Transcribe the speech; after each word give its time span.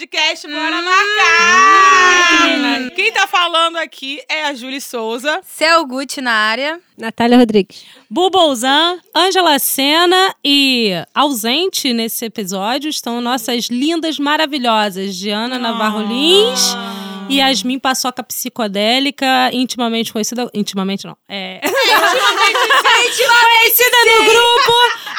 podcast 0.00 0.48
Bora 0.48 0.80
Marcar! 0.80 1.90
Quem 2.96 3.12
tá 3.12 3.26
falando 3.26 3.76
aqui 3.76 4.18
é 4.30 4.46
a 4.46 4.54
Julie 4.54 4.80
Souza. 4.80 5.42
Céu 5.44 5.84
Gucci 5.84 6.22
na 6.22 6.32
área. 6.32 6.80
Natália 6.96 7.36
Rodrigues. 7.36 7.84
Bubolzan, 8.08 8.98
Ângela 9.14 9.58
Sena 9.58 10.34
e 10.42 10.92
ausente 11.14 11.92
nesse 11.92 12.24
episódio 12.24 12.88
estão 12.88 13.20
nossas 13.20 13.66
lindas, 13.66 14.18
maravilhosas 14.18 15.14
Diana 15.16 15.58
Navarro 15.58 16.00
Lins 16.00 16.74
e 17.28 17.36
Yasmin 17.36 17.78
Paçoca 17.78 18.22
Psicodélica, 18.22 19.50
intimamente 19.52 20.14
conhecida. 20.14 20.48
Intimamente 20.54 21.06
não. 21.06 21.14
É. 21.28 21.60
conhecida 23.60 23.96
no 24.06 24.24
grupo 24.24 24.72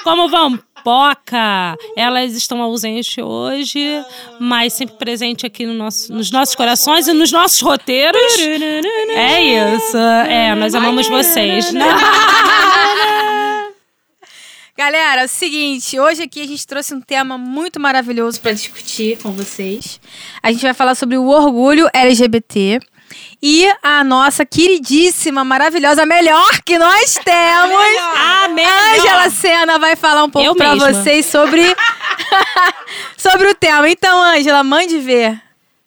como 0.03 0.27
Vampoca. 0.83 1.77
Elas 1.95 2.33
estão 2.33 2.61
ausentes 2.61 3.17
hoje, 3.17 4.03
mas 4.39 4.73
sempre 4.73 4.95
presente 4.97 5.45
aqui 5.45 5.65
no 5.65 5.73
nosso, 5.73 6.11
nos 6.13 6.31
nossos 6.31 6.55
corações 6.55 7.07
e 7.07 7.13
nos 7.13 7.31
nossos 7.31 7.61
roteiros. 7.61 8.21
É 9.09 9.41
isso. 9.75 9.97
É, 9.97 10.53
nós 10.55 10.75
amamos 10.75 11.07
vocês. 11.07 11.71
né? 11.71 11.85
Galera, 14.77 15.21
é 15.21 15.25
o 15.25 15.27
seguinte, 15.27 15.99
hoje 15.99 16.23
aqui 16.23 16.41
a 16.41 16.47
gente 16.47 16.65
trouxe 16.65 16.95
um 16.95 17.01
tema 17.01 17.37
muito 17.37 17.79
maravilhoso 17.79 18.41
para 18.41 18.51
discutir 18.51 19.19
com 19.21 19.31
vocês. 19.31 19.99
A 20.41 20.51
gente 20.51 20.63
vai 20.63 20.73
falar 20.73 20.95
sobre 20.95 21.17
o 21.17 21.27
orgulho 21.27 21.87
LGBT. 21.93 22.79
E 23.41 23.67
a 23.81 24.03
nossa 24.03 24.45
queridíssima, 24.45 25.43
maravilhosa, 25.43 26.05
melhor 26.05 26.61
que 26.63 26.77
nós 26.77 27.15
temos, 27.23 27.85
A 28.17 28.47
melhor. 28.49 28.93
Ângela 28.93 29.29
Sena 29.29 29.79
vai 29.79 29.95
falar 29.95 30.23
um 30.23 30.29
pouco 30.29 30.55
para 30.55 30.75
vocês 30.75 31.25
sobre 31.25 31.63
sobre 33.17 33.47
o 33.49 33.55
tema. 33.55 33.89
Então, 33.89 34.21
Ângela, 34.21 34.63
mande 34.63 34.99
ver. 34.99 35.41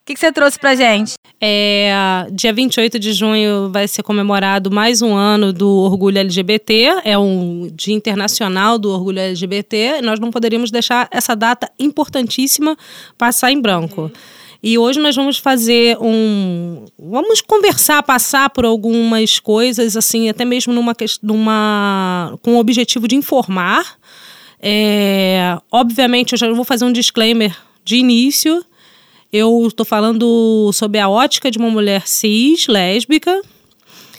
O 0.04 0.06
que, 0.06 0.12
que 0.12 0.20
você 0.20 0.30
trouxe 0.30 0.58
pra 0.58 0.74
gente? 0.74 1.14
É, 1.40 2.26
dia 2.30 2.52
28 2.52 2.98
de 2.98 3.12
junho 3.14 3.70
vai 3.70 3.88
ser 3.88 4.02
comemorado 4.02 4.70
mais 4.70 5.00
um 5.00 5.14
ano 5.14 5.50
do 5.50 5.68
Orgulho 5.68 6.18
LGBT, 6.18 7.00
é 7.04 7.18
um 7.18 7.70
Dia 7.72 7.94
Internacional 7.94 8.78
do 8.78 8.90
Orgulho 8.90 9.18
LGBT. 9.18 10.02
Nós 10.02 10.20
não 10.20 10.30
poderíamos 10.30 10.70
deixar 10.70 11.08
essa 11.10 11.34
data 11.34 11.70
importantíssima 11.78 12.76
passar 13.16 13.50
em 13.50 13.60
branco. 13.60 14.10
E 14.66 14.78
hoje 14.78 14.98
nós 14.98 15.14
vamos 15.14 15.36
fazer 15.36 15.98
um. 16.00 16.86
Vamos 16.98 17.42
conversar, 17.42 18.02
passar 18.02 18.48
por 18.48 18.64
algumas 18.64 19.38
coisas, 19.38 19.94
assim, 19.94 20.30
até 20.30 20.42
mesmo 20.42 20.72
numa, 20.72 20.96
numa 21.22 22.34
com 22.40 22.54
o 22.54 22.58
objetivo 22.58 23.06
de 23.06 23.14
informar. 23.14 23.98
É, 24.58 25.58
obviamente, 25.70 26.32
eu 26.32 26.38
já 26.38 26.50
vou 26.50 26.64
fazer 26.64 26.86
um 26.86 26.92
disclaimer 26.92 27.54
de 27.84 27.96
início. 27.96 28.64
Eu 29.30 29.66
estou 29.66 29.84
falando 29.84 30.70
sobre 30.72 30.98
a 30.98 31.10
ótica 31.10 31.50
de 31.50 31.58
uma 31.58 31.68
mulher 31.68 32.08
cis, 32.08 32.66
lésbica. 32.66 33.42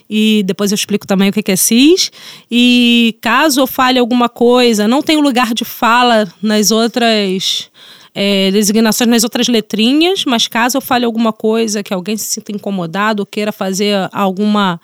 E 0.08 0.44
depois 0.46 0.72
eu 0.72 0.76
explico 0.76 1.08
também 1.08 1.30
o 1.30 1.34
que 1.34 1.42
que 1.42 1.54
é 1.54 1.56
cis. 1.56 2.12
E 2.52 3.18
caso 3.20 3.62
eu 3.62 3.66
fale 3.66 3.98
alguma 3.98 4.30
coisa, 4.30 4.88
não 4.88 5.02
tenho 5.02 5.22
lugar 5.22 5.56
de 5.56 5.66
fala 5.66 6.32
nas 6.40 6.70
outras 6.70 7.72
é, 8.16 8.50
designações, 8.50 9.10
nas 9.10 9.24
outras 9.26 9.50
letrinhas, 9.50 10.24
mas 10.24 10.48
caso 10.48 10.78
eu 10.78 10.82
fale 10.82 11.04
alguma 11.04 11.34
coisa 11.34 11.84
que 11.84 11.94
alguém 11.94 12.16
se 12.16 12.26
sinta 12.26 12.54
incomodado 12.54 13.22
ou 13.22 13.26
queira 13.26 13.52
fazer 13.52 14.10
alguma. 14.14 14.80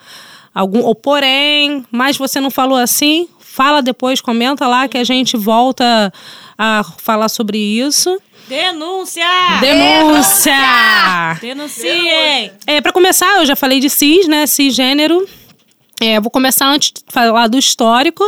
algum 0.53 0.81
Ou 0.81 0.94
porém, 0.94 1.85
mas 1.89 2.17
você 2.17 2.41
não 2.41 2.51
falou 2.51 2.78
assim, 2.78 3.29
fala 3.39 3.81
depois, 3.81 4.19
comenta 4.19 4.67
lá 4.67 4.89
que 4.89 4.97
a 4.97 5.03
gente 5.05 5.38
volta 5.38 6.11
a 6.57 6.83
falar 6.97 7.29
sobre 7.29 7.57
isso. 7.57 8.22
Denúncia! 8.50 9.23
Denúncia! 9.61 11.38
Denunciem! 11.39 12.51
É, 12.67 12.81
para 12.81 12.91
começar, 12.91 13.38
eu 13.38 13.45
já 13.45 13.55
falei 13.55 13.79
de 13.79 13.89
cis, 13.89 14.28
né? 14.28 14.45
Cisgênero. 14.45 15.25
É, 16.01 16.19
vou 16.19 16.29
começar 16.29 16.67
antes 16.67 16.91
de 16.91 17.01
falar 17.07 17.47
do 17.47 17.57
histórico. 17.57 18.25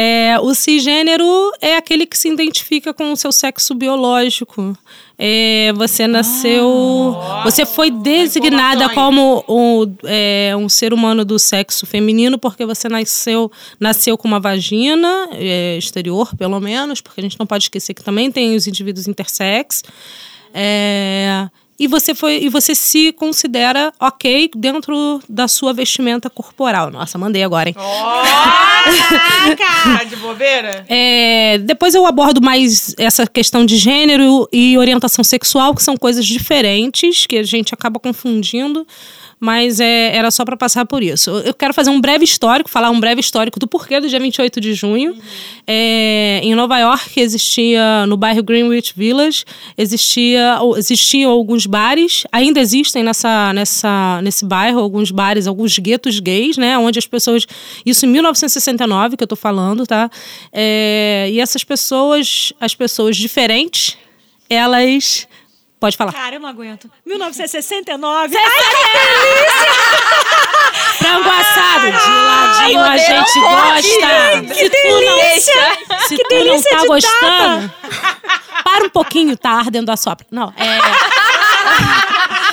É, 0.00 0.38
o 0.38 0.54
cisgênero 0.54 1.26
é 1.60 1.76
aquele 1.76 2.06
que 2.06 2.16
se 2.16 2.28
identifica 2.28 2.94
com 2.94 3.10
o 3.10 3.16
seu 3.16 3.32
sexo 3.32 3.74
biológico. 3.74 4.78
É, 5.18 5.72
você 5.74 6.06
nasceu. 6.06 7.16
você 7.42 7.66
foi 7.66 7.90
designada 7.90 8.88
como 8.90 9.44
um, 9.48 9.92
é, 10.04 10.54
um 10.56 10.68
ser 10.68 10.94
humano 10.94 11.24
do 11.24 11.36
sexo 11.36 11.84
feminino 11.84 12.38
porque 12.38 12.64
você 12.64 12.88
nasceu, 12.88 13.50
nasceu 13.80 14.16
com 14.16 14.28
uma 14.28 14.38
vagina 14.38 15.30
é, 15.32 15.76
exterior, 15.76 16.32
pelo 16.36 16.60
menos, 16.60 17.00
porque 17.00 17.20
a 17.20 17.24
gente 17.24 17.36
não 17.36 17.46
pode 17.46 17.64
esquecer 17.64 17.92
que 17.92 18.04
também 18.04 18.30
tem 18.30 18.54
os 18.54 18.68
indivíduos 18.68 19.08
intersex. 19.08 19.82
É, 20.54 21.48
e 21.78 21.86
você 21.86 22.14
foi 22.14 22.42
e 22.42 22.48
você 22.48 22.74
se 22.74 23.12
considera 23.12 23.92
ok 24.00 24.50
dentro 24.56 25.20
da 25.28 25.46
sua 25.46 25.72
vestimenta 25.72 26.28
corporal. 26.28 26.90
Nossa, 26.90 27.16
mandei 27.16 27.44
agora, 27.44 27.68
hein? 27.68 27.74
Caraca! 29.56 30.04
De 30.08 30.16
bobeira? 30.16 30.84
É, 30.88 31.58
depois 31.58 31.94
eu 31.94 32.06
abordo 32.06 32.42
mais 32.42 32.94
essa 32.98 33.26
questão 33.26 33.64
de 33.64 33.76
gênero 33.76 34.48
e 34.52 34.76
orientação 34.78 35.22
sexual, 35.22 35.74
que 35.74 35.82
são 35.82 35.96
coisas 35.96 36.26
diferentes, 36.26 37.26
que 37.26 37.36
a 37.36 37.42
gente 37.42 37.74
acaba 37.74 38.00
confundindo. 38.00 38.86
Mas 39.40 39.78
é, 39.78 40.16
era 40.16 40.30
só 40.30 40.44
para 40.44 40.56
passar 40.56 40.84
por 40.84 41.02
isso. 41.02 41.30
Eu 41.30 41.54
quero 41.54 41.72
fazer 41.72 41.90
um 41.90 42.00
breve 42.00 42.24
histórico, 42.24 42.68
falar 42.68 42.90
um 42.90 42.98
breve 42.98 43.20
histórico 43.20 43.60
do 43.60 43.68
porquê 43.68 44.00
do 44.00 44.08
dia 44.08 44.18
28 44.18 44.60
de 44.60 44.74
junho. 44.74 45.16
É, 45.66 46.40
em 46.42 46.54
Nova 46.54 46.76
York 46.78 47.20
existia, 47.20 48.04
no 48.06 48.16
bairro 48.16 48.42
Greenwich 48.42 48.92
Village, 48.96 49.44
existia, 49.76 50.58
existiam 50.76 51.30
alguns 51.30 51.66
bares, 51.66 52.24
ainda 52.32 52.60
existem 52.60 53.04
nessa, 53.04 53.52
nessa, 53.52 54.20
nesse 54.22 54.44
bairro, 54.44 54.80
alguns 54.80 55.10
bares, 55.12 55.46
alguns 55.46 55.78
guetos 55.78 56.18
gays, 56.18 56.56
né? 56.56 56.76
Onde 56.76 56.98
as 56.98 57.06
pessoas. 57.06 57.46
Isso 57.86 58.06
em 58.06 58.08
1969 58.08 59.16
que 59.16 59.22
eu 59.22 59.28
tô 59.28 59.36
falando, 59.36 59.86
tá? 59.86 60.10
É, 60.52 61.28
e 61.30 61.40
essas 61.40 61.62
pessoas, 61.62 62.52
as 62.60 62.74
pessoas 62.74 63.16
diferentes, 63.16 63.96
elas. 64.50 65.28
Pode 65.80 65.96
falar. 65.96 66.12
Cara, 66.12 66.36
eu 66.36 66.40
não 66.40 66.48
aguento. 66.48 66.90
1969. 67.06 68.36
Frango 70.98 71.30
assado, 71.30 71.86
de 71.86 72.10
ladinho 72.10 72.80
a 72.80 72.96
gente 72.96 73.40
gosta. 73.40 74.42
Tu 74.70 75.00
não, 75.04 75.18
se 76.08 76.16
tu 76.16 76.44
não 76.44 76.62
tá 76.62 76.86
gostando, 76.86 77.72
para 78.64 78.84
um 78.84 78.90
pouquinho, 78.90 79.36
tá 79.36 79.50
ardendo 79.50 79.90
a 79.90 79.96
sopra. 79.96 80.26
Não, 80.30 80.52
é. 80.56 80.80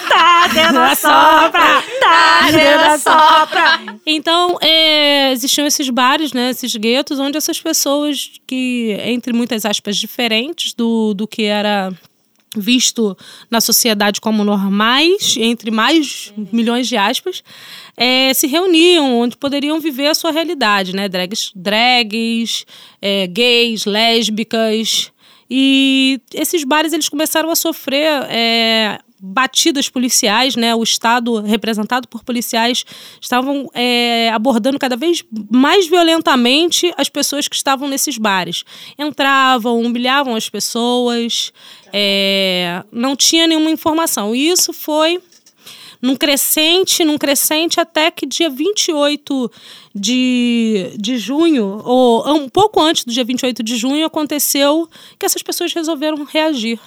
tá 0.07 0.47
dentro 0.53 0.73
da 0.75 0.95
sopra. 0.95 1.83
Tá 1.99 2.51
dentro 2.51 2.79
da 2.79 2.97
sopra. 2.99 3.79
Então, 4.05 4.57
é, 4.61 5.31
existiam 5.31 5.65
esses 5.65 5.89
bares, 5.89 6.31
né, 6.31 6.51
esses 6.51 6.75
guetos, 6.75 7.19
onde 7.19 7.37
essas 7.37 7.59
pessoas 7.59 8.31
que, 8.45 8.95
entre 9.03 9.33
muitas 9.33 9.65
aspas, 9.65 9.97
diferentes 9.97 10.73
do, 10.73 11.15
do 11.15 11.27
que 11.27 11.43
era 11.43 11.91
visto 12.59 13.17
na 13.49 13.61
sociedade 13.61 14.21
como 14.21 14.43
normais, 14.43 15.35
entre 15.37 15.71
mais 15.71 16.33
milhões 16.51 16.87
de 16.87 16.97
aspas, 16.97 17.43
é, 17.97 18.33
se 18.33 18.47
reuniam, 18.47 19.19
onde 19.19 19.37
poderiam 19.37 19.79
viver 19.79 20.07
a 20.07 20.13
sua 20.13 20.31
realidade, 20.31 20.95
né? 20.95 21.07
Drags, 21.07 21.51
drags 21.55 22.65
é, 23.01 23.27
gays, 23.27 23.85
lésbicas. 23.85 25.11
E 25.49 26.19
esses 26.33 26.63
bares 26.63 26.91
eles 26.91 27.07
começaram 27.07 27.51
a 27.51 27.55
sofrer 27.55 28.23
é, 28.29 28.99
batidas 29.25 29.89
policiais, 29.89 30.55
né? 30.55 30.75
O 30.75 30.83
Estado, 30.83 31.41
representado 31.41 32.07
por 32.07 32.23
policiais, 32.23 32.85
estavam 33.19 33.69
é, 33.73 34.29
abordando 34.29 34.77
cada 34.77 34.95
vez 34.95 35.23
mais 35.49 35.87
violentamente 35.87 36.93
as 36.97 37.09
pessoas 37.09 37.47
que 37.47 37.55
estavam 37.55 37.87
nesses 37.87 38.17
bares. 38.17 38.63
Entravam, 38.97 39.81
humilhavam 39.81 40.35
as 40.35 40.49
pessoas, 40.49 41.51
é, 41.91 42.83
não 42.91 43.15
tinha 43.15 43.47
nenhuma 43.47 43.71
informação. 43.71 44.35
E 44.35 44.49
isso 44.49 44.71
foi 44.71 45.19
num 46.01 46.15
crescente, 46.15 47.03
num 47.03 47.17
crescente, 47.17 47.79
até 47.79 48.11
que 48.11 48.25
dia 48.25 48.49
28 48.49 49.51
de, 49.93 50.93
de 50.97 51.17
junho, 51.17 51.81
ou 51.83 52.27
um 52.35 52.47
pouco 52.47 52.79
antes 52.79 53.03
do 53.05 53.11
dia 53.11 53.23
28 53.23 53.63
de 53.63 53.75
junho, 53.75 54.05
aconteceu 54.05 54.87
que 55.17 55.25
essas 55.25 55.41
pessoas 55.41 55.73
resolveram 55.73 56.23
reagir. 56.23 56.79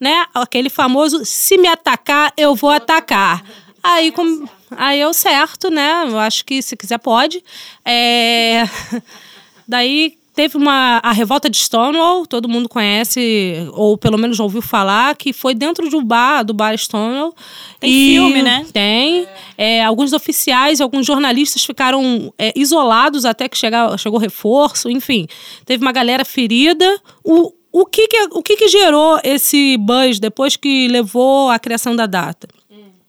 Né? 0.00 0.24
Aquele 0.34 0.70
famoso, 0.70 1.24
se 1.24 1.58
me 1.58 1.66
atacar, 1.68 2.32
eu 2.36 2.54
vou 2.54 2.70
atacar. 2.70 3.44
Aí, 3.82 4.12
com, 4.12 4.46
aí 4.76 5.00
eu 5.00 5.12
certo, 5.14 5.70
né? 5.70 6.04
Eu 6.06 6.18
acho 6.18 6.44
que 6.44 6.60
se 6.62 6.76
quiser 6.76 6.98
pode. 6.98 7.42
É... 7.84 8.64
Daí 9.66 10.16
teve 10.34 10.56
uma 10.56 11.00
a 11.02 11.10
revolta 11.10 11.50
de 11.50 11.56
Stonewall, 11.58 12.24
todo 12.24 12.48
mundo 12.48 12.68
conhece 12.68 13.68
ou 13.72 13.98
pelo 13.98 14.16
menos 14.16 14.38
ouviu 14.38 14.62
falar 14.62 15.16
que 15.16 15.32
foi 15.32 15.52
dentro 15.52 15.90
do 15.90 16.00
bar 16.00 16.44
do 16.44 16.54
bar 16.54 16.78
Stonewall. 16.78 17.34
Tem 17.80 17.90
E- 17.90 18.12
filme, 18.14 18.40
né? 18.40 18.64
Tem. 18.72 19.26
É, 19.56 19.82
alguns 19.84 20.12
oficiais, 20.12 20.80
alguns 20.80 21.04
jornalistas 21.04 21.64
ficaram 21.64 22.32
é, 22.38 22.52
isolados 22.54 23.24
até 23.24 23.48
que 23.48 23.58
chegar, 23.58 23.98
chegou 23.98 24.18
reforço, 24.18 24.88
enfim. 24.88 25.26
Teve 25.66 25.82
uma 25.82 25.90
galera 25.92 26.24
ferida. 26.24 27.00
O, 27.24 27.52
o 27.80 27.86
que 27.86 28.08
que, 28.08 28.28
o 28.32 28.42
que 28.42 28.56
que 28.56 28.68
gerou 28.68 29.20
esse 29.22 29.76
buzz 29.76 30.18
depois 30.18 30.56
que 30.56 30.88
levou 30.88 31.50
à 31.50 31.58
criação 31.58 31.94
da 31.94 32.06
data? 32.06 32.48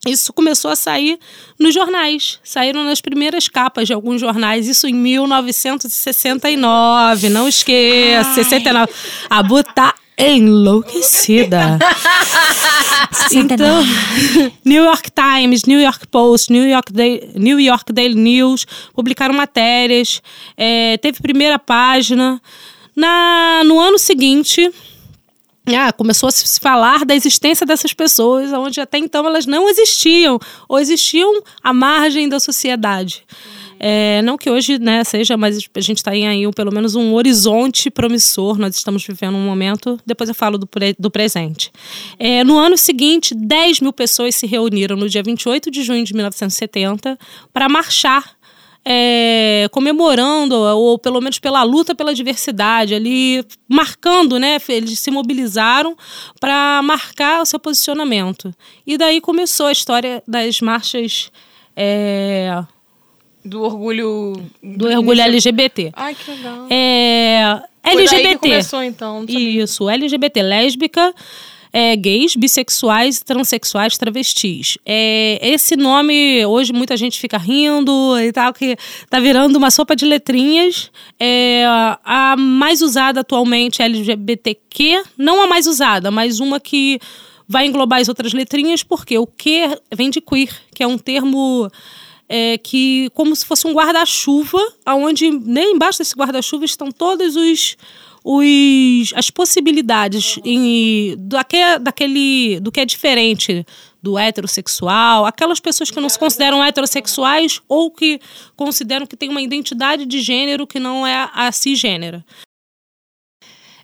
Isso 0.08 0.32
começou 0.32 0.72
a 0.72 0.78
sair 0.78 1.20
nos 1.60 1.74
jornais. 1.74 2.40
Saíram 2.42 2.86
nas 2.86 3.02
primeiras 3.02 3.50
capas 3.50 3.86
de 3.88 3.94
alguns 3.94 4.22
jornais. 4.22 4.66
Isso 4.68 4.88
em 4.88 4.94
1969. 4.94 7.28
Não 7.30 7.50
esqueça. 7.50 8.36
69. 8.36 8.94
A 9.30 9.44
Bu 9.44 9.62
tá 9.62 9.94
enlouquecida. 10.18 11.78
então, 13.34 13.84
New 14.64 14.82
York 14.84 15.10
Times, 15.12 15.66
New 15.66 15.82
York 15.82 16.08
Post, 16.08 16.50
New 16.52 16.68
York, 16.68 16.92
Day, 16.94 17.32
New 17.36 17.60
York 17.60 17.92
Daily 17.92 18.16
News 18.16 18.66
publicaram 18.94 19.34
matérias. 19.34 20.22
É, 20.56 20.96
teve 20.98 21.20
primeira 21.22 21.60
página. 21.60 22.42
Na, 23.00 23.64
no 23.64 23.80
ano 23.80 23.98
seguinte, 23.98 24.70
ah, 25.68 25.94
começou 25.94 26.28
a 26.28 26.32
se 26.34 26.60
falar 26.60 27.06
da 27.06 27.16
existência 27.16 27.66
dessas 27.66 27.94
pessoas, 27.94 28.52
onde 28.52 28.82
até 28.82 28.98
então 28.98 29.26
elas 29.26 29.46
não 29.46 29.70
existiam, 29.70 30.38
ou 30.68 30.78
existiam 30.78 31.42
à 31.64 31.72
margem 31.72 32.28
da 32.28 32.42
sociedade. 32.42 33.24
É, 33.82 34.22
não 34.24 34.38
que 34.38 34.50
hoje 34.50 34.78
né, 34.78 35.02
seja, 35.06 35.38
mas 35.38 35.58
a 35.74 35.80
gente 35.80 36.00
está 36.00 36.14
em 36.14 36.28
aí 36.28 36.52
pelo 36.52 36.74
menos 36.74 36.96
um 36.96 37.14
horizonte 37.14 37.90
promissor. 37.90 38.58
Nós 38.58 38.76
estamos 38.76 39.06
vivendo 39.06 39.36
um 39.36 39.46
momento, 39.46 39.98
depois 40.06 40.28
eu 40.28 40.36
falo 40.36 40.58
do, 40.58 40.68
pre, 40.68 40.94
do 41.00 41.10
presente. 41.10 41.72
É, 42.20 42.44
no 42.44 42.58
ano 42.58 42.78
seguinte, 42.78 43.34
10 43.34 43.80
mil 43.80 43.94
pessoas 43.94 44.36
se 44.36 44.46
reuniram 44.46 44.98
no 44.98 45.08
dia 45.08 45.24
28 45.24 45.72
de 45.72 45.84
junho 45.84 46.04
de 46.04 46.14
1970 46.14 47.18
para 47.54 47.70
marchar 47.70 48.38
é, 48.86 49.68
comemorando, 49.72 50.56
ou 50.56 50.98
pelo 50.98 51.22
menos 51.22 51.38
pela 51.40 51.64
luta 51.64 51.94
pela 51.94 52.14
diversidade, 52.14 52.96
ali 52.96 53.46
marcando, 53.68 54.40
né? 54.40 54.58
Eles 54.68 55.00
se 55.00 55.12
mobilizaram 55.12 55.96
para 56.40 56.82
marcar 56.82 57.42
o 57.42 57.46
seu 57.46 57.60
posicionamento. 57.60 58.54
E 58.86 58.98
daí 58.98 59.22
começou 59.22 59.68
a 59.68 59.72
história 59.72 60.24
das 60.28 60.62
marchas. 60.62 61.32
É, 61.76 62.64
Do 63.44 63.62
orgulho. 63.62 64.34
do 64.64 64.88
orgulho 64.88 65.22
LGBT. 65.22 65.92
Ai, 65.96 66.16
que 66.16 66.32
legal. 66.32 66.68
É, 66.70 67.62
LGBT. 67.84 68.38
começou, 68.38 68.84
então. 68.84 69.26
Isso, 69.28 69.90
LGBT, 69.90 70.42
lésbica, 70.42 71.14
é, 71.72 71.96
gays, 71.96 72.36
bissexuais, 72.36 73.22
transexuais, 73.22 73.98
travestis. 73.98 74.78
É, 74.86 75.40
esse 75.42 75.76
nome, 75.76 76.46
hoje 76.46 76.74
muita 76.74 76.98
gente 76.98 77.20
fica 77.20 77.38
rindo 77.38 78.20
e 78.20 78.32
tal, 78.32 78.54
que 78.54 78.76
tá 79.10 79.20
virando 79.20 79.56
uma 79.58 79.72
sopa 79.72 79.96
de 79.96 80.06
letrinhas. 80.06 80.92
É, 81.20 81.64
a 82.04 82.36
mais 82.38 82.82
usada 82.82 83.22
atualmente 83.22 83.82
é 83.82 83.86
LGBTQ, 83.86 85.04
não 85.18 85.42
a 85.42 85.48
mais 85.48 85.68
usada, 85.68 86.10
mas 86.10 86.40
uma 86.40 86.60
que 86.60 87.00
vai 87.48 87.66
englobar 87.66 88.00
as 88.00 88.08
outras 88.08 88.34
letrinhas, 88.34 88.84
porque 88.84 89.18
o 89.18 89.26
que 89.26 89.68
vem 89.94 90.10
de 90.10 90.22
queer, 90.22 90.54
que 90.74 90.84
é 90.84 90.88
um 90.88 90.98
termo 90.98 91.70
é, 92.30 92.60
que 92.60 93.10
como 93.16 93.36
se 93.36 93.44
fosse 93.44 93.66
um 93.66 93.74
guarda-chuva, 93.74 94.60
aonde 94.86 95.32
nem 95.32 95.74
embaixo 95.74 95.98
desse 95.98 96.14
guarda-chuva 96.14 96.64
estão 96.64 96.92
todos 96.92 97.36
os, 97.36 97.76
os 98.24 99.14
as 99.16 99.30
possibilidades 99.30 100.40
em, 100.44 101.16
daque, 101.18 101.58
daquele 101.80 102.60
do 102.60 102.72
que 102.72 102.80
é 102.80 102.86
diferente 102.86 103.66
do 104.02 104.18
heterossexual, 104.18 105.26
aquelas 105.26 105.60
pessoas 105.60 105.92
que 105.92 106.00
não 106.00 106.10
se 106.10 106.18
consideram 106.18 106.64
heterossexuais 106.64 107.62
ou 107.68 107.92
que 107.92 108.20
consideram 108.56 109.06
que 109.06 109.18
tem 109.18 109.30
uma 109.30 109.42
identidade 109.42 110.06
de 110.06 110.22
gênero 110.22 110.66
que 110.66 110.80
não 110.80 111.06
é 111.06 111.30
a 111.34 111.52
cisgênera. 111.52 112.24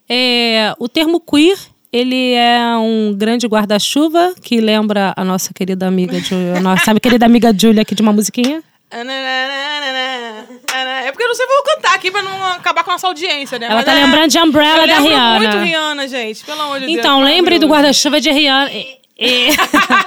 É, 0.07 0.73
o 0.79 0.87
termo 0.87 1.19
queer 1.19 1.57
ele 1.95 2.33
é 2.33 2.75
um 2.77 3.13
grande 3.13 3.47
guarda-chuva 3.47 4.35
que 4.41 4.59
lembra 4.59 5.13
a 5.15 5.23
nossa 5.23 5.53
querida 5.53 5.87
amiga, 5.87 6.17
a 6.55 6.59
nossa 6.59 6.93
querida 6.99 7.25
amiga 7.25 7.57
Julia 7.57 7.83
aqui 7.83 7.95
de 7.95 8.01
uma 8.01 8.11
musiquinha. 8.11 8.61
É 11.05 11.11
porque 11.11 11.23
eu 11.23 11.27
não 11.27 11.35
sei, 11.35 11.45
vou 11.45 11.63
cantar 11.63 11.95
aqui 11.95 12.09
pra 12.09 12.21
não 12.21 12.45
acabar 12.47 12.83
com 12.83 12.91
a 12.91 12.93
nossa 12.93 13.07
audiência, 13.07 13.59
né? 13.59 13.67
Ela 13.67 13.75
Mas 13.75 13.85
tá 13.85 13.91
é- 13.91 14.03
lembrando 14.03 14.29
de 14.29 14.39
Umbrella 14.39 14.83
eu 14.83 14.87
da 14.87 14.99
Rihanna. 14.99 15.39
muito 15.39 15.57
Rihanna, 15.57 16.07
gente. 16.07 16.43
Pelo 16.43 16.61
amor 16.61 16.79
de 16.79 16.87
Deus. 16.87 16.97
Então, 16.97 17.21
lembre 17.21 17.59
do 17.59 17.67
guarda-chuva 17.67 18.19
de 18.19 18.31
Rihanna. 18.31 18.71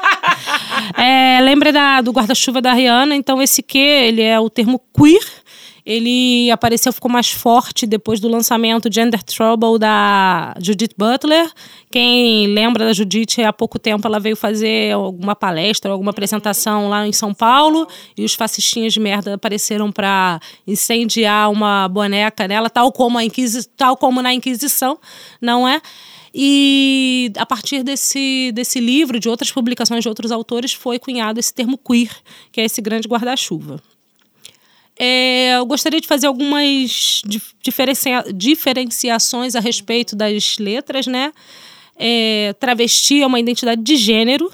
É, 0.97 1.41
lembre 1.41 1.73
da, 1.73 2.01
do 2.01 2.11
guarda-chuva 2.13 2.61
da 2.61 2.73
Rihanna. 2.73 3.15
Então, 3.15 3.41
esse 3.41 3.63
que 3.63 3.79
ele 3.79 4.23
é 4.23 4.39
o 4.39 4.51
termo 4.51 4.81
queer. 4.97 5.23
Ele 5.89 6.51
apareceu, 6.51 6.93
ficou 6.93 7.11
mais 7.11 7.31
forte 7.31 7.87
depois 7.87 8.21
do 8.21 8.29
lançamento 8.29 8.93
Gender 8.93 9.23
Trouble 9.23 9.79
da 9.79 10.53
Judith 10.61 10.93
Butler. 10.99 11.51
Quem 11.91 12.47
lembra 12.47 12.85
da 12.85 12.93
Judith, 12.93 13.39
há 13.43 13.55
pouco 13.55 13.79
tempo 13.79 14.07
ela 14.07 14.21
veio 14.21 14.37
fazer 14.37 14.93
alguma 14.93 15.35
palestra, 15.35 15.91
alguma 15.91 16.11
apresentação 16.11 16.91
lá 16.91 17.07
em 17.07 17.13
São 17.15 17.33
Paulo 17.33 17.89
e 18.15 18.23
os 18.23 18.35
fascistinhas 18.35 18.93
de 18.93 19.01
merda 19.01 19.33
apareceram 19.33 19.91
para 19.91 20.39
incendiar 20.67 21.51
uma 21.51 21.89
boneca 21.89 22.47
nela, 22.47 22.69
tal 22.69 22.93
como, 22.93 23.17
a 23.17 23.25
Inquisi 23.25 23.67
tal 23.75 23.97
como 23.97 24.21
na 24.21 24.35
Inquisição, 24.35 24.99
não 25.41 25.67
é? 25.67 25.81
E 26.35 27.33
a 27.39 27.47
partir 27.47 27.83
desse, 27.83 28.53
desse 28.53 28.79
livro, 28.79 29.19
de 29.19 29.31
outras 29.31 29.51
publicações 29.51 30.03
de 30.03 30.09
outros 30.11 30.31
autores, 30.31 30.75
foi 30.75 30.99
cunhado 30.99 31.41
esse 31.41 31.55
termo 31.55 31.79
queer, 31.79 32.15
que 32.53 32.61
é 32.61 32.65
esse 32.67 32.83
grande 32.83 33.09
guarda-chuva. 33.09 33.81
É, 34.99 35.57
eu 35.57 35.65
gostaria 35.67 36.01
de 36.01 36.07
fazer 36.09 36.27
algumas 36.27 37.23
dif- 37.25 37.55
diferencia- 37.63 38.25
diferenciações 38.35 39.55
a 39.55 39.61
respeito 39.61 40.17
das 40.17 40.59
letras, 40.59 41.07
né? 41.07 41.33
É, 41.97 42.55
travesti 42.59 43.23
é 43.23 43.27
uma 43.27 43.39
identidade 43.41 43.83
de 43.83 43.97
gênero, 43.97 44.51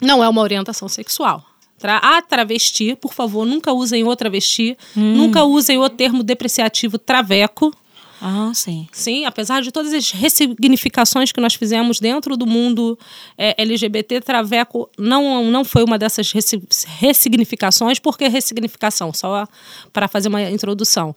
não 0.00 0.22
é 0.22 0.28
uma 0.28 0.40
orientação 0.42 0.88
sexual. 0.88 1.44
Tra 1.78 1.98
a 1.98 2.22
travesti, 2.22 2.96
por 2.96 3.12
favor, 3.12 3.44
nunca 3.44 3.72
usem 3.72 4.04
o 4.04 4.16
travesti, 4.16 4.76
nunca 4.96 5.44
usem 5.44 5.76
o 5.78 5.88
termo 5.88 6.22
depreciativo 6.22 6.96
traveco. 6.98 7.74
Ah, 8.26 8.52
sim. 8.54 8.88
Sim, 8.90 9.26
apesar 9.26 9.60
de 9.60 9.70
todas 9.70 9.92
as 9.92 10.10
ressignificações 10.10 11.30
que 11.30 11.42
nós 11.42 11.54
fizemos 11.54 12.00
dentro 12.00 12.38
do 12.38 12.46
mundo 12.46 12.98
é, 13.36 13.54
LGBT, 13.60 14.22
Traveco 14.22 14.88
não, 14.98 15.50
não 15.50 15.62
foi 15.62 15.84
uma 15.84 15.98
dessas 15.98 16.32
ressi- 16.32 16.62
ressignificações. 16.98 17.98
Por 17.98 18.16
que 18.16 18.26
ressignificação? 18.26 19.12
Só 19.12 19.46
para 19.92 20.08
fazer 20.08 20.28
uma 20.30 20.40
introdução. 20.50 21.14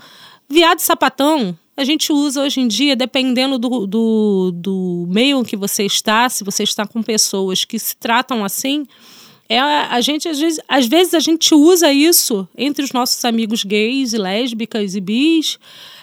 Viado 0.50 0.80
sapatão, 0.80 1.58
a 1.78 1.86
gente 1.86 2.12
usa 2.12 2.42
hoje 2.42 2.60
em 2.60 2.68
dia, 2.68 2.94
dependendo 2.94 3.58
do, 3.58 3.88
do, 3.88 4.52
do 4.54 5.06
meio 5.10 5.42
que 5.46 5.56
você 5.56 5.86
está, 5.86 6.28
se 6.28 6.44
você 6.44 6.64
está 6.64 6.86
com 6.86 7.02
pessoas 7.02 7.64
que 7.64 7.80
se 7.80 7.96
tratam 7.96 8.44
assim, 8.44 8.86
é, 9.48 9.58
a 9.62 10.02
gente, 10.02 10.28
às 10.28 10.38
vezes, 10.38 10.60
às 10.68 10.88
vezes, 10.88 11.14
a 11.14 11.22
gente 11.22 11.56
usa 11.56 11.90
isso 11.94 12.46
entre 12.58 12.84
os 12.84 12.92
nossos 12.92 13.24
amigos 13.24 13.64
gays 13.64 14.12
e 14.12 14.18
lésbicas 14.18 14.94
e 14.94 15.00
bis 15.00 15.58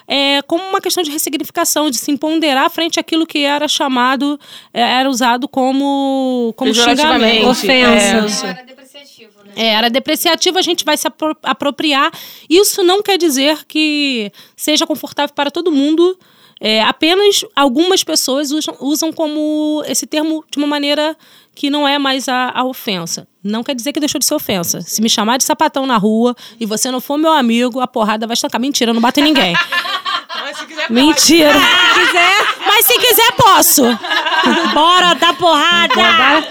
é, 0.06 0.42
como 0.42 0.62
uma 0.64 0.80
questão 0.80 1.02
de 1.02 1.10
ressignificação, 1.10 1.90
de 1.90 1.96
se 1.96 2.10
empoderar 2.10 2.68
frente 2.70 2.98
àquilo 3.00 3.26
que 3.26 3.38
era 3.38 3.66
chamado, 3.68 4.38
é, 4.72 4.80
era 4.80 5.08
usado 5.08 5.48
como, 5.48 6.52
como 6.56 6.70
xingamento. 6.96 7.48
Ofensa. 7.48 8.46
Era 8.48 8.62
depreciativo, 8.64 9.32
né? 9.44 9.52
É, 9.56 9.66
era 9.68 9.88
depreciativo, 9.90 10.58
a 10.58 10.62
gente 10.62 10.84
vai 10.84 10.96
se 10.96 11.06
apro- 11.06 11.36
apropriar. 11.42 12.10
Isso 12.50 12.82
não 12.82 13.02
quer 13.02 13.16
dizer 13.18 13.64
que 13.66 14.30
seja 14.56 14.86
confortável 14.86 15.34
para 15.34 15.50
todo 15.50 15.70
mundo. 15.72 16.18
É, 16.66 16.80
apenas 16.82 17.44
algumas 17.54 18.02
pessoas 18.02 18.50
usam, 18.50 18.74
usam 18.80 19.12
como 19.12 19.84
esse 19.86 20.06
termo 20.06 20.42
de 20.50 20.56
uma 20.56 20.66
maneira 20.66 21.14
que 21.54 21.68
não 21.68 21.86
é 21.86 21.98
mais 21.98 22.26
a, 22.26 22.52
a 22.54 22.64
ofensa. 22.64 23.28
Não 23.42 23.62
quer 23.62 23.74
dizer 23.74 23.92
que 23.92 24.00
deixou 24.00 24.18
de 24.18 24.24
ser 24.24 24.34
ofensa. 24.34 24.80
Se 24.80 25.02
me 25.02 25.10
chamar 25.10 25.36
de 25.36 25.44
sapatão 25.44 25.84
na 25.84 25.98
rua 25.98 26.34
e 26.58 26.64
você 26.64 26.90
não 26.90 27.02
for 27.02 27.18
meu 27.18 27.32
amigo, 27.34 27.80
a 27.80 27.86
porrada 27.86 28.26
vai 28.26 28.32
estancar. 28.32 28.58
Mentira, 28.58 28.92
eu 28.92 28.94
não 28.94 29.02
bato 29.02 29.20
em 29.20 29.24
ninguém. 29.24 29.54
Mas 30.40 30.56
se 30.56 30.66
quiser, 30.66 30.90
Mentira. 30.90 31.52
Mas 32.66 32.86
se 32.86 32.98
quiser, 32.98 33.32
posso. 33.32 33.82
Bora 34.72 35.12
dar 35.16 35.36
porrada! 35.36 36.48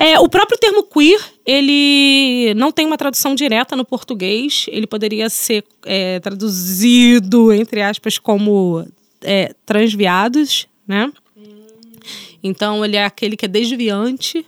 É, 0.00 0.18
o 0.18 0.28
próprio 0.28 0.58
termo 0.58 0.82
queer, 0.82 1.20
ele 1.46 2.54
não 2.54 2.72
tem 2.72 2.86
uma 2.86 2.98
tradução 2.98 3.36
direta 3.36 3.76
no 3.76 3.84
português. 3.84 4.66
Ele 4.66 4.86
poderia 4.88 5.30
ser 5.30 5.64
é, 5.86 6.18
traduzido, 6.18 7.52
entre 7.52 7.82
aspas, 7.82 8.18
como 8.18 8.84
é, 9.22 9.54
transviados, 9.64 10.66
né? 10.86 11.12
Então, 12.42 12.84
ele 12.84 12.96
é 12.96 13.04
aquele 13.04 13.36
que 13.36 13.44
é 13.44 13.48
desviante. 13.48 14.46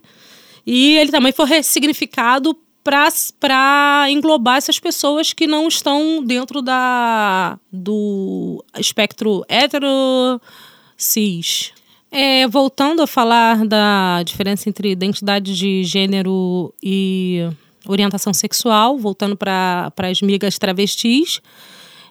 E 0.66 0.96
ele 0.96 1.10
também 1.10 1.32
foi 1.32 1.46
ressignificado 1.46 2.56
para 2.82 4.06
englobar 4.10 4.56
essas 4.56 4.78
pessoas 4.78 5.32
que 5.32 5.46
não 5.46 5.68
estão 5.68 6.24
dentro 6.24 6.62
da, 6.62 7.58
do 7.70 8.64
espectro 8.78 9.44
hetero 9.48 10.40
cis. 10.96 11.72
É, 12.10 12.48
voltando 12.48 13.02
a 13.02 13.06
falar 13.06 13.64
da 13.66 14.22
diferença 14.24 14.68
entre 14.68 14.90
identidade 14.90 15.56
de 15.56 15.84
gênero 15.84 16.74
e 16.82 17.48
orientação 17.86 18.34
sexual, 18.34 18.98
voltando 18.98 19.36
para 19.36 19.92
as 19.96 20.20
migas 20.20 20.58
travestis, 20.58 21.40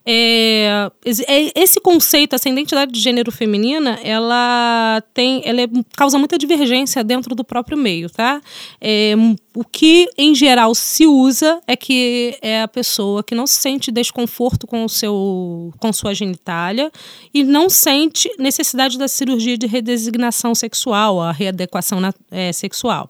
é, 0.06 0.92
esse 1.06 1.80
conceito, 1.80 2.36
essa 2.36 2.50
identidade 2.50 2.92
de 2.92 3.00
gênero 3.00 3.32
feminina, 3.32 4.00
ela 4.04 5.04
tem, 5.14 5.42
ela 5.46 5.62
é, 5.62 5.68
causa 5.96 6.18
muita 6.18 6.38
divergência 6.38 7.04
dentro 7.04 7.36
do 7.36 7.44
próprio 7.44 7.78
meio, 7.78 8.10
tá? 8.10 8.42
É, 8.82 9.14
o 9.56 9.64
que 9.64 10.08
em 10.18 10.34
geral 10.34 10.74
se 10.74 11.06
usa 11.06 11.62
é 11.68 11.76
que 11.76 12.38
é 12.42 12.62
a 12.62 12.68
pessoa 12.68 13.24
que 13.24 13.36
não 13.36 13.46
sente 13.46 13.92
desconforto 13.92 14.66
com 14.66 14.86
o 14.86 14.90
seu, 14.90 15.74
com 15.80 15.92
sua 15.92 16.14
genitália 16.14 16.92
e 17.34 17.44
não 17.44 17.70
sente 17.70 18.30
necessidade 18.40 18.98
da 18.98 19.08
cirurgia 19.08 19.58
de 19.58 19.68
redesignação 19.68 20.56
sexual, 20.56 21.22
a 21.22 21.32
readequação 21.32 22.00
na, 22.00 22.14
é, 22.32 22.52
sexual 22.54 23.10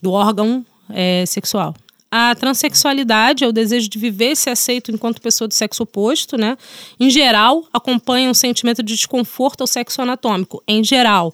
do 0.00 0.12
órgão 0.12 0.64
é, 0.88 1.24
sexual. 1.26 1.74
A 2.10 2.34
transexualidade 2.34 3.44
é 3.44 3.46
o 3.46 3.52
desejo 3.52 3.88
de 3.88 3.96
viver 3.96 4.36
se 4.36 4.50
aceito 4.50 4.90
enquanto 4.90 5.22
pessoa 5.22 5.46
do 5.46 5.54
sexo 5.54 5.84
oposto, 5.84 6.36
né? 6.36 6.58
Em 6.98 7.08
geral, 7.08 7.64
acompanha 7.72 8.28
um 8.28 8.34
sentimento 8.34 8.82
de 8.82 8.96
desconforto 8.96 9.60
ao 9.60 9.66
sexo 9.66 10.02
anatômico. 10.02 10.60
Em 10.66 10.82
geral, 10.82 11.32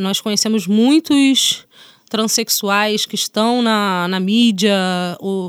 nós 0.00 0.22
conhecemos 0.22 0.66
muitos 0.66 1.66
transexuais 2.08 3.04
que 3.04 3.16
estão 3.16 3.60
na, 3.60 4.06
na 4.08 4.20
mídia, 4.20 4.72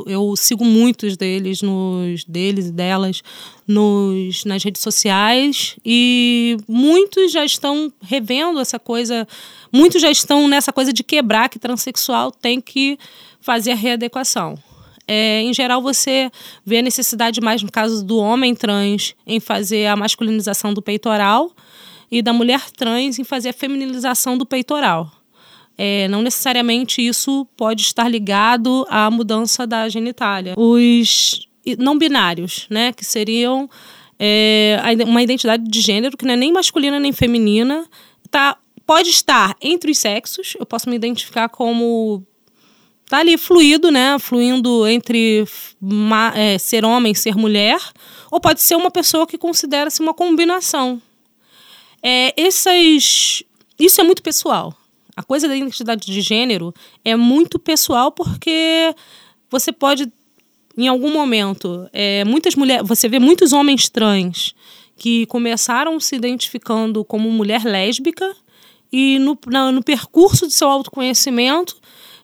eu 0.07 0.33
sigo 0.35 0.65
muitos 0.65 1.15
deles, 1.15 1.61
nos 1.61 2.23
deles 2.25 2.67
e 2.67 2.71
delas, 2.71 3.21
nos, 3.67 4.43
nas 4.45 4.63
redes 4.63 4.81
sociais, 4.81 5.75
e 5.85 6.57
muitos 6.67 7.31
já 7.31 7.45
estão 7.45 7.93
revendo 8.01 8.59
essa 8.59 8.79
coisa, 8.79 9.27
muitos 9.71 10.01
já 10.01 10.09
estão 10.09 10.47
nessa 10.47 10.73
coisa 10.73 10.91
de 10.91 11.03
quebrar 11.03 11.49
que 11.49 11.59
transexual 11.59 12.31
tem 12.31 12.59
que 12.59 12.97
fazer 13.45 13.73
a 13.73 13.75
readequação. 13.75 14.57
É, 15.07 15.43
em 15.43 15.53
geral, 15.53 15.83
você 15.83 16.31
vê 16.65 16.79
a 16.79 16.81
necessidade 16.81 17.39
mais, 17.39 17.61
no 17.61 17.71
caso 17.71 18.03
do 18.03 18.17
homem 18.17 18.55
trans, 18.55 19.13
em 19.25 19.39
fazer 19.39 19.85
a 19.85 19.95
masculinização 19.95 20.73
do 20.73 20.81
peitoral 20.81 21.51
e 22.09 22.23
da 22.23 22.33
mulher 22.33 22.71
trans 22.71 23.19
em 23.19 23.23
fazer 23.23 23.49
a 23.49 23.53
feminilização 23.53 24.35
do 24.35 24.47
peitoral. 24.47 25.11
É, 25.77 26.07
não 26.07 26.23
necessariamente 26.23 27.05
isso 27.05 27.45
pode 27.55 27.83
estar 27.83 28.09
ligado 28.09 28.83
à 28.89 29.11
mudança 29.11 29.67
da 29.67 29.87
genitália. 29.89 30.55
Os 30.57 31.47
não 31.77 31.99
binários, 31.99 32.65
né, 32.71 32.93
que 32.93 33.05
seriam 33.05 33.69
é, 34.17 34.79
uma 35.05 35.21
identidade 35.21 35.63
de 35.69 35.81
gênero 35.81 36.17
que 36.17 36.25
não 36.25 36.33
é 36.33 36.37
nem 36.37 36.51
masculina 36.51 36.99
nem 36.99 37.11
feminina, 37.11 37.85
tá, 38.31 38.57
pode 38.87 39.09
estar 39.09 39.55
entre 39.61 39.91
os 39.91 39.99
sexos. 39.99 40.55
Eu 40.59 40.65
posso 40.65 40.89
me 40.89 40.95
identificar 40.95 41.47
como 41.47 42.25
tá 43.07 43.19
ali 43.19 43.37
fluido, 43.37 43.91
né? 43.91 44.17
Fluindo 44.19 44.87
entre 44.87 45.45
é, 46.35 46.57
ser 46.57 46.83
homem 46.83 47.11
e 47.11 47.15
ser 47.15 47.35
mulher, 47.35 47.79
ou 48.31 48.39
pode 48.39 48.61
ser 48.61 48.75
uma 48.75 48.91
pessoa 48.91 49.27
que 49.27 49.37
considera-se 49.37 50.01
uma 50.01 50.13
combinação. 50.13 51.01
É, 52.01 52.33
essas, 52.39 53.43
isso 53.79 54.01
é 54.01 54.03
muito 54.03 54.21
pessoal. 54.21 54.75
A 55.15 55.23
coisa 55.23 55.47
da 55.47 55.55
identidade 55.55 56.05
de 56.05 56.21
gênero 56.21 56.73
é 57.03 57.15
muito 57.15 57.57
pessoal 57.57 58.11
porque 58.11 58.93
você 59.49 59.71
pode, 59.71 60.11
em 60.77 60.87
algum 60.87 61.11
momento, 61.11 61.87
é, 61.93 62.25
muitas 62.25 62.55
mulheres, 62.55 62.85
você 62.87 63.07
vê 63.07 63.17
muitos 63.17 63.53
homens 63.53 63.87
trans 63.87 64.53
que 64.97 65.25
começaram 65.27 65.99
se 65.99 66.15
identificando 66.15 67.03
como 67.03 67.31
mulher 67.31 67.63
lésbica 67.63 68.35
e 68.91 69.19
no, 69.19 69.37
na, 69.47 69.71
no 69.71 69.83
percurso 69.83 70.47
de 70.47 70.53
seu 70.53 70.67
autoconhecimento 70.67 71.77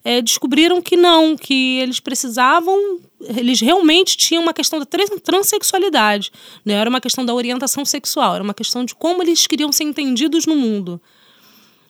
é, 0.03 0.21
descobriram 0.21 0.81
que 0.81 0.97
não, 0.97 1.35
que 1.37 1.79
eles 1.79 1.99
precisavam, 1.99 2.99
eles 3.21 3.59
realmente 3.61 4.17
tinham 4.17 4.41
uma 4.41 4.53
questão 4.53 4.79
da 4.79 4.85
transexualidade, 5.23 6.31
não 6.65 6.73
né? 6.73 6.79
era 6.79 6.89
uma 6.89 7.01
questão 7.01 7.25
da 7.25 7.33
orientação 7.33 7.85
sexual, 7.85 8.35
era 8.35 8.43
uma 8.43 8.53
questão 8.53 8.83
de 8.83 8.95
como 8.95 9.21
eles 9.21 9.45
queriam 9.45 9.71
ser 9.71 9.83
entendidos 9.83 10.45
no 10.45 10.55
mundo. 10.55 10.99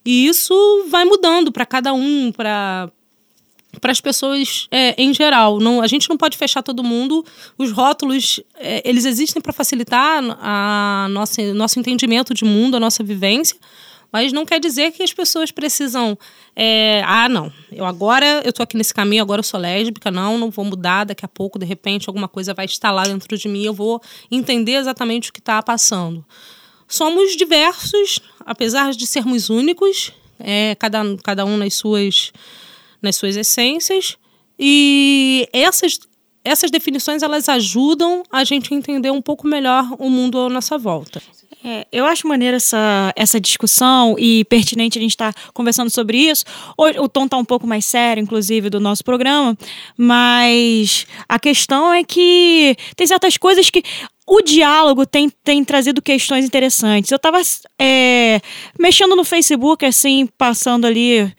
E 0.04 0.28
isso 0.28 0.54
vai 0.90 1.06
mudando 1.06 1.52
para 1.52 1.66
cada 1.66 1.94
um, 1.94 2.32
para 2.32 2.92
para 3.80 3.92
as 3.92 4.02
pessoas 4.02 4.68
é, 4.70 5.02
em 5.02 5.14
geral. 5.14 5.60
Não, 5.60 5.82
a 5.82 5.88
gente 5.88 6.10
não 6.10 6.18
pode 6.18 6.38
fechar 6.38 6.62
todo 6.62 6.84
mundo. 6.84 7.26
Os 7.58 7.72
rótulos, 7.72 8.42
é, 8.58 8.82
eles 8.84 9.06
existem 9.06 9.42
para 9.42 9.54
facilitar 9.54 10.22
a 10.42 11.08
nossa, 11.10 11.54
nosso 11.54 11.80
entendimento 11.80 12.34
de 12.34 12.44
mundo, 12.44 12.76
a 12.76 12.80
nossa 12.80 13.02
vivência, 13.02 13.58
mas 14.12 14.34
não 14.34 14.46
quer 14.46 14.60
dizer 14.60 14.92
que 14.92 15.02
as 15.02 15.14
pessoas 15.14 15.52
precisam. 15.52 16.18
É, 16.56 17.02
ah, 17.06 17.30
não, 17.30 17.52
eu 17.72 17.86
agora 17.86 18.42
eu 18.44 18.52
tô 18.52 18.62
aqui 18.62 18.76
nesse 18.76 18.94
caminho, 18.94 19.22
agora 19.22 19.40
eu 19.40 19.44
sou 19.44 19.60
lésbica, 19.60 20.12
não, 20.12 20.38
não 20.38 20.50
vou 20.50 20.66
mudar, 20.66 21.06
daqui 21.06 21.24
a 21.24 21.28
pouco, 21.28 21.58
de 21.58 21.66
repente, 21.66 22.10
alguma 22.10 22.28
coisa 22.28 22.54
vai 22.54 22.66
instalar 22.66 23.08
dentro 23.08 23.38
de 23.38 23.48
mim, 23.48 23.64
eu 23.64 23.74
vou 23.74 24.02
entender 24.30 24.74
exatamente 24.74 25.30
o 25.30 25.34
que 25.34 25.40
está 25.40 25.62
passando. 25.64 26.26
Somos 26.88 27.38
diversos, 27.38 28.20
apesar 28.46 28.92
de 28.92 29.08
sermos 29.08 29.50
únicos, 29.50 30.12
é, 30.40 30.76
cada, 30.76 31.00
cada 31.24 31.46
um 31.46 31.56
nas 31.56 31.76
suas, 31.76 32.34
nas 33.02 33.16
suas 33.16 33.38
essências, 33.38 34.18
e 34.60 35.48
essas 35.54 35.98
essas 36.44 36.72
definições 36.72 37.22
elas 37.22 37.48
ajudam 37.48 38.24
a 38.32 38.44
gente 38.44 38.74
a 38.74 38.78
entender 38.78 39.12
um 39.12 39.22
pouco 39.22 39.48
melhor 39.48 39.86
o 40.00 40.10
mundo 40.10 40.40
à 40.40 40.50
nossa 40.50 40.78
volta. 40.78 41.22
É, 41.64 41.86
eu 41.92 42.06
acho 42.06 42.28
maneira 42.28 42.58
essa, 42.58 43.14
essa 43.16 43.40
discussão 43.40 44.16
e 44.18 44.44
pertinente 44.46 44.98
a 44.98 45.02
gente 45.02 45.12
estar 45.12 45.32
tá 45.32 45.42
conversando 45.54 45.92
sobre 45.92 46.18
isso. 46.18 46.44
O, 46.76 47.04
o 47.04 47.10
tom 47.10 47.26
está 47.26 47.38
um 47.38 47.46
pouco 47.46 47.68
mais 47.68 47.86
sério, 47.86 48.22
inclusive, 48.22 48.70
do 48.70 48.80
nosso 48.80 49.04
programa, 49.04 49.56
mas 49.96 51.06
a 51.30 51.38
questão 51.38 51.94
é 51.94 52.04
que 52.04 52.76
tem 52.96 53.06
certas 53.06 53.38
coisas 53.38 53.70
que 53.70 53.84
o 54.28 54.42
diálogo 54.42 55.06
tem, 55.06 55.30
tem 55.44 55.64
trazido 55.64 56.02
questões 56.02 56.46
interessantes. 56.46 57.12
Eu 57.12 57.18
estava 57.18 57.40
é, 57.80 58.42
mexendo 58.80 59.16
no 59.16 59.24
Facebook, 59.24 59.86
assim, 59.86 60.28
passando 60.38 60.88
ali 60.88 61.32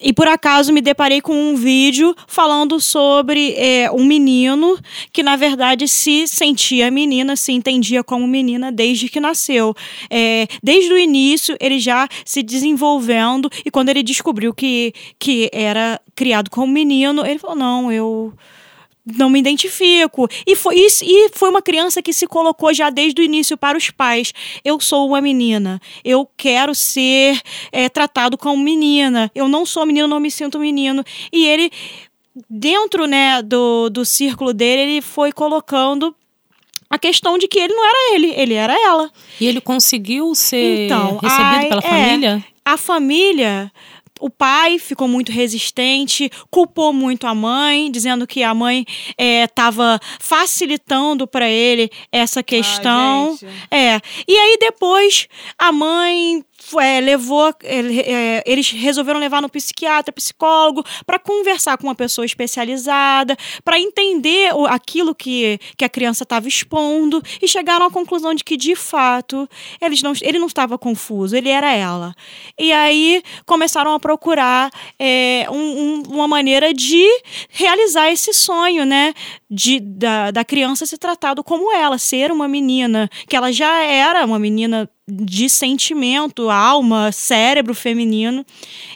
e 0.00 0.12
por 0.12 0.28
acaso 0.28 0.72
me 0.72 0.80
deparei 0.80 1.20
com 1.20 1.34
um 1.34 1.56
vídeo 1.56 2.14
falando 2.26 2.80
sobre 2.80 3.54
é, 3.54 3.90
um 3.90 4.04
menino 4.04 4.78
que, 5.12 5.22
na 5.22 5.36
verdade, 5.36 5.88
se 5.88 6.28
sentia 6.28 6.90
menina, 6.90 7.34
se 7.36 7.52
entendia 7.52 8.04
como 8.04 8.26
menina 8.26 8.70
desde 8.70 9.08
que 9.08 9.20
nasceu. 9.20 9.74
É, 10.10 10.46
desde 10.62 10.92
o 10.92 10.98
início, 10.98 11.56
ele 11.60 11.78
já 11.78 12.08
se 12.24 12.42
desenvolvendo, 12.42 13.50
e 13.64 13.70
quando 13.70 13.88
ele 13.88 14.02
descobriu 14.02 14.54
que, 14.54 14.92
que 15.18 15.50
era 15.52 16.00
criado 16.14 16.50
como 16.50 16.72
menino, 16.72 17.26
ele 17.26 17.38
falou: 17.38 17.56
Não, 17.56 17.92
eu 17.92 18.32
não 19.16 19.30
me 19.30 19.38
identifico. 19.38 20.28
E 20.46 20.54
foi, 20.54 20.76
isso, 20.76 21.04
e 21.04 21.30
foi 21.32 21.48
uma 21.48 21.62
criança 21.62 22.02
que 22.02 22.12
se 22.12 22.26
colocou 22.26 22.72
já 22.74 22.90
desde 22.90 23.20
o 23.20 23.24
início 23.24 23.56
para 23.56 23.78
os 23.78 23.90
pais. 23.90 24.32
Eu 24.64 24.78
sou 24.80 25.08
uma 25.08 25.20
menina. 25.20 25.80
Eu 26.04 26.28
quero 26.36 26.74
ser 26.74 27.40
é, 27.72 27.88
tratado 27.88 28.36
como 28.36 28.62
menina. 28.62 29.30
Eu 29.34 29.48
não 29.48 29.64
sou 29.64 29.86
menino, 29.86 30.08
não 30.08 30.20
me 30.20 30.30
sinto 30.30 30.58
menino. 30.58 31.04
E 31.32 31.46
ele, 31.46 31.70
dentro 32.48 33.06
né, 33.06 33.42
do, 33.42 33.88
do 33.88 34.04
círculo 34.04 34.52
dele, 34.52 34.82
ele 34.82 35.02
foi 35.02 35.32
colocando 35.32 36.14
a 36.90 36.98
questão 36.98 37.36
de 37.36 37.46
que 37.46 37.58
ele 37.58 37.74
não 37.74 37.84
era 37.84 38.14
ele, 38.14 38.32
ele 38.34 38.54
era 38.54 38.72
ela. 38.72 39.10
E 39.40 39.46
ele 39.46 39.60
conseguiu 39.60 40.34
ser 40.34 40.86
então, 40.86 41.18
recebido 41.18 41.44
ai, 41.44 41.68
pela 41.68 41.80
é, 41.80 41.88
família? 41.88 42.44
A 42.64 42.76
família 42.76 43.72
o 44.20 44.30
pai 44.30 44.78
ficou 44.78 45.08
muito 45.08 45.32
resistente, 45.32 46.30
culpou 46.50 46.92
muito 46.92 47.26
a 47.26 47.34
mãe, 47.34 47.90
dizendo 47.90 48.26
que 48.26 48.42
a 48.42 48.54
mãe 48.54 48.84
estava 49.18 50.00
é, 50.02 50.16
facilitando 50.20 51.26
para 51.26 51.48
ele 51.48 51.90
essa 52.10 52.42
questão. 52.42 53.38
é. 53.70 54.00
E 54.26 54.36
aí 54.36 54.58
depois 54.60 55.28
a 55.58 55.72
mãe 55.72 56.44
é, 56.80 57.00
levou, 57.00 57.54
é, 57.62 58.42
eles 58.46 58.70
resolveram 58.70 59.20
levar 59.20 59.40
no 59.40 59.48
psiquiatra, 59.48 60.12
psicólogo, 60.12 60.84
para 61.06 61.18
conversar 61.18 61.78
com 61.78 61.86
uma 61.86 61.94
pessoa 61.94 62.24
especializada, 62.24 63.36
para 63.64 63.78
entender 63.78 64.54
o, 64.54 64.66
aquilo 64.66 65.14
que, 65.14 65.58
que 65.76 65.84
a 65.84 65.88
criança 65.88 66.24
estava 66.24 66.48
expondo 66.48 67.22
e 67.40 67.48
chegaram 67.48 67.86
à 67.86 67.90
conclusão 67.90 68.34
de 68.34 68.44
que, 68.44 68.56
de 68.56 68.74
fato, 68.74 69.48
eles 69.80 70.02
não, 70.02 70.12
ele 70.20 70.38
não 70.38 70.46
estava 70.46 70.76
confuso, 70.76 71.36
ele 71.36 71.48
era 71.48 71.72
ela. 71.72 72.14
E 72.58 72.72
aí 72.72 73.22
começaram 73.46 73.94
a 73.94 74.00
procurar 74.00 74.70
é, 74.98 75.46
um, 75.50 75.54
um, 75.56 76.02
uma 76.08 76.28
maneira 76.28 76.74
de 76.74 77.06
realizar 77.50 78.10
esse 78.10 78.32
sonho, 78.32 78.84
né? 78.84 79.14
De, 79.50 79.80
da, 79.80 80.30
da 80.30 80.44
criança 80.44 80.84
ser 80.84 80.98
tratado 80.98 81.42
como 81.42 81.72
ela, 81.72 81.98
ser 81.98 82.30
uma 82.30 82.46
menina, 82.46 83.08
que 83.28 83.36
ela 83.36 83.50
já 83.52 83.82
era 83.82 84.24
uma 84.24 84.38
menina 84.38 84.88
de 85.08 85.48
sentimento, 85.48 86.50
alma, 86.50 87.10
cérebro 87.10 87.74
feminino, 87.74 88.44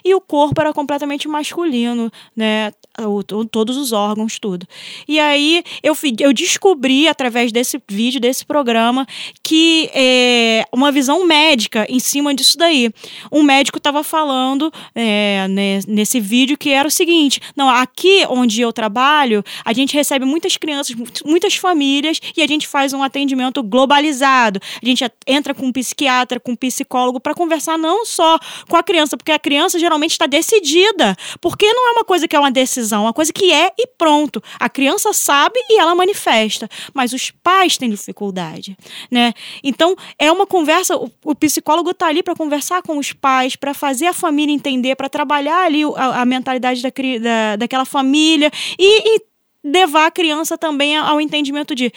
e 0.05 0.13
o 0.13 0.21
corpo 0.21 0.61
era 0.61 0.71
completamente 0.71 1.27
masculino, 1.27 2.11
né? 2.35 2.71
O- 3.01 3.23
to- 3.23 3.45
todos 3.45 3.77
os 3.77 3.91
órgãos, 3.91 4.37
tudo. 4.39 4.67
E 5.07 5.19
aí 5.19 5.63
eu, 5.81 5.95
eu 6.19 6.33
descobri, 6.33 7.07
através 7.07 7.51
desse 7.51 7.81
vídeo, 7.89 8.19
desse 8.19 8.45
programa, 8.45 9.05
que 9.41 9.89
é, 9.93 10.65
uma 10.73 10.91
visão 10.91 11.25
médica 11.25 11.85
em 11.89 11.99
cima 11.99 12.33
disso 12.33 12.57
daí. 12.57 12.91
Um 13.31 13.43
médico 13.43 13.77
estava 13.77 14.03
falando 14.03 14.71
é, 14.95 15.47
né, 15.49 15.79
nesse 15.87 16.19
vídeo 16.19 16.57
que 16.57 16.69
era 16.69 16.87
o 16.87 16.91
seguinte: 16.91 17.39
não, 17.55 17.69
aqui 17.69 18.25
onde 18.29 18.61
eu 18.61 18.71
trabalho, 18.73 19.43
a 19.65 19.73
gente 19.73 19.93
recebe 19.93 20.25
muitas 20.25 20.57
crianças, 20.57 20.95
mu- 20.95 21.05
muitas 21.25 21.55
famílias, 21.55 22.19
e 22.35 22.41
a 22.41 22.47
gente 22.47 22.67
faz 22.67 22.93
um 22.93 23.01
atendimento 23.03 23.61
globalizado. 23.63 24.59
A 24.81 24.85
gente 24.85 25.03
entra 25.27 25.53
com 25.53 25.65
um 25.67 25.71
psiquiatra, 25.71 26.39
com 26.39 26.51
um 26.51 26.55
psicólogo, 26.55 27.19
para 27.19 27.33
conversar 27.33 27.77
não 27.77 28.05
só 28.05 28.37
com 28.69 28.77
a 28.77 28.83
criança, 28.83 29.17
porque 29.17 29.31
a 29.31 29.39
criança 29.39 29.79
geralmente 29.79 30.11
está 30.11 30.25
decidida. 30.27 31.15
Porque 31.41 31.65
não 31.73 31.89
é 31.89 31.91
uma 31.91 32.03
coisa 32.03 32.27
que 32.27 32.35
é 32.35 32.39
uma 32.39 32.51
decisão, 32.51 32.82
é 32.91 32.97
uma 32.97 33.13
coisa 33.13 33.31
que 33.31 33.51
é 33.51 33.71
e 33.77 33.87
pronto. 33.87 34.41
A 34.59 34.69
criança 34.69 35.13
sabe 35.13 35.59
e 35.69 35.79
ela 35.79 35.95
manifesta, 35.95 36.67
mas 36.93 37.13
os 37.13 37.31
pais 37.31 37.77
têm 37.77 37.89
dificuldade, 37.89 38.77
né? 39.09 39.33
Então, 39.63 39.95
é 40.19 40.31
uma 40.31 40.45
conversa, 40.45 40.97
o, 40.97 41.09
o 41.23 41.35
psicólogo 41.35 41.91
está 41.91 42.07
ali 42.07 42.21
para 42.23 42.35
conversar 42.35 42.81
com 42.81 42.97
os 42.97 43.13
pais, 43.13 43.55
para 43.55 43.73
fazer 43.73 44.07
a 44.07 44.13
família 44.13 44.53
entender, 44.53 44.95
para 44.95 45.09
trabalhar 45.09 45.65
ali 45.65 45.83
a, 45.95 46.21
a 46.21 46.25
mentalidade 46.25 46.81
da, 46.81 46.89
da, 46.89 47.55
daquela 47.57 47.85
família 47.85 48.51
e, 48.79 49.15
e 49.17 49.21
levar 49.63 50.07
a 50.07 50.11
criança 50.11 50.57
também 50.57 50.97
ao 50.97 51.21
entendimento 51.21 51.73
de 51.73 51.91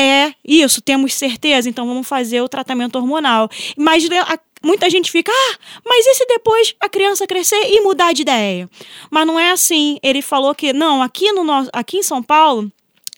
é 0.00 0.32
isso, 0.44 0.80
temos 0.80 1.12
certeza, 1.12 1.68
então 1.68 1.84
vamos 1.84 2.06
fazer 2.06 2.40
o 2.40 2.48
tratamento 2.48 2.94
hormonal. 2.96 3.48
Mas 3.76 4.08
né, 4.08 4.20
a- 4.20 4.38
muita 4.62 4.88
gente 4.90 5.10
fica, 5.10 5.32
ah, 5.32 5.58
mas 5.84 6.06
e 6.06 6.14
se 6.14 6.26
depois 6.26 6.74
a 6.80 6.88
criança 6.88 7.26
crescer 7.26 7.60
e 7.70 7.80
mudar 7.80 8.12
de 8.12 8.22
ideia? 8.22 8.68
Mas 9.10 9.26
não 9.26 9.38
é 9.38 9.50
assim. 9.50 9.98
Ele 10.02 10.22
falou 10.22 10.54
que, 10.54 10.72
não, 10.72 11.02
aqui, 11.02 11.32
no 11.32 11.44
nosso, 11.44 11.70
aqui 11.72 11.98
em 11.98 12.02
São 12.02 12.22
Paulo, 12.22 12.70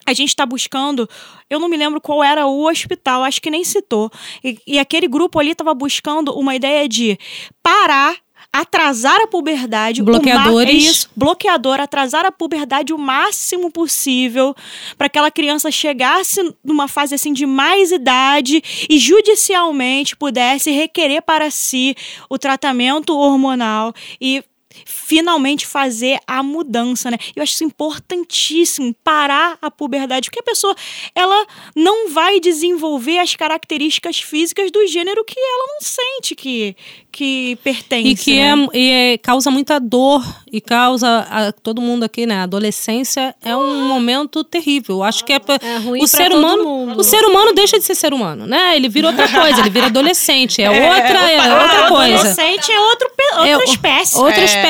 a 0.06 0.12
gente 0.12 0.28
está 0.28 0.44
buscando. 0.44 1.09
Eu 1.49 1.59
não 1.59 1.68
me 1.68 1.76
lembro 1.76 2.00
qual 2.00 2.23
era 2.23 2.47
o 2.47 2.68
hospital, 2.68 3.23
acho 3.23 3.40
que 3.40 3.50
nem 3.50 3.64
citou. 3.64 4.11
E, 4.42 4.59
e 4.66 4.78
aquele 4.78 5.09
grupo 5.09 5.38
ali 5.38 5.50
estava 5.50 5.75
buscando 5.75 6.32
uma 6.32 6.54
ideia 6.54 6.88
de 6.88 7.18
parar. 7.62 8.16
Atrasar 8.52 9.21
a 9.21 9.26
puberdade. 9.28 10.02
o 10.02 10.04
ma- 10.04 10.11
Bloqueadores. 10.12 10.69
é 10.75 10.76
isso, 10.90 11.11
bloqueador, 11.14 11.78
atrasar 11.80 12.26
a 12.26 12.33
puberdade 12.33 12.92
o 12.92 12.99
máximo 12.99 13.71
possível 13.71 14.54
para 14.99 15.07
aquela 15.07 15.30
criança 15.30 15.71
chegasse 15.71 16.40
numa 16.64 16.88
fase 16.88 17.14
assim 17.14 17.33
de 17.33 17.47
mais 17.47 17.92
idade 17.92 18.61
e 18.88 18.99
judicialmente 18.99 20.16
pudesse 20.16 20.71
requerer 20.73 21.23
para 21.23 21.50
si 21.50 21.95
o 22.28 22.37
tratamento 22.38 23.16
hormonal 23.16 23.95
e 24.21 24.42
finalmente 24.85 25.67
fazer 25.67 26.19
a 26.27 26.43
mudança, 26.43 27.11
né? 27.11 27.19
Eu 27.35 27.43
acho 27.43 27.53
isso 27.55 27.65
importantíssimo, 27.65 28.95
parar 29.05 29.59
a 29.61 29.71
puberdade, 29.71 30.29
porque 30.31 30.41
a 30.41 30.43
pessoa 30.43 30.75
ela 31.15 31.47
não 31.75 32.11
vai 32.11 32.41
desenvolver 32.41 33.19
as 33.19 33.35
características 33.35 34.19
físicas 34.21 34.71
do 34.71 34.87
gênero 34.87 35.25
que 35.25 35.39
ela 35.39 35.67
não 35.69 35.81
sente 35.81 36.35
que 36.35 36.77
que 37.13 37.59
pertence, 37.65 38.09
E 38.09 38.15
que 38.15 38.37
né? 38.37 38.69
é, 38.73 38.79
e 38.79 38.91
é- 39.15 39.19
causa 39.19 39.51
muita 39.51 39.81
dor 39.81 40.23
e 40.53 40.61
causa 40.61 41.27
a, 41.29 41.51
todo 41.51 41.81
mundo 41.83 42.05
aqui, 42.05 42.25
né? 42.25 42.37
A 42.37 42.43
adolescência 42.45 43.35
é 43.45 43.57
um 43.57 43.89
momento 43.89 44.45
terrível. 44.45 44.99
Eu 44.99 45.03
Acho 45.03 45.25
que 45.25 45.33
é, 45.33 45.41
É 45.61 45.77
ruim 45.79 46.05
o 46.05 46.07
ser 46.07 46.31
humano, 46.33 46.63
mundo. 46.63 47.01
o 47.01 47.03
ser 47.03 47.25
humano 47.25 47.53
deixa 47.53 47.79
de 47.81 47.85
ser 47.85 47.97
ser 47.97 48.15
humano, 48.15 48.47
né? 48.47 48.77
Ele 48.77 48.89
vira 48.89 49.09
outra 49.09 49.29
coisa, 49.29 49.61
ele 49.61 49.71
vira 49.71 49.87
adolescente, 49.87 50.63
é 50.63 50.71
outra, 50.71 51.31
é 51.33 51.39
Ah, 51.39 51.63
outra 51.63 51.89
coisa. 51.89 52.15
Adolescente 52.15 52.71
é 52.71 52.81
outro, 52.81 53.11
outra 53.39 53.49
É 53.49 53.65
espécie. 53.65 54.17
Outra 54.17 54.45
espécie. 54.45 54.67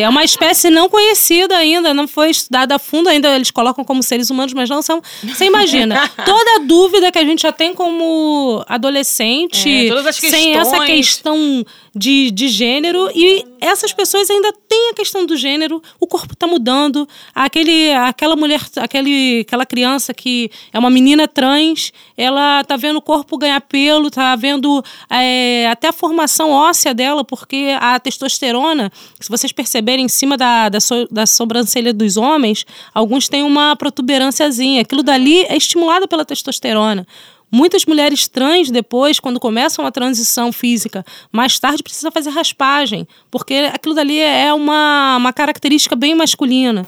É 0.00 0.08
uma 0.08 0.24
espécie 0.24 0.70
não 0.70 0.88
conhecida 0.88 1.56
ainda, 1.56 1.92
não 1.92 2.08
foi 2.08 2.30
estudada 2.30 2.76
a 2.76 2.78
fundo 2.78 3.08
ainda. 3.08 3.34
Eles 3.34 3.50
colocam 3.50 3.84
como 3.84 4.02
seres 4.02 4.30
humanos, 4.30 4.52
mas 4.52 4.68
não 4.68 4.82
são. 4.82 5.02
Você 5.22 5.44
imagina, 5.46 6.08
toda 6.24 6.56
a 6.56 6.58
dúvida 6.60 7.12
que 7.12 7.18
a 7.18 7.24
gente 7.24 7.42
já 7.42 7.52
tem 7.52 7.74
como 7.74 8.64
adolescente, 8.68 9.86
É, 9.86 9.88
todas 9.88 10.06
as 10.06 10.16
sem 10.16 10.56
essa 10.56 10.84
questão 10.84 11.64
de, 11.94 12.30
de 12.30 12.48
gênero, 12.48 13.10
e 13.14 13.44
essas 13.60 13.92
pessoas 13.92 14.28
ainda 14.30 14.52
têm 14.68 14.90
a 14.90 14.94
questão 14.94 15.26
do 15.26 15.36
gênero, 15.36 15.82
o 16.00 16.06
corpo 16.06 16.34
tá 16.34 16.46
mudando. 16.46 17.06
Aquele, 17.34 17.92
aquela 17.92 18.34
mulher, 18.34 18.60
aquele, 18.76 19.40
aquela 19.46 19.66
criança 19.66 20.14
que 20.14 20.50
é 20.72 20.78
uma 20.78 20.88
menina 20.90 21.28
trans, 21.28 21.92
ela 22.16 22.64
tá 22.64 22.76
vendo 22.76 22.96
o 22.96 23.02
corpo 23.02 23.36
ganhar 23.36 23.60
pelo, 23.60 24.10
tá 24.10 24.34
vendo 24.36 24.82
é, 25.10 25.68
até 25.70 25.88
a 25.88 25.92
formação 25.92 26.50
óssea 26.50 26.94
dela, 26.94 27.24
porque 27.24 27.76
a 27.78 28.00
testosterona, 28.00 28.90
se 29.20 29.28
vocês 29.28 29.52
perceberem 29.52 30.06
em 30.06 30.08
cima 30.08 30.36
da, 30.36 30.68
da, 30.68 30.80
so- 30.80 31.06
da 31.10 31.26
sobrancelha 31.26 31.92
dos 31.92 32.16
homens, 32.16 32.64
alguns 32.94 33.28
têm 33.28 33.42
uma 33.42 33.76
protuberânciazinha. 33.76 34.80
Aquilo 34.80 35.02
dali 35.02 35.42
é 35.42 35.56
estimulado 35.56 36.08
pela 36.08 36.24
testosterona. 36.24 37.06
Muitas 37.52 37.84
mulheres 37.84 38.26
trans, 38.26 38.70
depois, 38.70 39.20
quando 39.20 39.38
começam 39.38 39.84
a 39.84 39.92
transição 39.92 40.50
física, 40.50 41.04
mais 41.30 41.58
tarde 41.58 41.82
precisa 41.82 42.10
fazer 42.10 42.30
raspagem, 42.30 43.06
porque 43.30 43.70
aquilo 43.72 43.94
dali 43.94 44.18
é 44.18 44.54
uma, 44.54 45.18
uma 45.18 45.32
característica 45.34 45.94
bem 45.94 46.14
masculina. 46.14 46.86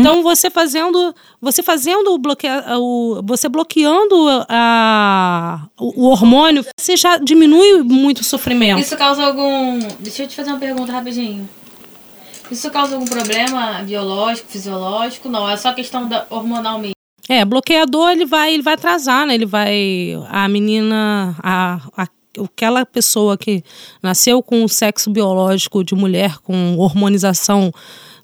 Então, 0.00 0.22
você 0.24 0.50
fazendo, 0.50 1.14
você 1.40 1.62
fazendo 1.62 2.12
o 2.12 2.18
bloqueio, 2.18 2.52
o, 2.80 3.22
você 3.24 3.48
bloqueando 3.48 4.14
a, 4.48 5.68
o, 5.78 6.06
o 6.06 6.10
hormônio, 6.10 6.64
você 6.76 6.96
já 6.96 7.16
diminui 7.16 7.82
muito 7.84 8.18
o 8.20 8.24
sofrimento. 8.24 8.80
Isso 8.80 8.96
causa 8.96 9.24
algum. 9.24 9.78
Deixa 10.00 10.24
eu 10.24 10.28
te 10.28 10.34
fazer 10.34 10.50
uma 10.50 10.58
pergunta 10.58 10.90
rapidinho. 10.90 11.48
Isso 12.50 12.68
causa 12.70 12.96
algum 12.96 13.06
problema 13.06 13.80
biológico, 13.84 14.48
fisiológico? 14.50 15.28
Não, 15.28 15.48
é 15.48 15.56
só 15.56 15.72
questão 15.72 16.08
da 16.08 16.26
hormonal 16.30 16.80
mesmo. 16.80 16.99
É, 17.30 17.44
bloqueador 17.44 18.10
ele 18.10 18.26
vai, 18.26 18.52
ele 18.54 18.62
vai 18.62 18.74
atrasar, 18.74 19.24
né? 19.26 19.34
Ele 19.34 19.46
vai. 19.46 20.12
A 20.28 20.48
menina. 20.48 21.36
A, 21.42 21.80
a, 21.96 22.06
aquela 22.44 22.84
pessoa 22.84 23.36
que 23.38 23.62
nasceu 24.02 24.42
com 24.42 24.64
o 24.64 24.68
sexo 24.68 25.10
biológico 25.10 25.82
de 25.84 25.94
mulher, 25.94 26.38
com 26.38 26.76
hormonização 26.78 27.72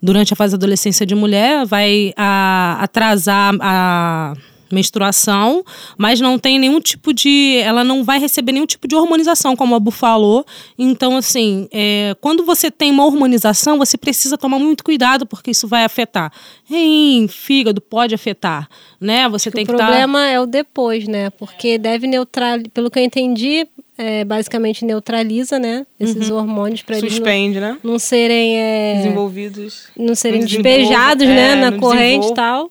durante 0.02 0.32
a 0.32 0.36
fase 0.36 0.52
da 0.52 0.56
adolescência 0.56 1.04
de 1.06 1.14
mulher, 1.14 1.64
vai 1.66 2.12
a- 2.16 2.78
atrasar 2.80 3.54
a 3.60 4.32
menstruação, 4.70 5.64
mas 5.96 6.20
não 6.20 6.38
tem 6.38 6.58
nenhum 6.58 6.80
tipo 6.80 7.12
de. 7.12 7.56
Ela 7.62 7.84
não 7.84 8.02
vai 8.04 8.18
receber 8.18 8.52
nenhum 8.52 8.66
tipo 8.66 8.86
de 8.88 8.94
hormonização, 8.94 9.54
como 9.56 9.74
a 9.74 9.80
Bu 9.80 9.90
falou. 9.90 10.44
Então, 10.78 11.16
assim, 11.16 11.68
é, 11.72 12.16
quando 12.20 12.44
você 12.44 12.70
tem 12.70 12.90
uma 12.90 13.04
hormonização, 13.04 13.78
você 13.78 13.96
precisa 13.96 14.36
tomar 14.38 14.58
muito 14.58 14.82
cuidado, 14.84 15.26
porque 15.26 15.50
isso 15.50 15.66
vai 15.68 15.84
afetar. 15.84 16.32
Rim, 16.64 17.26
fígado, 17.28 17.80
pode 17.80 18.14
afetar. 18.14 18.68
Né? 19.00 19.28
Você 19.28 19.50
tem 19.50 19.64
o 19.64 19.66
que 19.66 19.72
estar. 19.72 19.86
problema 19.86 20.26
é 20.26 20.40
o 20.40 20.46
depois, 20.46 21.06
né? 21.06 21.30
Porque 21.30 21.78
deve 21.78 22.06
neutralizar, 22.06 22.70
pelo 22.70 22.90
que 22.90 22.98
eu 22.98 23.04
entendi, 23.04 23.66
é, 23.98 24.24
basicamente 24.24 24.84
neutraliza, 24.84 25.58
né? 25.58 25.86
Esses 25.98 26.30
Uhum. 26.30 26.36
hormônios 26.36 26.82
para 26.82 26.98
eles 26.98 27.18
não, 27.18 27.26
né? 27.26 27.78
não 27.82 27.98
serem 27.98 28.56
é, 28.58 28.94
Desenvolvidos. 28.96 29.88
não 29.96 30.14
serem 30.14 30.40
não 30.40 30.46
despejados, 30.46 31.26
né, 31.26 31.52
é, 31.52 31.56
na 31.56 31.72
corrente 31.78 32.28
e 32.28 32.34
tal. 32.34 32.70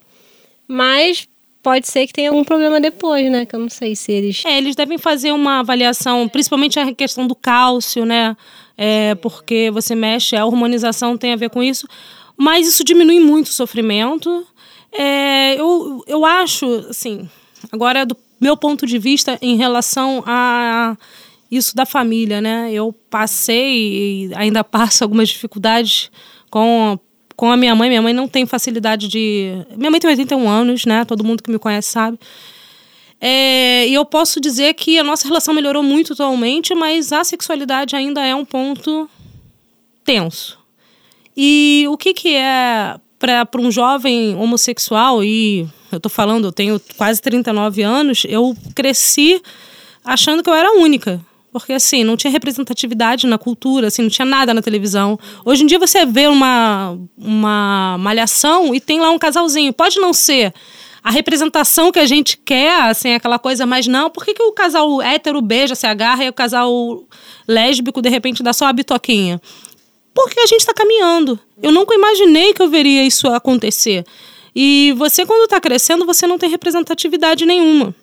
Mas 0.68 1.28
pode 1.66 1.88
ser 1.88 2.06
que 2.06 2.14
tenha 2.14 2.30
algum 2.30 2.44
problema 2.44 2.80
depois, 2.80 3.32
né? 3.32 3.44
Que 3.44 3.56
eu 3.56 3.60
não 3.60 3.70
sei 3.70 3.96
se 3.96 4.12
eles 4.12 4.46
É, 4.46 4.56
eles 4.56 4.76
devem 4.76 5.00
fazer 5.00 5.32
uma 5.32 5.62
avaliação, 5.62 6.30
principalmente 6.30 6.80
a 6.80 6.94
questão 6.94 7.26
do 7.26 7.34
cálcio, 7.34 8.06
né? 8.06 8.38
É, 8.78 9.16
porque 9.16 9.72
você 9.72 9.96
mexe, 9.96 10.36
a 10.36 10.46
hormonização 10.46 11.18
tem 11.18 11.34
a 11.34 11.36
ver 11.36 11.50
com 11.50 11.64
isso. 11.64 11.88
Mas 12.38 12.68
isso 12.68 12.84
diminui 12.84 13.20
muito 13.20 13.48
o 13.48 13.52
sofrimento. 13.52 14.46
É, 14.92 15.60
eu, 15.60 16.04
eu 16.06 16.24
acho, 16.24 16.68
assim, 16.88 17.28
agora 17.72 18.06
do 18.06 18.16
meu 18.40 18.56
ponto 18.56 18.86
de 18.86 19.00
vista 19.00 19.40
em 19.42 19.58
relação 19.58 20.24
a 20.28 20.96
isso 21.50 21.76
da 21.76 21.86
família, 21.86 22.42
né? 22.42 22.70
Eu 22.72 22.94
passei 23.10 24.28
e 24.28 24.36
ainda 24.36 24.62
passo 24.64 25.04
algumas 25.04 25.30
dificuldades 25.30 26.12
com 26.52 27.00
com 27.36 27.52
a 27.52 27.58
minha 27.58 27.76
mãe. 27.76 27.90
Minha 27.90 28.02
mãe 28.02 28.14
não 28.14 28.28
tem 28.28 28.46
facilidade 28.46 29.08
de. 29.08 29.54
Minha 29.76 29.92
mãe 29.92 30.00
tem 30.00 30.10
81 30.10 30.50
anos, 30.50 30.86
né? 30.86 31.06
Todo 31.06 31.24
mundo 31.24 31.44
que 31.44 31.52
me 31.52 31.60
conhece 31.60 31.90
sabe. 31.90 32.20
É, 33.20 33.88
e 33.88 33.94
eu 33.94 34.06
posso 34.06 34.40
dizer 34.40 34.74
que 34.74 35.00
a 35.00 35.04
nossa 35.04 35.28
relação 35.28 35.54
melhorou 35.54 35.82
muito 35.82 36.14
atualmente, 36.14 36.76
mas 36.76 37.12
a 37.12 37.24
sexualidade 37.24 37.96
ainda 37.96 38.26
é 38.26 38.36
um 38.36 38.46
ponto 38.46 39.10
tenso. 40.04 40.60
E 41.36 41.86
o 41.90 41.98
que, 41.98 42.14
que 42.14 42.36
é 42.36 42.96
para 43.18 43.62
um 43.62 43.72
jovem 43.72 44.36
homossexual, 44.36 45.24
e 45.24 45.68
eu 45.92 46.00
tô 46.00 46.10
falando, 46.10 46.46
eu 46.46 46.52
tenho 46.52 46.80
quase 46.98 47.22
39 47.22 47.82
anos, 47.82 48.24
eu 48.28 48.56
cresci 48.76 49.42
achando 50.04 50.44
que 50.44 50.50
eu 50.50 50.54
era 50.54 50.72
única. 50.74 51.20
Porque, 51.56 51.72
assim, 51.72 52.04
não 52.04 52.18
tinha 52.18 52.30
representatividade 52.30 53.26
na 53.26 53.38
cultura, 53.38 53.88
assim, 53.88 54.02
não 54.02 54.10
tinha 54.10 54.26
nada 54.26 54.54
na 54.54 54.62
televisão. 54.62 55.18
Hoje 55.46 55.64
em 55.64 55.66
dia 55.66 55.80
você 55.80 56.06
vê 56.06 56.28
uma, 56.28 57.00
uma 57.18 57.96
malhação 57.98 58.76
e 58.76 58.82
tem 58.82 59.00
lá 59.00 59.10
um 59.10 59.18
casalzinho. 59.18 59.72
Pode 59.72 59.98
não 59.98 60.12
ser 60.12 60.54
a 61.02 61.10
representação 61.10 61.94
que 61.94 62.00
a 62.00 62.06
gente 62.06 62.36
quer, 62.36 62.82
assim, 62.82 63.14
aquela 63.14 63.40
coisa, 63.40 63.66
mas 63.66 63.88
não. 63.88 64.10
Por 64.10 64.26
que, 64.26 64.34
que 64.34 64.44
o 64.44 64.52
casal 64.52 65.02
hétero 65.02 65.42
beija, 65.42 65.76
se 65.76 65.88
agarra 65.88 66.26
e 66.26 66.30
o 66.30 66.34
casal 66.34 67.06
lésbico, 67.48 68.02
de 68.02 68.10
repente, 68.10 68.44
dá 68.44 68.52
só 68.52 68.66
a 68.66 68.74
bitoquinha? 68.74 69.40
porque 70.14 70.40
a 70.40 70.46
gente 70.46 70.62
está 70.62 70.74
caminhando. 70.74 71.38
Eu 71.62 71.72
nunca 71.72 71.94
imaginei 71.94 72.54
que 72.54 72.62
eu 72.62 72.70
veria 72.70 73.06
isso 73.06 73.28
acontecer. 73.28 74.06
E 74.54 74.94
você, 74.98 75.26
quando 75.26 75.44
está 75.44 75.60
crescendo, 75.62 76.06
você 76.06 76.26
não 76.28 76.38
tem 76.38 76.50
representatividade 76.50 77.46
nenhuma. 77.46 77.94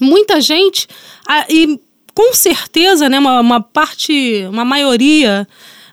Muita 0.00 0.40
gente, 0.40 0.88
ah, 1.28 1.46
e 1.50 1.78
com 2.14 2.34
certeza, 2.34 3.08
né, 3.08 3.18
uma, 3.18 3.40
uma 3.40 3.60
parte, 3.60 4.44
uma 4.48 4.64
maioria 4.64 5.46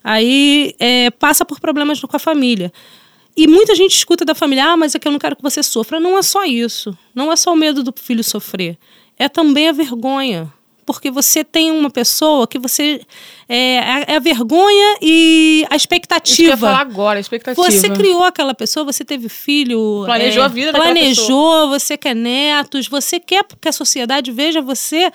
aí 0.03 0.75
é, 0.79 1.09
passa 1.11 1.45
por 1.45 1.59
problemas 1.59 1.99
com 1.99 2.15
a 2.15 2.19
família. 2.19 2.71
E 3.35 3.47
muita 3.47 3.73
gente 3.73 3.95
escuta 3.95 4.25
da 4.25 4.35
família, 4.35 4.65
ah, 4.65 4.77
mas 4.77 4.95
é 4.95 4.99
que 4.99 5.07
eu 5.07 5.11
não 5.11 5.19
quero 5.19 5.35
que 5.35 5.41
você 5.41 5.63
sofra. 5.63 5.99
Não 5.99 6.17
é 6.17 6.21
só 6.21 6.43
isso. 6.43 6.97
Não 7.15 7.31
é 7.31 7.35
só 7.35 7.53
o 7.53 7.55
medo 7.55 7.83
do 7.83 7.93
filho 7.95 8.23
sofrer. 8.23 8.77
É 9.17 9.29
também 9.29 9.69
a 9.69 9.71
vergonha 9.71 10.51
porque 10.89 11.11
você 11.11 11.43
tem 11.43 11.69
uma 11.69 11.91
pessoa 11.91 12.47
que 12.47 12.57
você. 12.57 12.99
É, 13.47 14.11
é 14.11 14.15
a 14.15 14.19
vergonha 14.19 14.97
e 14.99 15.63
a 15.69 15.75
expectativa. 15.75 16.33
Isso 16.33 16.41
que 16.41 16.47
eu 16.47 16.49
ia 16.49 16.57
falar 16.57 16.81
agora, 16.81 17.19
a 17.19 17.21
expectativa. 17.21 17.69
Você 17.69 17.91
criou 17.91 18.23
aquela 18.23 18.55
pessoa, 18.55 18.83
você 18.83 19.05
teve 19.05 19.29
filho. 19.29 20.01
Planejou 20.05 20.41
é, 20.41 20.45
a 20.45 20.49
vida 20.49 20.73
Planejou, 20.73 21.69
você 21.69 21.95
quer 21.95 22.15
netos, 22.15 22.87
você 22.87 23.19
quer 23.19 23.45
que 23.61 23.69
a 23.69 23.71
sociedade 23.71 24.31
veja 24.31 24.63
você 24.63 25.11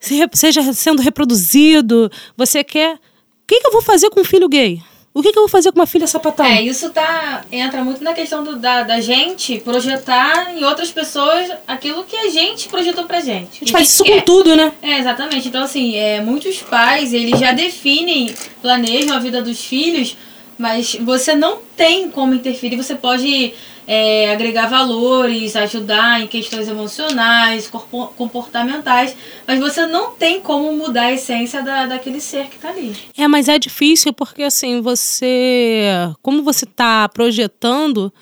seja 0.00 0.72
sendo 0.72 1.02
reproduzido, 1.02 2.10
você 2.36 2.62
quer. 2.62 2.94
O 2.94 2.98
que, 3.46 3.60
que 3.60 3.66
eu 3.66 3.72
vou 3.72 3.82
fazer 3.82 4.10
com 4.10 4.20
um 4.20 4.24
filho 4.24 4.48
gay? 4.48 4.80
O 5.16 5.22
que, 5.22 5.32
que, 5.32 5.38
eu 5.38 5.44
vou 5.44 5.48
fazer 5.48 5.72
com 5.72 5.78
uma 5.78 5.86
filha 5.86 6.06
sapatão? 6.06 6.44
É, 6.44 6.60
isso 6.60 6.90
tá, 6.90 7.42
entra 7.50 7.82
muito 7.82 8.04
na 8.04 8.12
questão 8.12 8.44
do, 8.44 8.56
da, 8.56 8.82
da 8.82 9.00
gente 9.00 9.58
projetar 9.60 10.54
em 10.54 10.62
outras 10.62 10.90
pessoas 10.90 11.50
aquilo 11.66 12.04
que 12.04 12.14
a 12.14 12.28
gente 12.28 12.68
projetou 12.68 13.04
pra 13.04 13.20
gente. 13.20 13.56
A 13.56 13.58
gente 13.60 13.72
faz 13.72 13.88
isso 13.88 14.04
com 14.04 14.20
tudo, 14.20 14.54
né? 14.54 14.70
É, 14.82 14.98
exatamente. 14.98 15.48
Então, 15.48 15.62
assim, 15.62 15.96
é, 15.96 16.20
muitos 16.20 16.58
pais, 16.58 17.14
eles 17.14 17.40
já 17.40 17.52
definem, 17.52 18.34
planejam 18.60 19.16
a 19.16 19.18
vida 19.18 19.40
dos 19.40 19.58
filhos, 19.64 20.14
mas 20.58 20.94
você 20.96 21.34
não 21.34 21.58
tem 21.76 22.10
como 22.10 22.34
interferir. 22.34 22.76
Você 22.76 22.94
pode 22.94 23.52
é, 23.86 24.32
agregar 24.32 24.66
valores, 24.66 25.54
ajudar 25.54 26.22
em 26.22 26.26
questões 26.26 26.66
emocionais, 26.68 27.70
comportamentais, 28.16 29.16
mas 29.46 29.60
você 29.60 29.86
não 29.86 30.12
tem 30.12 30.40
como 30.40 30.72
mudar 30.72 31.04
a 31.04 31.12
essência 31.12 31.62
da, 31.62 31.86
daquele 31.86 32.20
ser 32.20 32.46
que 32.46 32.56
está 32.56 32.70
ali. 32.70 32.96
É, 33.16 33.28
mas 33.28 33.48
é 33.48 33.58
difícil 33.58 34.12
porque 34.12 34.42
assim, 34.42 34.80
você. 34.80 35.84
Como 36.22 36.42
você 36.42 36.64
está 36.64 37.08
projetando. 37.08 38.12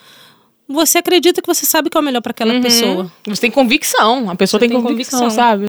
Você 0.66 0.97
acredita 0.97 1.42
que 1.42 1.47
você 1.47 1.66
sabe 1.66 1.90
que 1.90 1.97
é 1.97 2.01
o 2.01 2.03
melhor 2.03 2.23
para 2.23 2.31
aquela 2.31 2.55
uhum. 2.55 2.62
pessoa. 2.62 3.12
Você 3.27 3.42
tem 3.42 3.51
convicção. 3.51 4.31
A 4.31 4.35
pessoa 4.35 4.59
tem, 4.59 4.70
tem, 4.70 4.81
convicção, 4.81 5.20
convicção, 5.20 5.44
sabe? 5.44 5.66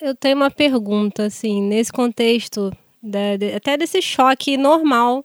Eu 0.00 0.14
tenho 0.14 0.36
uma 0.36 0.52
pergunta, 0.52 1.24
assim, 1.24 1.60
nesse 1.60 1.92
contexto, 1.92 2.70
de, 3.02 3.38
de, 3.38 3.54
até 3.54 3.76
desse 3.76 4.00
choque 4.00 4.56
normal 4.56 5.24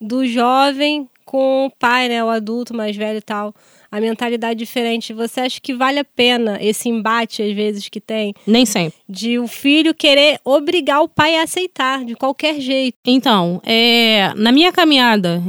do 0.00 0.26
jovem 0.26 1.08
com 1.26 1.66
o 1.66 1.70
pai, 1.70 2.08
né, 2.08 2.22
o 2.22 2.28
adulto 2.28 2.72
mais 2.72 2.96
velho 2.96 3.18
e 3.18 3.22
tal, 3.22 3.52
a 3.90 4.00
mentalidade 4.00 4.58
diferente. 4.58 5.12
Você 5.12 5.40
acha 5.40 5.60
que 5.60 5.74
vale 5.74 5.98
a 5.98 6.04
pena 6.04 6.56
esse 6.60 6.88
embate, 6.88 7.42
às 7.42 7.52
vezes, 7.52 7.88
que 7.88 8.00
tem? 8.00 8.32
Nem 8.46 8.64
sempre. 8.64 8.96
De 9.08 9.38
o 9.38 9.48
filho 9.48 9.92
querer 9.92 10.38
obrigar 10.44 11.02
o 11.02 11.08
pai 11.08 11.36
a 11.36 11.42
aceitar, 11.42 12.04
de 12.04 12.14
qualquer 12.14 12.60
jeito. 12.60 12.96
Então, 13.04 13.60
é, 13.64 14.32
na 14.36 14.52
minha 14.52 14.72
caminhada, 14.72 15.42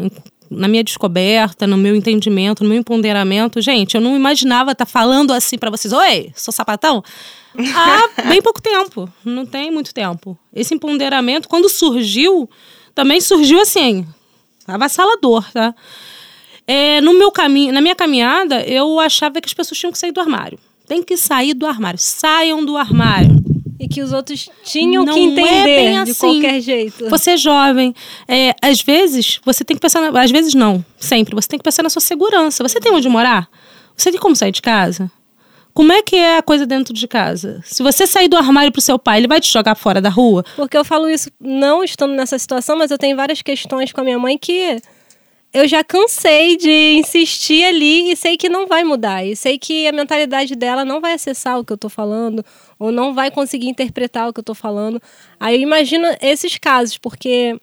na 0.50 0.68
minha 0.68 0.84
descoberta, 0.84 1.68
no 1.68 1.78
meu 1.78 1.96
entendimento, 1.96 2.64
no 2.64 2.70
meu 2.70 2.80
empoderamento, 2.80 3.62
gente, 3.62 3.96
eu 3.96 4.02
não 4.02 4.16
imaginava 4.16 4.72
estar 4.72 4.86
tá 4.86 4.92
falando 4.92 5.32
assim 5.32 5.58
para 5.60 5.70
vocês: 5.70 5.94
Oi, 5.94 6.32
sou 6.36 6.52
sapatão? 6.52 7.04
Há 7.56 8.24
bem 8.28 8.42
pouco 8.42 8.62
tempo, 8.62 9.08
não 9.24 9.46
tem 9.46 9.70
muito 9.70 9.94
tempo. 9.94 10.38
Esse 10.54 10.74
empoderamento, 10.74 11.48
quando 11.48 11.70
surgiu, 11.70 12.50
também 12.96 13.22
surgiu 13.22 13.62
assim, 13.62 14.06
avassalador, 14.75 15.49
tá? 15.51 15.73
É, 16.65 16.99
no 17.01 17.13
meu 17.13 17.32
caminho, 17.32 17.71
na 17.73 17.80
minha 17.80 17.95
caminhada, 17.95 18.62
eu 18.63 18.99
achava 18.99 19.39
que 19.39 19.47
as 19.47 19.53
pessoas 19.53 19.80
tinham 19.80 19.91
que 19.91 19.97
sair 19.97 20.12
do 20.12 20.19
armário. 20.19 20.60
Tem 20.86 21.01
que 21.01 21.15
sair 21.15 21.53
do 21.53 21.65
armário. 21.65 21.97
Saiam 21.97 22.63
do 22.63 22.77
armário. 22.77 23.38
E 23.80 23.88
que 23.88 24.01
os 24.01 24.12
outros 24.12 24.49
tinham 24.63 25.06
Não 25.06 25.13
que 25.13 25.19
entender 25.19 25.93
é 25.93 26.03
de 26.03 26.12
assim. 26.12 26.41
qualquer 26.41 26.62
jeito. 26.62 27.10
Você 27.10 27.32
é 27.32 27.38
jovem. 27.38 27.93
É, 28.27 28.53
às 28.62 28.82
vezes, 28.82 29.39
você 29.45 29.63
tem 29.63 29.77
que 29.77 29.82
pensar. 29.82 30.01
Na, 30.01 30.21
às 30.21 30.32
vezes 30.32 30.53
não, 30.53 30.84
sempre. 30.97 31.36
Você 31.36 31.47
tem 31.47 31.60
que 31.60 31.63
pensar 31.63 31.84
na 31.84 31.89
sua 31.89 32.01
segurança. 32.01 32.63
Você 32.67 32.80
tem 32.80 32.91
onde 32.91 33.08
morar? 33.08 33.47
Você 33.95 34.12
tem 34.12 34.19
como 34.19 34.36
sair 34.36 34.51
de 34.51 34.62
casa? 34.62 35.12
Como 35.78 35.94
é 35.94 36.02
que 36.02 36.16
é 36.16 36.40
a 36.40 36.42
coisa 36.42 36.66
dentro 36.66 36.92
de 36.92 37.08
casa? 37.08 37.62
Se 37.63 37.84
você 37.84 38.08
sair 38.08 38.28
do 38.28 38.36
armário 38.36 38.72
pro 38.72 38.82
seu 38.82 38.98
pai, 38.98 39.20
ele 39.20 39.28
vai 39.28 39.40
te 39.40 39.54
jogar 39.54 39.76
fora 39.76 40.02
da 40.02 40.10
rua? 40.10 40.44
Porque 40.56 40.76
eu 40.76 40.84
falo 40.84 41.08
isso 41.08 41.30
não 41.40 41.84
estando 41.84 42.16
nessa 42.16 42.40
situação, 42.40 42.76
mas 42.76 42.90
eu 42.90 42.98
tenho 42.98 43.16
várias 43.16 43.44
questões 43.44 43.92
com 43.92 44.02
a 44.02 44.04
minha 44.04 44.18
mãe 44.18 44.40
que 44.40 44.82
eu 45.54 45.68
já 45.68 45.84
cansei 45.84 46.58
de 46.58 46.98
insistir 46.98 47.63
ali 47.63 48.12
e 48.12 48.16
sei 48.16 48.38
que 48.38 48.50
não 48.50 48.66
vai 48.66 48.84
mudar. 48.84 49.24
E 49.24 49.36
sei 49.36 49.60
que 49.60 49.88
a 49.88 49.92
mentalidade 49.92 50.56
dela 50.56 50.84
não 50.84 51.00
vai 51.00 51.13
acessar 51.13 51.60
o 51.60 51.63
que 51.63 51.74
eu 51.74 51.78
tô 51.78 51.90
falando, 51.90 52.44
ou 52.80 52.92
não 52.92 53.13
vai 53.13 53.30
conseguir 53.30 53.70
interpretar 53.70 54.28
o 54.28 54.34
que 54.34 54.40
eu 54.40 54.44
tô 54.44 54.56
falando. 54.56 55.00
Aí 55.40 55.58
eu 55.58 55.62
imagino 55.62 56.08
esses 56.20 56.58
casos, 56.58 56.98
porque 56.98 57.56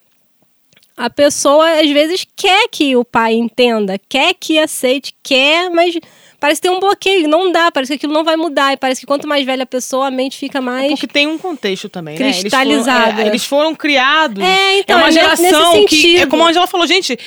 a 0.97 1.11
pessoa 1.11 1.81
às 1.81 1.91
vezes 1.91 2.25
quer 2.37 2.69
que 2.69 2.95
o 2.95 3.05
pai 3.05 3.35
entenda, 3.35 3.99
quer 4.09 4.35
que 4.35 4.57
aceite, 4.57 5.13
quer, 5.21 5.69
mas 5.69 5.99
parece 6.45 6.61
ter 6.61 6.69
um 6.69 6.79
bloqueio, 6.79 7.27
não 7.27 7.51
dá, 7.51 7.73
parece 7.73 7.93
que 7.93 7.97
aquilo 7.97 8.13
não 8.13 8.23
vai 8.23 8.37
mudar. 8.37 8.75
E 8.75 8.77
parece 8.77 9.01
que 9.01 9.07
quanto 9.07 9.27
mais 9.27 9.47
velha 9.47 9.63
a 9.63 9.67
pessoa, 9.67 10.09
a 10.09 10.11
mente 10.11 10.37
fica 10.37 10.61
mais. 10.61 10.85
É 10.85 10.89
porque 10.91 11.07
tem 11.07 11.27
um 11.27 11.39
contexto 11.39 11.89
também, 11.89 12.19
cristalizada. 12.19 13.13
Né? 13.13 13.13
Eles 13.13 13.17
foram, 13.17 13.23
é, 13.23 13.29
eles 13.29 13.45
foram 13.47 13.75
criados. 13.75 14.45
É, 14.45 14.81
então, 14.81 14.99
é 14.99 15.03
uma 15.05 15.11
geração 15.11 15.87
que. 15.87 16.19
É 16.19 16.27
como 16.27 16.45
a 16.45 16.51
Angela 16.51 16.67
falou, 16.67 16.87
gente. 16.87 17.19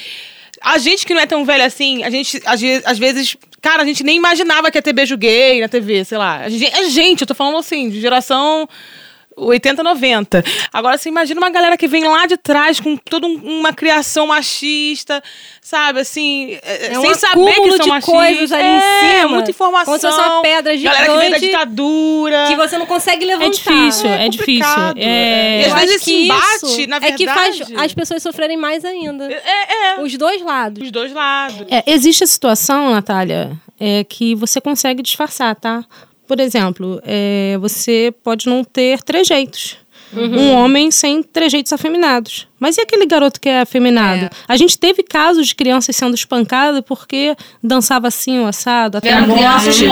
A 0.62 0.78
gente 0.78 1.04
que 1.04 1.16
não 1.16 1.22
é 1.22 1.26
tão 1.26 1.44
velha 1.46 1.66
assim, 1.66 2.04
a 2.04 2.10
gente, 2.10 2.42
às 2.46 2.98
vezes, 2.98 3.38
cara, 3.62 3.84
a 3.84 3.86
gente 3.86 4.04
nem 4.04 4.18
imaginava 4.18 4.72
que 4.72 4.78
ia 4.78 4.82
ter 4.82 4.94
beijo 4.94 5.18
gay 5.18 5.62
na 5.62 5.68
TV, 5.68 6.04
sei 6.04 6.18
lá. 6.18 6.42
A 6.42 6.50
gente, 6.50 6.66
a 6.76 6.84
gente 6.90 7.22
eu 7.22 7.28
tô 7.28 7.34
falando 7.34 7.58
assim, 7.58 7.90
de 7.90 8.00
geração 8.00 8.68
80, 9.38 9.84
90. 9.84 10.44
Agora, 10.74 10.98
você 10.98 11.10
imagina 11.10 11.40
uma 11.40 11.50
galera 11.50 11.78
que 11.78 11.88
vem 11.88 12.08
lá 12.08 12.26
de 12.26 12.38
trás 12.38 12.80
com 12.80 12.98
toda 12.98 13.28
uma 13.28 13.72
criação 13.72 14.28
machista, 14.28 15.24
sabe? 15.62 16.00
Assim, 16.00 16.58
é, 16.64 16.88
é 16.88 17.00
sem 17.00 17.12
um 17.12 17.14
saber 17.14 17.54
que 17.54 17.70
são 17.70 17.80
de 17.80 17.90
machistas. 17.90 18.04
coisas 18.06 18.52
ali 18.52 18.64
é, 18.64 18.78
em 18.78 19.20
cima. 19.20 19.30
muita 19.30 19.52
informação. 19.52 19.86
Como 19.86 20.00
se 20.00 20.08
fosse 20.08 20.20
uma 20.20 20.42
pedra 20.42 20.76
gigante. 20.76 20.96
Galera 20.96 21.14
que 21.14 21.20
vem 21.20 21.32
da 21.32 21.38
ditadura. 21.38 22.48
Que 22.48 22.56
você 22.56 22.78
não 22.78 22.86
consegue 22.86 23.26
levantar. 23.26 23.48
É 23.48 23.50
difícil, 23.50 24.10
é, 24.10 24.26
é 24.26 24.30
difícil. 24.30 24.82
É... 24.98 25.62
E 25.62 25.66
às 25.66 25.74
vezes 25.74 25.96
esse 25.98 26.14
embate, 26.14 26.88
na 26.88 27.00
verdade... 27.00 27.14
É 27.14 27.18
que 27.18 27.28
faz 27.28 27.62
as 27.78 27.94
pessoas 27.94 28.24
sofrerem 28.24 28.58
mais 28.58 28.84
ainda. 28.84 29.32
É, 29.32 29.96
é. 29.96 30.02
Os 30.02 30.16
dois 30.18 30.42
lados. 30.42 30.84
Os 30.84 30.92
dois 30.92 31.14
lados. 31.14 31.68
É, 31.70 31.84
existe 31.86 32.24
a 32.24 32.28
situação, 32.28 32.92
Natália, 32.92 33.52
é, 33.80 34.04
que 34.04 34.36
você 34.36 34.60
consegue 34.60 35.04
disfarçar, 35.04 35.56
tá? 35.56 35.84
Por 36.28 36.40
exemplo, 36.40 37.02
é, 37.06 37.58
você 37.60 38.14
pode 38.24 38.48
não 38.48 38.64
ter 38.64 39.02
trejeitos. 39.02 39.78
Uhum. 40.14 40.40
Um 40.40 40.54
homem 40.54 40.90
sem 40.90 41.22
trejeitos 41.22 41.74
afeminados. 41.74 42.48
Mas 42.60 42.78
e 42.78 42.82
aquele 42.82 43.06
garoto 43.06 43.42
que 43.42 43.50
é 43.50 43.62
afeminado? 43.62 44.26
É. 44.26 44.30
A 44.48 44.56
gente 44.56 44.78
teve 44.78 45.04
casos 45.04 45.48
de 45.48 45.56
crianças 45.56 45.96
sendo 45.96 46.16
espancadas 46.16 46.82
porque 46.86 47.36
dançava 47.62 48.08
assim, 48.08 48.40
o 48.40 48.46
assado, 48.46 48.98
até 48.98 49.10
Era 49.10 49.24
a 49.24 49.28
morte. 49.28 49.84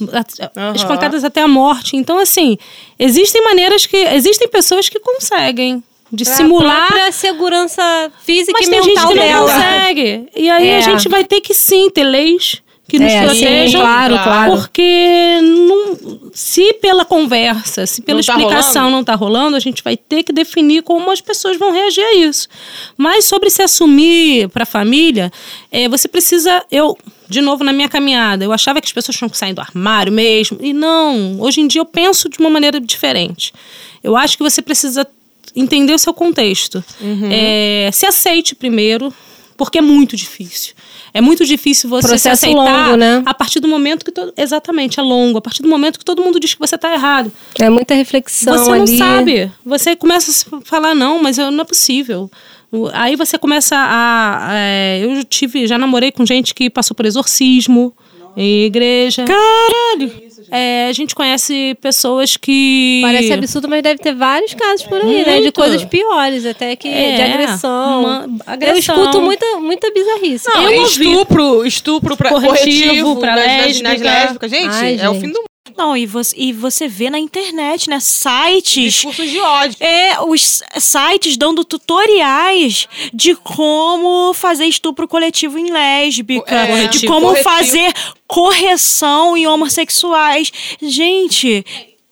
Uhum. 0.00 0.74
Espancadas 0.74 1.24
até 1.24 1.40
a 1.40 1.48
morte. 1.48 1.96
Então, 1.96 2.18
assim, 2.18 2.58
existem 2.98 3.42
maneiras 3.42 3.86
que. 3.86 3.96
Existem 3.96 4.48
pessoas 4.48 4.88
que 4.88 5.00
conseguem 5.00 5.82
de 6.12 6.22
é 6.22 6.26
simular 6.26 6.92
a 7.08 7.12
segurança 7.12 7.82
física 8.22 8.52
mas 8.52 8.66
e 8.66 8.70
mental 8.70 8.86
tem 8.86 8.94
gente 8.94 9.08
que 9.08 9.14
dela. 9.18 9.46
não 9.46 9.54
consegue. 9.54 10.28
E 10.36 10.50
aí 10.50 10.68
é. 10.68 10.76
a 10.78 10.80
gente 10.80 11.08
vai 11.08 11.24
ter 11.24 11.40
que 11.40 11.54
sim 11.54 11.90
ter 11.90 12.04
leis 12.04 12.62
que 12.88 12.98
nos 12.98 13.12
é, 13.12 13.22
protejam. 13.22 13.80
Sim, 13.80 13.86
claro, 13.86 14.22
claro. 14.22 14.52
Porque 14.52 15.40
não, 15.42 16.30
se 16.32 16.74
pela 16.74 17.04
conversa, 17.04 17.86
se 17.86 18.02
pela 18.02 18.18
não 18.18 18.24
tá 18.24 18.32
explicação 18.32 18.84
tá 18.84 18.90
não 18.90 19.00
está 19.00 19.14
rolando, 19.14 19.56
a 19.56 19.60
gente 19.60 19.82
vai 19.82 19.96
ter 19.96 20.22
que 20.22 20.32
definir 20.32 20.82
como 20.82 21.10
as 21.10 21.20
pessoas 21.20 21.56
vão 21.56 21.72
reagir 21.72 22.04
a 22.04 22.14
isso. 22.14 22.46
Mas 22.96 23.24
sobre 23.24 23.48
se 23.48 23.62
assumir 23.62 24.48
para 24.50 24.64
a 24.64 24.66
família, 24.66 25.32
é, 25.70 25.88
você 25.88 26.06
precisa. 26.06 26.62
Eu, 26.70 26.98
de 27.28 27.40
novo, 27.40 27.64
na 27.64 27.72
minha 27.72 27.88
caminhada, 27.88 28.44
eu 28.44 28.52
achava 28.52 28.80
que 28.80 28.86
as 28.86 28.92
pessoas 28.92 29.16
tinham 29.16 29.30
que 29.30 29.38
sair 29.38 29.54
do 29.54 29.60
armário 29.60 30.12
mesmo. 30.12 30.58
E 30.60 30.72
não, 30.72 31.40
hoje 31.40 31.60
em 31.62 31.66
dia 31.66 31.80
eu 31.80 31.86
penso 31.86 32.28
de 32.28 32.38
uma 32.38 32.50
maneira 32.50 32.78
diferente. 32.78 33.52
Eu 34.02 34.14
acho 34.14 34.36
que 34.36 34.42
você 34.42 34.60
precisa 34.60 35.06
entender 35.56 35.94
o 35.94 35.98
seu 35.98 36.12
contexto. 36.12 36.84
Uhum. 37.00 37.28
É, 37.30 37.90
se 37.92 38.04
aceite 38.04 38.54
primeiro, 38.54 39.12
porque 39.56 39.78
é 39.78 39.80
muito 39.80 40.16
difícil. 40.16 40.74
É 41.12 41.20
muito 41.20 41.44
difícil 41.44 41.88
você 41.88 42.08
Processo 42.08 42.22
se 42.40 42.46
aceitar 42.46 42.86
longo, 42.86 42.96
né? 42.96 43.22
a 43.24 43.32
partir 43.32 43.60
do 43.60 43.68
momento 43.68 44.04
que 44.04 44.10
todo, 44.10 44.32
exatamente 44.36 44.98
é 44.98 45.02
longo, 45.02 45.38
a 45.38 45.40
partir 45.40 45.62
do 45.62 45.68
momento 45.68 45.98
que 45.98 46.04
todo 46.04 46.22
mundo 46.22 46.40
diz 46.40 46.54
que 46.54 46.60
você 46.60 46.74
está 46.74 46.92
errado. 46.92 47.30
É 47.60 47.70
muita 47.70 47.94
reflexão 47.94 48.58
Você 48.58 48.70
não 48.70 48.82
ali. 48.82 48.98
sabe. 48.98 49.52
Você 49.64 49.94
começa 49.94 50.46
a 50.52 50.60
falar 50.62 50.94
não, 50.94 51.22
mas 51.22 51.38
não 51.38 51.60
é 51.60 51.64
possível. 51.64 52.30
Aí 52.92 53.14
você 53.14 53.38
começa 53.38 53.76
a, 53.76 54.50
a 54.50 54.54
é, 54.54 55.00
eu 55.04 55.24
tive, 55.24 55.66
já 55.66 55.78
namorei 55.78 56.10
com 56.10 56.26
gente 56.26 56.54
que 56.54 56.68
passou 56.68 56.94
por 56.94 57.06
exorcismo. 57.06 57.94
Igreja. 58.42 59.24
Caralho! 59.24 60.24
É, 60.50 60.88
a 60.88 60.92
gente 60.92 61.14
conhece 61.14 61.76
pessoas 61.80 62.36
que. 62.36 63.00
Parece 63.02 63.32
absurdo, 63.32 63.68
mas 63.68 63.82
deve 63.82 63.98
ter 63.98 64.14
vários 64.14 64.52
casos 64.54 64.84
por 64.86 65.00
aí, 65.00 65.24
né? 65.24 65.36
De 65.36 65.40
Muito. 65.42 65.52
coisas 65.54 65.84
piores, 65.84 66.44
até 66.44 66.76
que 66.76 66.88
de 66.88 66.94
É, 66.94 67.32
agressão. 67.32 68.00
uma- 68.02 68.26
Eu 68.26 68.52
agressão. 68.52 68.96
escuto 69.00 69.22
muita, 69.22 69.46
muita 69.58 69.90
bizarrice. 69.92 70.46
Não, 70.48 70.70
Eu 70.70 70.82
estupro, 70.84 71.66
estupro 71.66 72.16
pra, 72.16 72.28
Corretivo 72.30 72.56
corretivo, 72.58 73.16
pra 73.16 73.34
nas- 73.36 73.46
nas- 73.46 73.80
nas 73.80 74.00
lésbica. 74.00 74.10
lésbicas. 74.10 74.50
Gente, 74.50 74.74
Ai, 74.74 74.98
é 75.00 75.08
o 75.08 75.12
gente. 75.14 75.22
fim 75.22 75.32
do 75.32 75.38
mundo. 75.38 75.48
Não, 75.76 75.96
e 75.96 76.04
você, 76.06 76.34
e 76.36 76.52
você 76.52 76.86
vê 76.86 77.08
na 77.08 77.18
internet, 77.18 77.88
né? 77.88 77.98
Sites. 77.98 78.92
Discursos 78.94 79.30
de 79.30 79.40
ódio. 79.40 79.76
É, 79.80 80.20
os 80.20 80.62
sites 80.78 81.36
dando 81.36 81.64
tutoriais 81.64 82.86
de 83.12 83.34
como 83.34 84.32
fazer 84.34 84.66
estupro 84.66 85.08
coletivo 85.08 85.58
em 85.58 85.70
lésbica, 85.72 86.54
É, 86.54 86.86
de 86.88 87.00
tipo, 87.00 87.12
como 87.12 87.28
corretivo. 87.28 87.50
fazer 87.50 87.92
correção 88.26 89.36
em 89.36 89.46
homossexuais. 89.46 90.52
Gente, 90.82 91.64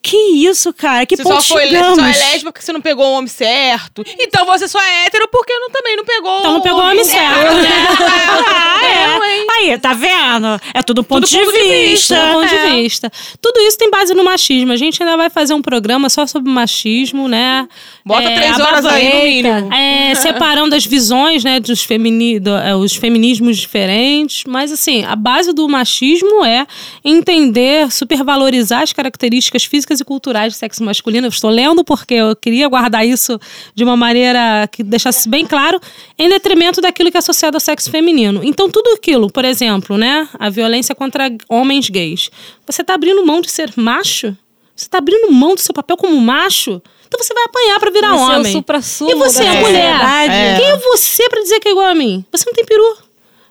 que 0.02 0.16
isso, 0.16 0.72
cara? 0.72 1.06
Que 1.06 1.16
Você 1.16 1.22
ponto 1.22 1.40
só, 1.42 1.54
foi, 1.54 1.64
chegamos? 1.68 1.96
só 1.98 2.04
é 2.04 2.08
lésbica 2.08 2.52
porque 2.52 2.62
você 2.64 2.72
não 2.72 2.80
pegou 2.80 3.06
o 3.06 3.12
homem 3.12 3.28
certo. 3.28 4.02
Então 4.18 4.44
você 4.44 4.66
só 4.66 4.80
é 4.80 5.06
hétero 5.06 5.28
porque 5.30 5.52
não, 5.54 5.70
também 5.70 5.96
não 5.96 6.04
pegou 6.04 6.38
Então 6.40 6.52
não 6.54 6.60
pegou 6.60 6.80
o 6.80 6.86
homem 6.90 7.04
certo. 7.04 7.52
Ah, 8.44 8.80
é. 8.84 9.70
Aí, 9.70 9.78
tá 9.78 9.92
vendo? 9.92 10.60
É 10.74 10.82
tudo 10.82 11.04
ponto, 11.04 11.28
de, 11.28 11.36
ponto 11.38 11.52
de 11.52 11.58
vista. 11.62 12.14
do 12.16 12.32
ponto 12.32 12.52
É. 12.54 12.64
de 12.66 12.82
vista. 12.82 13.10
Tudo 13.40 13.60
isso 13.60 13.78
tem 13.78 13.90
base 13.90 14.12
no 14.14 14.24
machismo. 14.24 14.72
A 14.72 14.76
gente 14.76 15.02
ainda 15.02 15.16
vai 15.16 15.30
fazer 15.30 15.54
um 15.54 15.62
programa 15.62 16.08
só 16.08 16.26
sobre 16.26 16.50
machismo, 16.50 17.28
né? 17.28 17.68
Bota 18.04 18.28
É, 18.28 18.34
três 18.34 18.58
horas 18.58 18.84
aí 18.86 19.14
no 19.14 19.22
mínimo. 19.22 19.72
É, 19.72 20.14
separando 20.16 20.74
as 20.74 20.84
visões, 20.84 21.44
né, 21.44 21.60
dos 21.60 21.82
femini 21.84 22.40
do- 22.40 22.56
é, 22.56 22.74
os 22.74 22.94
feminismos 22.96 23.58
diferentes. 23.58 24.44
Mas, 24.46 24.72
assim, 24.72 25.04
a 25.04 25.14
base 25.14 25.52
do 25.52 25.68
machismo 25.68 26.44
é 26.44 26.66
entender, 27.04 27.90
supervalorizar 27.92 28.82
as 28.82 28.92
características 28.92 29.64
físicas 29.64 29.91
e 30.00 30.04
culturais 30.04 30.52
do 30.52 30.56
sexo 30.56 30.82
masculino. 30.82 31.26
Eu 31.26 31.30
estou 31.30 31.50
lendo 31.50 31.84
porque 31.84 32.14
eu 32.14 32.36
queria 32.36 32.68
guardar 32.68 33.06
isso 33.06 33.38
de 33.74 33.84
uma 33.84 33.96
maneira 33.96 34.68
que 34.70 34.82
deixasse 34.82 35.28
bem 35.28 35.46
claro, 35.46 35.80
em 36.18 36.28
detrimento 36.28 36.80
daquilo 36.80 37.10
que 37.10 37.16
é 37.16 37.20
associado 37.20 37.56
ao 37.56 37.60
sexo 37.60 37.90
feminino. 37.90 38.40
Então, 38.44 38.70
tudo 38.70 38.90
aquilo, 38.92 39.30
por 39.30 39.44
exemplo, 39.44 39.96
né, 39.96 40.28
a 40.38 40.50
violência 40.50 40.94
contra 40.94 41.30
homens 41.48 41.88
gays. 41.88 42.30
Você 42.66 42.82
está 42.82 42.94
abrindo 42.94 43.24
mão 43.24 43.40
de 43.40 43.50
ser 43.50 43.72
macho? 43.76 44.36
Você 44.74 44.86
está 44.86 44.98
abrindo 44.98 45.30
mão 45.30 45.54
do 45.54 45.60
seu 45.60 45.74
papel 45.74 45.96
como 45.96 46.18
macho? 46.20 46.80
Então 47.06 47.22
você 47.22 47.34
vai 47.34 47.44
apanhar 47.44 47.78
para 47.78 47.90
virar 47.90 48.08
Você 48.08 48.16
é 48.16 48.24
o 48.24 48.38
homem. 48.38 48.52
suprassumo 48.52 49.10
E 49.10 49.14
você, 49.14 49.44
é 49.44 49.60
mulher? 49.60 50.00
É. 50.30 50.56
Quem 50.58 50.66
é 50.66 50.76
você 50.78 51.28
pra 51.28 51.42
dizer 51.42 51.60
que 51.60 51.68
é 51.68 51.72
igual 51.72 51.86
a 51.86 51.94
mim? 51.94 52.24
Você 52.32 52.44
não 52.46 52.54
tem 52.54 52.64
peru. 52.64 52.96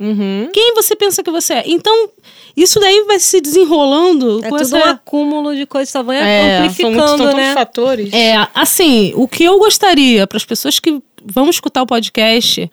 Uhum. 0.01 0.49
Quem 0.51 0.73
você 0.73 0.95
pensa 0.95 1.21
que 1.21 1.29
você 1.29 1.53
é? 1.53 1.63
Então, 1.67 2.09
isso 2.57 2.79
daí 2.79 3.03
vai 3.05 3.19
se 3.19 3.39
desenrolando 3.39 4.39
É 4.43 4.49
com 4.49 4.57
tudo 4.57 4.75
essa... 4.75 4.77
um 4.77 4.89
acúmulo 4.89 5.55
de 5.55 5.67
coisas, 5.67 5.89
só 5.89 6.01
vai 6.01 6.17
É, 6.17 6.21
são, 6.21 6.59
muitos, 6.59 6.77
são 6.77 6.89
amplificando, 6.89 7.23
tantos 7.23 7.35
né? 7.35 7.53
fatores. 7.53 8.11
É, 8.11 8.47
assim, 8.55 9.13
o 9.15 9.27
que 9.27 9.43
eu 9.43 9.59
gostaria 9.59 10.25
para 10.25 10.37
as 10.37 10.45
pessoas 10.45 10.79
que 10.79 10.99
vão 11.23 11.49
escutar 11.51 11.83
o 11.83 11.85
podcast, 11.85 12.69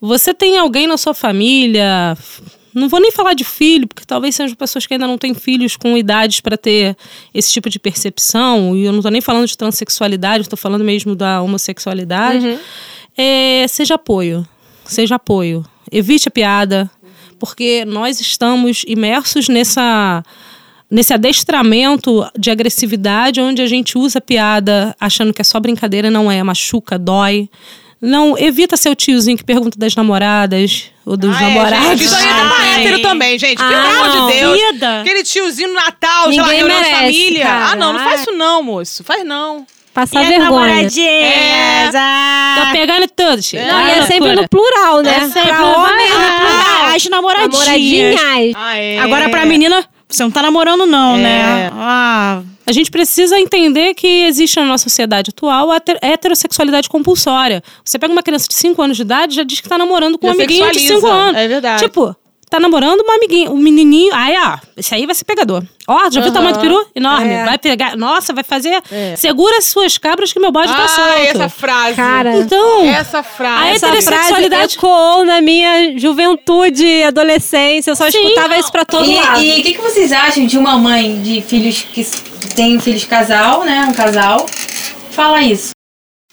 você 0.00 0.32
tem 0.32 0.56
alguém 0.56 0.86
na 0.86 0.96
sua 0.96 1.12
família, 1.12 2.16
não 2.74 2.88
vou 2.88 2.98
nem 2.98 3.12
falar 3.12 3.34
de 3.34 3.44
filho, 3.44 3.86
porque 3.86 4.06
talvez 4.06 4.34
sejam 4.34 4.56
pessoas 4.56 4.86
que 4.86 4.94
ainda 4.94 5.06
não 5.06 5.18
têm 5.18 5.34
filhos 5.34 5.76
com 5.76 5.98
idades 5.98 6.40
para 6.40 6.56
ter 6.56 6.96
esse 7.34 7.52
tipo 7.52 7.68
de 7.68 7.78
percepção, 7.78 8.74
e 8.74 8.86
eu 8.86 8.92
não 8.92 9.02
tô 9.02 9.10
nem 9.10 9.20
falando 9.20 9.46
de 9.46 9.56
transexualidade, 9.56 10.44
estou 10.44 10.56
falando 10.56 10.82
mesmo 10.82 11.14
da 11.14 11.42
homossexualidade. 11.42 12.58
É, 13.18 13.66
seja 13.68 13.96
apoio, 13.96 14.46
seja 14.86 15.16
apoio. 15.16 15.62
Evite 15.90 16.28
a 16.28 16.30
piada, 16.30 16.90
porque 17.38 17.84
nós 17.84 18.20
estamos 18.20 18.82
imersos 18.86 19.48
nessa 19.48 20.22
nesse 20.90 21.12
adestramento 21.14 22.28
de 22.36 22.50
agressividade, 22.50 23.40
onde 23.40 23.62
a 23.62 23.66
gente 23.66 23.96
usa 23.96 24.18
a 24.18 24.22
piada 24.22 24.94
achando 25.00 25.32
que 25.32 25.40
é 25.40 25.44
só 25.44 25.60
brincadeira, 25.60 26.10
não 26.10 26.30
é, 26.30 26.42
machuca, 26.42 26.98
dói. 26.98 27.48
Não, 28.02 28.36
evita 28.36 28.76
ser 28.76 28.88
o 28.88 28.94
tiozinho 28.96 29.36
que 29.36 29.44
pergunta 29.44 29.78
das 29.78 29.94
namoradas 29.94 30.86
ou 31.06 31.16
dos 31.16 31.36
Ah, 31.36 31.42
é, 31.42 31.54
namorados. 31.54 31.88
gente, 31.90 32.04
isso 32.04 32.14
aí 32.16 32.24
é 32.26 32.30
Ai. 32.32 32.80
hétero 32.86 33.02
também, 33.02 33.38
gente. 33.38 33.58
Pelo 33.58 33.70
Ah, 33.72 33.90
amor 34.06 34.30
de 34.30 34.34
Deus. 34.38 34.58
vida. 34.72 35.00
Aquele 35.02 35.22
tiozinho 35.22 35.68
no 35.68 35.74
Natal, 35.74 36.28
sei 36.32 36.36
lá, 36.40 36.42
Ninguém 36.48 36.58
reunião 36.60 36.82
de 36.82 36.88
merece, 36.88 37.02
família. 37.18 37.44
cara. 37.44 37.64
Ah, 37.66 37.76
não, 37.76 37.92
não 37.92 38.00
faz 38.00 38.20
isso 38.22 38.32
não, 38.32 38.62
moço. 38.62 39.04
Faz 39.04 39.24
não. 39.24 39.66
Passar 39.92 40.22
E 40.22 40.26
vergonha. 40.28 40.50
namoradinhas? 40.50 41.90
Tô 41.92 41.98
Ah, 41.98 42.68
pegando 42.72 43.08
tudo, 43.08 43.40
gente. 43.42 43.56
Não, 43.66 43.80
e 43.80 43.90
Ah, 43.90 43.96
é 43.96 44.02
sempre 44.02 44.34
no 44.34 44.48
plural, 44.48 45.02
né? 45.02 45.16
É 45.16 45.20
sempre 45.28 45.48
pra 45.48 45.64
homem, 45.64 46.08
no 46.08 46.14
vai, 46.18 46.36
plural. 46.38 46.94
as 46.94 47.04
namoradinhas. 47.08 47.52
Namoradinhas. 47.58 48.54
Ah, 48.56 48.76
é. 48.76 48.98
Agora, 49.00 49.28
pra 49.28 49.44
menina, 49.44 49.84
você 50.08 50.22
não 50.22 50.30
tá 50.30 50.42
namorando, 50.42 50.86
não, 50.86 51.16
É. 51.16 51.18
né? 51.18 51.70
Ah, 51.74 52.42
A 52.66 52.72
gente 52.72 52.88
precisa 52.88 53.36
entender 53.36 53.94
que 53.94 54.06
existe 54.26 54.54
na 54.60 54.64
nossa 54.64 54.84
sociedade 54.84 55.30
atual 55.30 55.72
a 55.72 55.76
heter- 55.78 55.98
heterossexualidade 56.00 56.88
compulsória. 56.88 57.60
Você 57.84 57.98
pega 57.98 58.12
uma 58.12 58.22
criança 58.22 58.46
de 58.46 58.54
5 58.54 58.80
anos 58.80 58.96
de 58.96 59.02
idade 59.02 59.32
e 59.32 59.36
já 59.36 59.42
diz 59.42 59.60
que 59.60 59.68
tá 59.68 59.76
namorando 59.76 60.16
com 60.16 60.28
um 60.28 60.30
Já 60.30 60.34
amiguinho 60.36 60.70
de 60.70 60.78
5 60.78 60.88
sexualiza, 61.00 61.20
anos. 61.20 61.40
é 61.40 61.48
verdade. 61.48 61.82
Tipo, 61.82 62.14
tá 62.50 62.58
namorando 62.60 63.00
uma 63.00 63.14
amiguinha, 63.14 63.50
um 63.50 63.56
menininho. 63.56 64.12
Aí, 64.14 64.34
ó, 64.36 64.58
esse 64.76 64.94
aí 64.94 65.06
vai 65.06 65.14
ser 65.14 65.24
pegador. 65.24 65.62
Ó, 65.86 66.10
já 66.10 66.20
viu 66.20 66.30
o 66.30 66.32
tamanho 66.32 66.54
do 66.54 66.60
peru? 66.60 66.86
Enorme. 66.94 67.32
É. 67.32 67.44
Vai 67.44 67.58
pegar. 67.58 67.96
Nossa, 67.96 68.32
vai 68.32 68.44
fazer. 68.44 68.82
É. 68.90 69.14
Segura 69.16 69.58
as 69.58 69.64
suas 69.66 69.96
cabras 69.98 70.32
que 70.32 70.38
meu 70.40 70.50
bode 70.52 70.68
tá 70.72 70.84
Ah, 70.84 70.88
solto. 70.88 71.18
essa 71.18 71.48
frase. 71.48 71.96
Cara, 71.96 72.36
Então, 72.36 72.84
Essa 72.86 73.22
frase. 73.22 73.64
A 73.64 73.68
essa 73.74 73.86
frase 73.88 73.98
heterossexualidade- 74.06 74.76
ecoou 74.76 75.24
na 75.24 75.40
minha 75.40 75.96
juventude, 75.98 77.02
adolescência. 77.04 77.90
Eu 77.90 77.96
só 77.96 78.10
Sim. 78.10 78.18
escutava 78.18 78.56
isso 78.58 78.70
pra 78.72 78.84
todo 78.84 79.10
lado. 79.12 79.40
E 79.42 79.60
o 79.60 79.62
que, 79.62 79.74
que 79.74 79.80
vocês 79.80 80.12
acham 80.12 80.44
de 80.46 80.58
uma 80.58 80.76
mãe 80.76 81.20
de 81.22 81.40
filhos 81.42 81.82
que 81.82 82.04
tem 82.54 82.78
filhos 82.80 83.04
casal, 83.04 83.64
né? 83.64 83.86
Um 83.88 83.94
casal. 83.94 84.46
Fala 85.10 85.40
isso. 85.42 85.70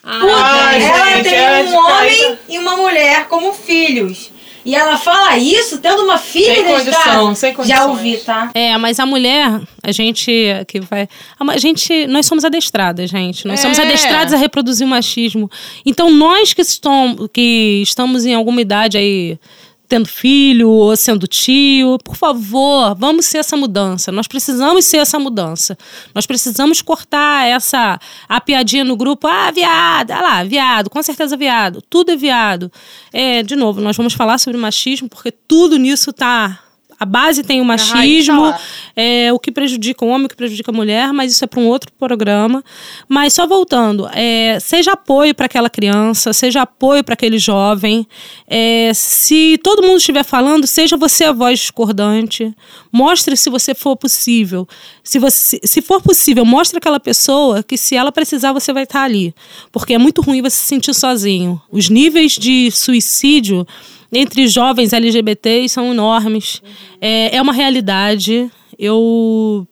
Ai, 0.03 0.81
ela 0.83 1.05
gente, 1.15 1.23
tem 1.29 1.35
é 1.37 1.63
um 1.63 1.75
homem 1.75 2.37
e 2.47 2.57
uma 2.59 2.77
mulher 2.77 3.25
como 3.27 3.51
filhos. 3.53 4.31
E 4.67 4.75
ela 4.75 4.97
fala 4.97 5.37
isso 5.37 5.77
tendo 5.77 6.03
uma 6.03 6.17
filha 6.17 6.55
Sem 6.55 6.65
condição, 6.65 7.33
sem 7.33 7.51
Já 7.51 7.55
condições. 7.55 7.87
ouvi, 7.87 8.17
tá? 8.17 8.51
É, 8.53 8.77
mas 8.77 8.99
a 8.99 9.05
mulher, 9.05 9.61
a 9.81 9.91
gente 9.93 10.29
que 10.67 10.81
vai. 10.81 11.07
A 11.39 11.57
gente, 11.57 12.05
nós 12.07 12.25
somos 12.25 12.43
adestradas, 12.43 13.09
gente. 13.09 13.47
Nós 13.47 13.61
somos 13.61 13.79
É. 13.79 13.83
adestradas 13.83 14.33
a 14.33 14.37
reproduzir 14.37 14.85
o 14.85 14.89
machismo. 14.89 15.49
Então, 15.85 16.11
nós 16.11 16.53
que, 16.53 16.61
estão, 16.61 17.29
que 17.33 17.79
estamos 17.81 18.25
em 18.25 18.33
alguma 18.35 18.59
idade 18.59 18.97
aí, 18.97 19.39
tendo 19.87 20.07
filho 20.07 20.69
ou 20.69 20.95
sendo 20.95 21.27
tio, 21.27 21.97
por 22.03 22.15
favor, 22.15 22.93
vamos 22.95 23.25
ser 23.25 23.39
essa 23.39 23.55
mudança. 23.55 24.11
Nós 24.11 24.27
precisamos 24.27 24.85
ser 24.85 24.97
essa 24.97 25.17
mudança. 25.17 25.77
Nós 26.13 26.25
precisamos 26.25 26.81
cortar 26.81 27.47
essa. 27.47 27.99
A 28.27 28.41
piadinha 28.41 28.83
no 28.83 28.97
grupo, 28.97 29.27
ah, 29.27 29.49
viado, 29.51 30.11
ah 30.11 30.21
lá, 30.21 30.43
viado, 30.43 30.89
com 30.89 31.01
certeza 31.01 31.37
viado. 31.37 31.81
Tudo 31.89 32.11
é 32.11 32.15
viado. 32.15 32.71
É, 33.13 33.43
de 33.43 33.55
novo, 33.55 33.81
nós 33.81 33.95
vamos 33.95 34.13
falar 34.13 34.37
sobre 34.37 34.59
machismo, 34.59 35.07
porque 35.07 35.31
tudo 35.31 35.77
nisso 35.77 36.11
tá. 36.11 36.66
A 36.99 37.05
base 37.05 37.43
tem 37.43 37.59
o 37.61 37.63
tá 37.63 37.67
machismo, 37.67 38.41
lá. 38.41 38.59
é, 38.95 39.31
o 39.31 39.37
que 39.37 39.51
prejudica 39.51 40.03
o 40.03 40.07
homem, 40.07 40.25
o 40.25 40.29
que 40.29 40.35
prejudica 40.35 40.71
a 40.71 40.73
mulher, 40.73 41.13
mas 41.13 41.31
isso 41.31 41.43
é 41.43 41.47
para 41.47 41.59
um 41.59 41.67
outro 41.67 41.91
programa. 41.93 42.63
Mas 43.07 43.33
só 43.33 43.45
voltando, 43.45 44.09
é, 44.13 44.59
seja 44.59 44.93
apoio 44.93 45.35
para 45.35 45.45
aquela 45.45 45.69
criança, 45.69 46.33
seja 46.33 46.63
apoio 46.63 47.03
para 47.03 47.13
aquele 47.13 47.37
jovem. 47.37 48.07
É, 48.47 48.91
se 48.95 49.59
todo 49.63 49.83
mundo 49.83 49.97
estiver 49.97 50.23
falando, 50.23 50.65
seja 50.65 50.97
você 50.97 51.25
a 51.25 51.31
voz 51.31 51.59
discordante. 51.59 52.53
Mostre 52.91 53.37
se 53.37 53.49
você 53.49 53.75
for 53.75 53.95
possível. 53.95 54.67
Se, 55.03 55.19
você, 55.19 55.59
se 55.63 55.81
for 55.81 56.01
possível, 56.01 56.43
mostre 56.45 56.79
aquela 56.79 56.99
pessoa 56.99 57.61
que 57.61 57.77
se 57.77 57.95
ela 57.95 58.11
precisar, 58.11 58.53
você 58.53 58.73
vai 58.73 58.83
estar 58.83 59.03
ali. 59.03 59.35
Porque 59.71 59.93
é 59.93 59.97
muito 59.99 60.21
ruim 60.21 60.41
você 60.41 60.57
se 60.57 60.65
sentir 60.65 60.95
sozinho. 60.95 61.61
Os 61.71 61.89
níveis 61.89 62.33
de 62.33 62.71
suicídio 62.71 63.67
entre 64.11 64.47
jovens 64.47 64.93
LGBTs 64.93 65.69
são 65.73 65.91
enormes. 65.91 66.61
É, 67.01 67.35
é 67.35 67.41
uma 67.41 67.53
realidade. 67.53 68.49
Eu 68.77 69.67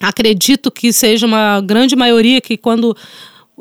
acredito 0.00 0.70
que 0.70 0.92
seja 0.92 1.26
uma 1.26 1.60
grande 1.60 1.96
maioria 1.96 2.40
que 2.40 2.56
quando 2.56 2.96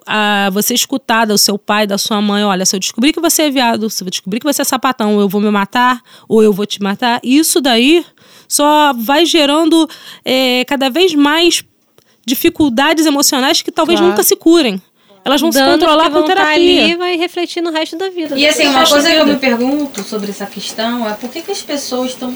ah, 0.06 0.50
você 0.52 0.74
escutar 0.74 1.26
do 1.26 1.38
seu 1.38 1.58
pai, 1.58 1.86
da 1.88 1.98
sua 1.98 2.22
mãe, 2.22 2.44
olha, 2.44 2.66
se 2.66 2.76
eu 2.76 2.80
descobrir 2.80 3.13
que 3.13 3.22
você 3.22 3.44
é 3.44 3.50
viado, 3.50 3.89
se 3.89 4.04
eu 4.04 4.10
descobrir 4.10 4.39
que 4.39 4.46
você 4.46 4.62
é 4.62 4.66
sapatão, 4.66 5.20
eu 5.20 5.30
vou 5.30 5.39
me 5.39 5.50
matar 5.50 6.02
ou 6.28 6.44
eu 6.44 6.52
vou 6.52 6.66
te 6.66 6.82
matar, 6.82 7.20
isso 7.24 7.62
daí 7.62 8.06
só 8.48 8.94
vai 8.94 9.26
gerando 9.26 9.88
eh, 10.26 10.63
cada 10.68 10.89
vez 10.89 11.13
mais 11.13 11.63
dificuldades 12.26 13.06
emocionais 13.06 13.62
que 13.62 13.72
talvez 13.72 14.00
Claro. 14.00 14.12
nunca 14.12 14.24
se 14.24 14.36
curem. 14.36 14.82
Elas 15.26 15.40
vão 15.40 15.52
se 15.52 15.58
Danos 15.58 15.76
controlar 15.76 16.06
com 16.06 16.12
vão 16.12 16.24
tá 16.24 16.36
terapia. 16.36 16.54
ali 16.54 16.92
e 16.92 16.96
vai 16.96 17.16
refletir 17.16 17.62
no 17.62 17.72
resto 17.72 17.96
da 17.96 18.10
vida. 18.10 18.38
E 18.38 18.46
assim, 18.46 18.68
uma 18.68 18.86
coisa 18.86 19.10
que 19.10 19.16
eu 19.16 19.26
me 19.26 19.38
pergunto 19.38 20.04
sobre 20.04 20.32
essa 20.32 20.46
questão 20.46 21.08
é 21.10 21.14
por 21.14 21.30
que, 21.30 21.42
que 21.42 21.52
as 21.52 21.62
pessoas 21.62 22.12
estão 22.12 22.36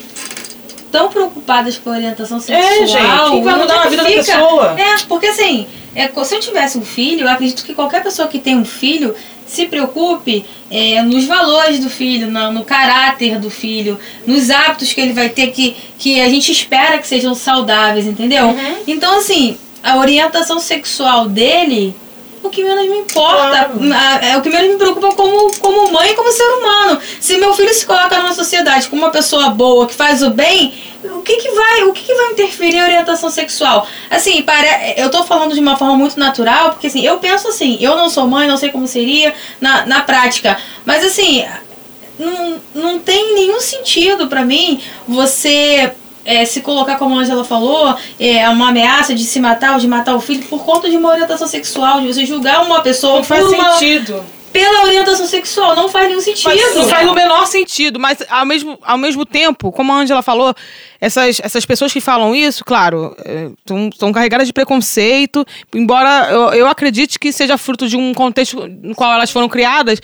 tão 0.91 1.10
preocupadas 1.10 1.78
com 1.78 1.89
a 1.89 1.93
orientação 1.93 2.39
sexual. 2.39 2.63
É, 2.63 2.88
gente, 2.88 3.32
que 3.32 3.41
vai 3.41 3.56
mudar 3.56 3.73
é 3.73 3.78
na 3.78 3.84
que 3.84 3.89
vida 3.89 4.04
da 4.04 4.10
pessoa? 4.10 4.80
É, 4.80 4.95
porque 5.08 5.28
assim, 5.28 5.67
é, 5.93 6.08
se 6.23 6.36
eu 6.36 6.39
tivesse 6.39 6.78
um 6.78 6.86
filho, 6.86 7.26
eu 7.26 7.30
acredito 7.30 7.65
que 7.65 7.73
qualquer 7.73 8.02
pessoa 8.04 8.28
que 8.28 8.39
tem 8.39 8.56
um 8.56 8.63
filho 8.63 9.13
se 9.45 9.65
preocupe 9.65 10.45
é, 10.69 11.02
nos 11.02 11.26
valores 11.26 11.80
do 11.80 11.89
filho, 11.89 12.28
no, 12.28 12.52
no 12.52 12.63
caráter 12.63 13.39
do 13.39 13.50
filho, 13.50 14.00
nos 14.26 14.50
hábitos 14.50 14.93
que 14.93 15.02
ele 15.02 15.13
vai 15.13 15.30
ter 15.30 15.47
que, 15.47 15.76
que 15.97 16.21
a 16.21 16.30
gente 16.30 16.52
espera 16.52 16.97
que 17.00 17.08
sejam 17.08 17.34
saudáveis, 17.34 18.06
entendeu? 18.06 18.56
Então, 18.86 19.17
assim, 19.17 19.58
a 19.82 19.97
orientação 19.97 20.60
sexual 20.60 21.30
dele, 21.30 21.95
o 22.43 22.50
que 22.50 22.63
menos 22.63 22.88
me 22.88 23.00
importa, 23.00 23.71
a- 23.95 24.26
é 24.26 24.38
o 24.38 24.41
que 24.41 24.50
menos 24.50 24.69
me 24.71 24.78
preocupa 24.78 25.13
como, 25.15 25.52
como 25.60 25.91
mãe 25.91 26.12
e 26.12 26.15
como 26.15 26.32
ser 26.32 26.43
humano. 26.43 27.00
Se 27.19 27.38
meu 27.38 27.54
filho 27.54 27.73
se 27.73 27.86
coloca 27.86 28.17
numa 28.17 28.34
sociedade 28.34 28.88
como 28.88 29.02
uma 29.02 29.12
pessoa 29.12 29.50
boa, 29.50 29.88
que 29.88 29.93
faz 29.93 30.21
o 30.23 30.30
bem, 30.30 30.73
o 31.04 31.21
que 31.21 31.36
que 31.38 31.50
vai, 31.52 31.84
o 31.84 31.93
que 31.93 32.04
que 32.04 32.13
vai 32.13 32.32
interferir 32.32 32.76
em 32.78 32.84
orientação 32.84 33.30
sexual? 33.30 33.88
Assim, 34.10 34.41
pare... 34.43 34.67
eu 34.97 35.10
tô 35.10 35.23
falando 35.23 35.54
de 35.54 35.60
uma 35.60 35.78
forma 35.78 35.95
muito 35.95 36.19
natural, 36.19 36.71
porque 36.71 36.88
assim, 36.88 37.06
eu 37.06 37.17
penso 37.17 37.47
assim, 37.47 37.78
eu 37.82 37.95
não 37.95 38.10
sou 38.10 38.28
mãe, 38.28 38.47
não 38.47 38.58
sei 38.58 38.69
como 38.69 38.88
seria 38.88 39.34
na, 39.60 39.86
na 39.86 40.02
prática, 40.02 40.58
mas 40.86 41.04
assim, 41.04 41.45
não, 42.19 42.62
não 42.73 43.00
tem 43.00 43.34
nenhum 43.34 43.60
sentido 43.60 44.28
pra 44.28 44.43
mim 44.43 44.82
você 45.08 45.91
é, 46.27 46.43
se 46.45 46.59
colocar, 46.61 46.97
como 46.97 47.17
a 47.17 47.21
Angela 47.21 47.43
falou, 47.45 47.95
é 48.19 48.47
uma 48.49 48.67
ameaça 48.69 49.15
de 49.15 49.23
se 49.23 49.39
matar 49.39 49.73
ou 49.75 49.79
de 49.79 49.87
matar 49.87 50.13
o 50.13 50.19
filho 50.19 50.43
por 50.47 50.63
conta 50.65 50.89
de 50.89 50.97
uma 50.97 51.09
orientação 51.09 51.47
sexual, 51.47 52.01
de 52.01 52.07
você 52.13 52.25
julgar 52.25 52.63
uma 52.65 52.81
pessoa 52.81 53.15
Não 53.15 53.23
faz 53.23 53.45
uma- 53.45 53.77
sentido. 53.77 54.23
pela 54.51 54.83
orientação 54.85 55.25
sexual. 55.27 55.75
Não 55.75 55.87
faz 55.87 56.07
nenhum 56.09 56.19
sentido. 56.21 56.49
Não 56.75 56.85
faz 56.85 57.07
o 57.07 57.13
menor 57.13 57.45
sentido, 57.45 57.99
mas 57.99 58.17
ao 58.29 58.45
mesmo, 58.45 58.77
ao 58.83 58.97
mesmo 58.97 59.23
tempo, 59.25 59.71
como 59.71 59.93
a 59.93 59.97
Angela 59.97 60.21
falou, 60.23 60.53
essas, 60.99 61.39
essas 61.43 61.63
pessoas 61.65 61.93
que 61.93 62.01
falam 62.01 62.33
isso, 62.35 62.65
claro, 62.65 63.15
estão 63.93 64.11
carregadas 64.11 64.47
de 64.47 64.53
preconceito, 64.53 65.45
embora 65.75 66.27
eu, 66.31 66.41
eu 66.53 66.67
acredite 66.67 67.19
que 67.19 67.31
seja 67.31 67.55
fruto 67.57 67.87
de 67.87 67.95
um 67.95 68.13
contexto 68.15 68.67
no 68.81 68.95
qual 68.95 69.13
elas 69.13 69.29
foram 69.29 69.47
criadas, 69.47 69.99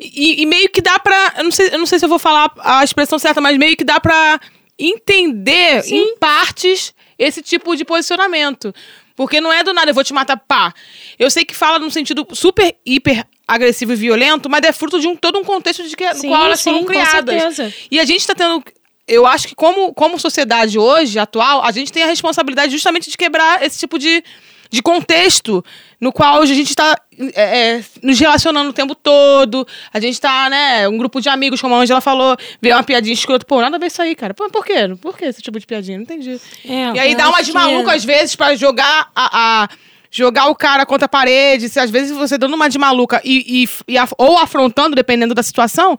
e, 0.00 0.40
e 0.42 0.46
meio 0.46 0.70
que 0.70 0.80
dá 0.80 0.98
pra. 1.00 1.34
Eu 1.38 1.44
não, 1.44 1.50
sei, 1.50 1.68
eu 1.72 1.78
não 1.78 1.86
sei 1.86 1.98
se 1.98 2.04
eu 2.04 2.08
vou 2.08 2.18
falar 2.18 2.50
a 2.60 2.84
expressão 2.84 3.18
certa, 3.18 3.40
mas 3.40 3.58
meio 3.58 3.76
que 3.76 3.84
dá 3.84 3.98
pra 3.98 4.38
entender 4.78 5.84
em 5.86 6.16
partes 6.18 6.94
esse 7.18 7.42
tipo 7.42 7.74
de 7.76 7.84
posicionamento. 7.84 8.74
Porque 9.14 9.40
não 9.40 9.50
é 9.50 9.64
do 9.64 9.72
nada, 9.72 9.90
eu 9.90 9.94
vou 9.94 10.04
te 10.04 10.12
matar, 10.12 10.36
pá. 10.36 10.74
Eu 11.18 11.30
sei 11.30 11.44
que 11.44 11.56
fala 11.56 11.78
num 11.78 11.88
sentido 11.88 12.26
super, 12.34 12.76
hiper 12.84 13.24
agressivo 13.48 13.92
e 13.92 13.96
violento, 13.96 14.50
mas 14.50 14.62
é 14.64 14.72
fruto 14.72 15.00
de 15.00 15.06
um, 15.06 15.16
todo 15.16 15.38
um 15.38 15.44
contexto 15.44 15.82
de 15.88 15.96
que, 15.96 16.14
Sim, 16.14 16.26
no 16.26 16.32
qual 16.34 16.44
elas 16.44 16.60
sim, 16.60 16.70
foram 16.70 16.80
com 16.80 16.86
criadas. 16.88 17.54
certeza. 17.54 17.74
E 17.90 17.98
a 17.98 18.04
gente 18.04 18.26
tá 18.26 18.34
tendo. 18.34 18.62
Eu 19.08 19.24
acho 19.24 19.48
que, 19.48 19.54
como, 19.54 19.94
como 19.94 20.18
sociedade 20.18 20.78
hoje, 20.78 21.18
atual, 21.18 21.62
a 21.64 21.70
gente 21.70 21.92
tem 21.92 22.02
a 22.02 22.06
responsabilidade 22.06 22.72
justamente 22.72 23.08
de 23.08 23.16
quebrar 23.16 23.62
esse 23.64 23.78
tipo 23.78 23.98
de, 23.98 24.22
de 24.70 24.82
contexto 24.82 25.64
no 26.00 26.12
qual 26.12 26.42
a 26.42 26.46
gente 26.46 26.62
está 26.68 26.96
é, 27.34 27.76
é, 27.78 27.84
nos 28.02 28.18
relacionando 28.18 28.70
o 28.70 28.72
tempo 28.72 28.94
todo. 28.94 29.66
A 29.92 29.98
gente 30.00 30.20
tá, 30.20 30.48
né, 30.50 30.88
um 30.88 30.98
grupo 30.98 31.20
de 31.20 31.28
amigos, 31.28 31.60
como 31.60 31.74
a 31.74 31.78
Angela 31.78 32.00
falou, 32.00 32.36
vê 32.60 32.72
uma 32.72 32.82
piadinha 32.82 33.14
escrota. 33.14 33.44
Pô, 33.46 33.60
nada 33.60 33.76
a 33.76 33.78
ver 33.78 33.86
isso 33.86 34.02
aí, 34.02 34.14
cara. 34.14 34.34
Pô, 34.34 34.48
por 34.50 34.64
quê? 34.64 34.74
Por 35.00 35.16
que 35.16 35.24
esse 35.24 35.40
tipo 35.42 35.58
de 35.58 35.66
piadinha? 35.66 35.96
Não 35.98 36.02
entendi. 36.04 36.40
É, 36.64 36.92
e 36.94 36.98
aí 36.98 37.14
dá 37.14 37.28
uma 37.28 37.40
de 37.42 37.52
que- 37.52 37.58
maluco, 37.58 37.90
às 37.90 38.04
vezes, 38.04 38.36
pra 38.36 38.54
jogar 38.54 39.10
a. 39.14 39.62
a- 39.64 39.68
Jogar 40.08 40.46
o 40.46 40.54
cara 40.54 40.86
contra 40.86 41.04
a 41.04 41.08
parede, 41.08 41.68
se 41.68 41.78
às 41.78 41.90
vezes 41.90 42.16
você 42.16 42.38
dando 42.38 42.54
uma 42.54 42.68
de 42.70 42.78
maluca 42.78 43.20
e, 43.22 43.64
e- 43.64 43.92
e 43.92 43.98
af- 43.98 44.14
ou 44.16 44.38
afrontando, 44.38 44.94
dependendo 44.96 45.34
da 45.34 45.42
situação, 45.42 45.98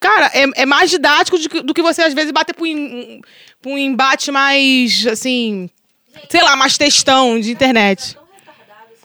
cara, 0.00 0.28
é, 0.34 0.62
é 0.62 0.66
mais 0.66 0.90
didático 0.90 1.38
de 1.38 1.48
que- 1.48 1.62
do 1.62 1.72
que 1.72 1.82
você 1.82 2.02
às 2.02 2.14
vezes 2.14 2.32
bater 2.32 2.52
pra 2.54 2.64
um 3.70 3.78
embate 3.78 4.32
mais, 4.32 5.06
assim, 5.06 5.68
sei 6.28 6.42
lá, 6.42 6.56
mais 6.56 6.76
textão 6.78 7.38
de 7.38 7.50
internet. 7.50 8.16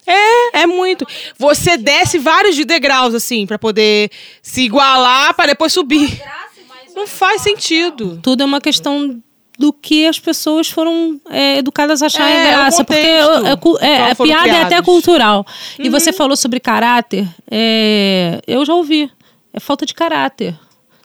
É, 0.06 0.62
é 0.62 0.66
muito. 0.66 1.06
Você 1.38 1.78
desce 1.78 2.18
vários 2.18 2.56
de 2.56 2.66
degraus, 2.66 3.14
assim, 3.14 3.46
pra 3.46 3.60
poder 3.60 4.10
se 4.42 4.62
igualar 4.64 5.34
pra 5.36 5.46
depois 5.46 5.72
subir. 5.72 6.20
Não 6.96 7.06
faz 7.06 7.42
sentido. 7.42 8.20
tudo 8.24 8.42
é 8.42 8.46
uma 8.46 8.60
questão 8.60 9.22
do 9.58 9.72
que 9.74 10.08
as 10.08 10.18
pessoas 10.18 10.70
foram 10.70 11.20
é, 11.30 11.58
educadas 11.58 12.02
a 12.02 12.08
achar 12.08 12.30
É, 12.30 12.34
o 12.34 12.58
graça. 12.58 12.84
Porque 12.84 13.00
é, 13.00 13.88
é, 13.88 14.12
a 14.12 14.16
piada 14.16 14.48
é 14.48 14.52
até 14.62 14.66
criados. 14.68 14.86
cultural. 14.86 15.46
E 15.78 15.90
você 15.90 16.12
falou 16.12 16.36
sobre 16.36 16.60
caráter. 16.60 17.28
é, 17.52 18.42
eu 18.48 18.66
já 18.66 18.74
ouvi. 18.74 19.12
É 19.54 19.60
falta 19.60 19.86
de 19.86 19.94
caráter. 19.94 20.58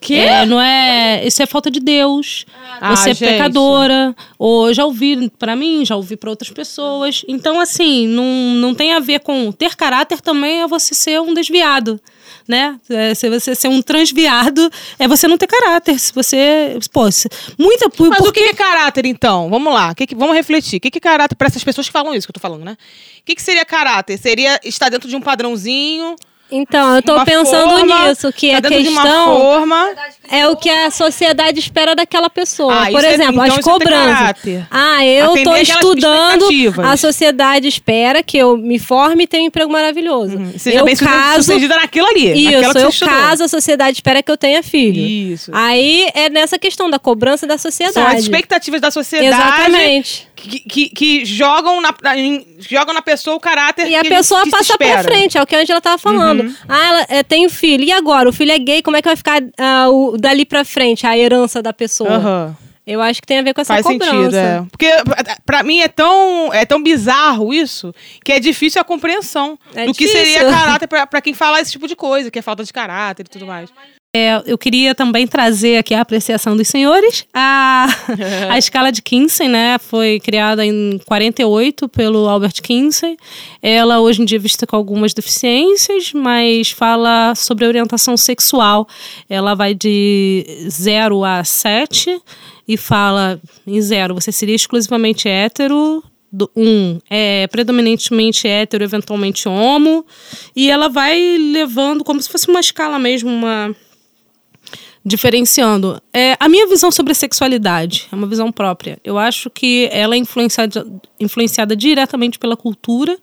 Quê? 0.04 0.16
É, 0.16 0.44
não 0.44 0.60
é. 0.60 1.26
Isso 1.26 1.42
é 1.42 1.46
falta 1.46 1.70
de 1.70 1.80
Deus. 1.80 2.44
Ah, 2.80 2.94
você 2.94 3.10
é 3.10 3.14
gente. 3.14 3.26
pecadora. 3.30 4.14
Ou 4.38 4.72
já 4.74 4.84
ouvi 4.84 5.30
pra 5.38 5.56
mim, 5.56 5.82
já 5.84 5.96
ouvi 5.96 6.14
pra 6.16 6.28
outras 6.28 6.50
pessoas. 6.50 7.22
Então, 7.26 7.58
assim, 7.58 8.06
não, 8.06 8.24
não 8.56 8.74
tem 8.74 8.92
a 8.92 9.00
ver 9.00 9.20
com. 9.20 9.50
Ter 9.50 9.74
caráter 9.74 10.20
também 10.20 10.60
é 10.60 10.66
você 10.66 10.94
ser 10.94 11.20
um 11.22 11.32
desviado. 11.32 11.98
Né? 12.46 12.78
É, 12.90 13.14
se 13.14 13.30
você 13.30 13.54
ser 13.54 13.68
um 13.68 13.80
transviado, 13.80 14.70
é 14.98 15.08
você 15.08 15.26
não 15.26 15.38
ter 15.38 15.46
caráter. 15.46 15.98
Se 15.98 16.12
você. 16.12 16.78
Pô, 16.92 17.10
se- 17.10 17.26
muita. 17.58 17.88
Por, 17.88 18.10
Mas 18.10 18.20
o 18.20 18.24
porque- 18.24 18.42
que 18.42 18.50
é 18.50 18.52
caráter, 18.52 19.06
então? 19.06 19.48
Vamos 19.48 19.72
lá. 19.72 19.92
O 19.92 19.94
que 19.94 20.06
que- 20.06 20.14
vamos 20.14 20.34
refletir. 20.36 20.76
O 20.76 20.80
que 20.80 20.90
que 20.90 20.98
é 20.98 21.00
caráter 21.00 21.34
para 21.36 21.46
essas 21.46 21.64
pessoas 21.64 21.86
que 21.86 21.92
falam 21.92 22.14
isso 22.14 22.26
que 22.26 22.30
eu 22.30 22.34
tô 22.34 22.40
falando, 22.40 22.62
né? 22.62 22.72
O 23.20 23.24
que, 23.24 23.34
que 23.34 23.42
seria 23.42 23.64
caráter? 23.64 24.18
Seria 24.18 24.60
estar 24.62 24.90
dentro 24.90 25.08
de 25.08 25.16
um 25.16 25.22
padrãozinho. 25.22 26.14
Então, 26.50 26.94
eu 26.96 27.02
tô 27.02 27.14
uma 27.14 27.24
pensando 27.24 27.68
forma, 27.70 28.08
nisso, 28.08 28.32
que 28.32 28.50
tá 28.52 28.58
a 28.58 28.60
dentro 28.60 28.82
de 28.82 28.88
uma 28.90 29.02
questão 29.02 29.26
forma. 29.38 29.90
é 30.30 30.46
o 30.46 30.54
que 30.56 30.68
a 30.70 30.90
sociedade 30.90 31.58
espera 31.58 31.96
daquela 31.96 32.30
pessoa. 32.30 32.84
Ah, 32.86 32.90
Por 32.90 33.02
é- 33.02 33.14
exemplo, 33.14 33.32
então 33.32 33.44
as 33.44 33.52
é 33.52 33.56
ter 33.56 33.62
cobranças. 33.62 34.18
caráter. 34.18 34.66
ah, 34.70 35.04
eu 35.04 35.30
Atender 35.32 35.44
tô 35.44 35.56
estudando, 35.56 36.44
a 36.84 36.96
sociedade 36.96 37.66
espera 37.66 38.22
que 38.22 38.36
eu 38.38 38.56
me 38.56 38.78
forme 38.78 39.24
e 39.24 39.26
tenha 39.26 39.42
um 39.42 39.46
emprego 39.46 39.72
maravilhoso. 39.72 40.38
Seja 40.58 40.78
eu 40.78 40.84
bem 40.84 40.94
sucedida- 40.94 41.16
caso, 41.18 41.42
sucedida 41.44 41.76
naquilo 41.76 42.06
ali. 42.08 42.30
Isso, 42.32 42.72
que 42.72 42.78
eu 42.78 42.88
estudou. 42.88 43.14
caso, 43.14 43.44
a 43.44 43.48
sociedade 43.48 43.96
espera 43.96 44.22
que 44.22 44.30
eu 44.30 44.36
tenha 44.36 44.62
filho. 44.62 45.00
Isso. 45.02 45.50
Aí 45.52 46.08
é 46.14 46.28
nessa 46.28 46.58
questão 46.58 46.88
da 46.88 46.98
cobrança 46.98 47.46
da 47.46 47.58
São 47.58 47.68
as 47.68 47.74
sociedade. 47.74 48.20
expectativas 48.20 48.80
da 48.80 48.90
sociedade. 48.90 49.34
Exatamente. 49.34 50.28
Que, 50.48 50.60
que, 50.60 50.88
que 50.90 51.24
jogam, 51.24 51.80
na, 51.80 51.94
em- 52.18 52.56
jogam 52.58 52.92
na 52.92 53.00
pessoa 53.00 53.36
o 53.36 53.40
caráter 53.40 53.88
E 53.88 53.94
a 53.96 54.02
que 54.02 54.08
pessoa 54.10 54.42
que 54.42 54.50
passa 54.50 54.76
pra. 54.76 54.96
Uhum. 54.98 55.02
frente, 55.02 55.38
é 55.38 55.42
o 55.42 55.46
que 55.46 55.56
a 55.56 55.60
Angela 55.60 55.80
tava 55.80 55.96
falando. 55.98 56.54
Ah, 56.68 56.86
ela 56.86 57.06
é, 57.08 57.22
tem 57.22 57.46
um 57.46 57.50
filho. 57.50 57.82
E 57.82 57.90
agora? 57.90 58.28
O 58.28 58.32
filho 58.32 58.52
é 58.52 58.58
gay, 58.58 58.82
como 58.82 58.96
é 58.96 59.02
que 59.02 59.08
vai 59.08 59.16
ficar 59.16 59.40
ah, 59.58 59.88
o- 59.90 60.16
dali 60.18 60.44
pra 60.44 60.64
frente, 60.64 61.06
a 61.06 61.16
herança 61.16 61.62
da 61.62 61.72
pessoa? 61.72 62.10
Aham. 62.10 62.56
Eu 62.86 63.00
acho 63.00 63.22
que 63.22 63.26
tem 63.26 63.38
a 63.38 63.42
ver 63.42 63.54
com 63.54 63.62
essa 63.62 63.72
Faz 63.72 63.86
cobrança. 63.86 64.10
sentido, 64.12 64.36
é. 64.36 64.62
Porque 64.70 64.90
pra 65.46 65.62
mim 65.62 65.80
é 65.80 65.88
tão, 65.88 66.52
é 66.52 66.66
tão 66.66 66.82
bizarro 66.82 67.54
isso 67.54 67.94
que 68.22 68.30
é 68.30 68.38
difícil 68.38 68.78
a 68.78 68.84
compreensão 68.84 69.58
É 69.74 69.86
do 69.86 69.94
que 69.94 70.04
difícil. 70.04 70.34
seria 70.34 70.50
caráter 70.50 70.86
pra 70.86 71.20
quem 71.22 71.32
fala 71.32 71.58
esse 71.62 71.72
tipo 71.72 71.88
de 71.88 71.96
coisa, 71.96 72.30
que 72.30 72.38
é 72.38 72.42
falta 72.42 72.62
de 72.62 72.70
caráter 72.70 73.24
e 73.24 73.30
tudo 73.30 73.46
mais. 73.46 73.70
É, 74.16 74.40
eu 74.46 74.56
queria 74.56 74.94
também 74.94 75.26
trazer 75.26 75.76
aqui 75.76 75.92
a 75.92 76.00
apreciação 76.00 76.56
dos 76.56 76.68
senhores. 76.68 77.26
A, 77.34 77.88
a 78.48 78.56
escala 78.56 78.92
de 78.92 79.02
Kinsey, 79.02 79.48
né, 79.48 79.76
foi 79.80 80.20
criada 80.20 80.64
em 80.64 81.00
48 81.04 81.88
pelo 81.88 82.28
Albert 82.28 82.62
Kinsey. 82.62 83.16
Ela 83.60 83.98
hoje 83.98 84.22
em 84.22 84.24
dia 84.24 84.38
é 84.38 84.40
vista 84.40 84.68
com 84.68 84.76
algumas 84.76 85.12
deficiências, 85.12 86.12
mas 86.12 86.70
fala 86.70 87.34
sobre 87.34 87.66
orientação 87.66 88.16
sexual. 88.16 88.86
Ela 89.28 89.54
vai 89.54 89.74
de 89.74 90.46
0 90.70 91.24
a 91.24 91.42
7 91.42 92.16
e 92.68 92.76
fala 92.76 93.40
em 93.66 93.80
0 93.80 94.14
você 94.14 94.30
seria 94.30 94.54
exclusivamente 94.54 95.28
hétero, 95.28 96.04
do- 96.32 96.50
um 96.56 97.00
é 97.10 97.48
predominantemente 97.48 98.46
hétero, 98.46 98.84
eventualmente 98.84 99.48
homo, 99.48 100.06
e 100.54 100.70
ela 100.70 100.88
vai 100.88 101.36
levando 101.36 102.04
como 102.04 102.22
se 102.22 102.28
fosse 102.28 102.48
uma 102.48 102.60
escala 102.60 102.96
mesmo, 102.98 103.28
uma 103.28 103.74
diferenciando. 105.04 106.00
É, 106.12 106.36
a 106.40 106.48
minha 106.48 106.66
visão 106.66 106.90
sobre 106.90 107.12
a 107.12 107.14
sexualidade 107.14 108.08
é 108.10 108.14
uma 108.14 108.26
visão 108.26 108.50
própria. 108.50 108.98
Eu 109.04 109.18
acho 109.18 109.50
que 109.50 109.88
ela 109.92 110.14
é 110.14 110.18
influenciada, 110.18 110.86
influenciada 111.20 111.76
diretamente 111.76 112.38
pela 112.38 112.56
cultura. 112.56 113.18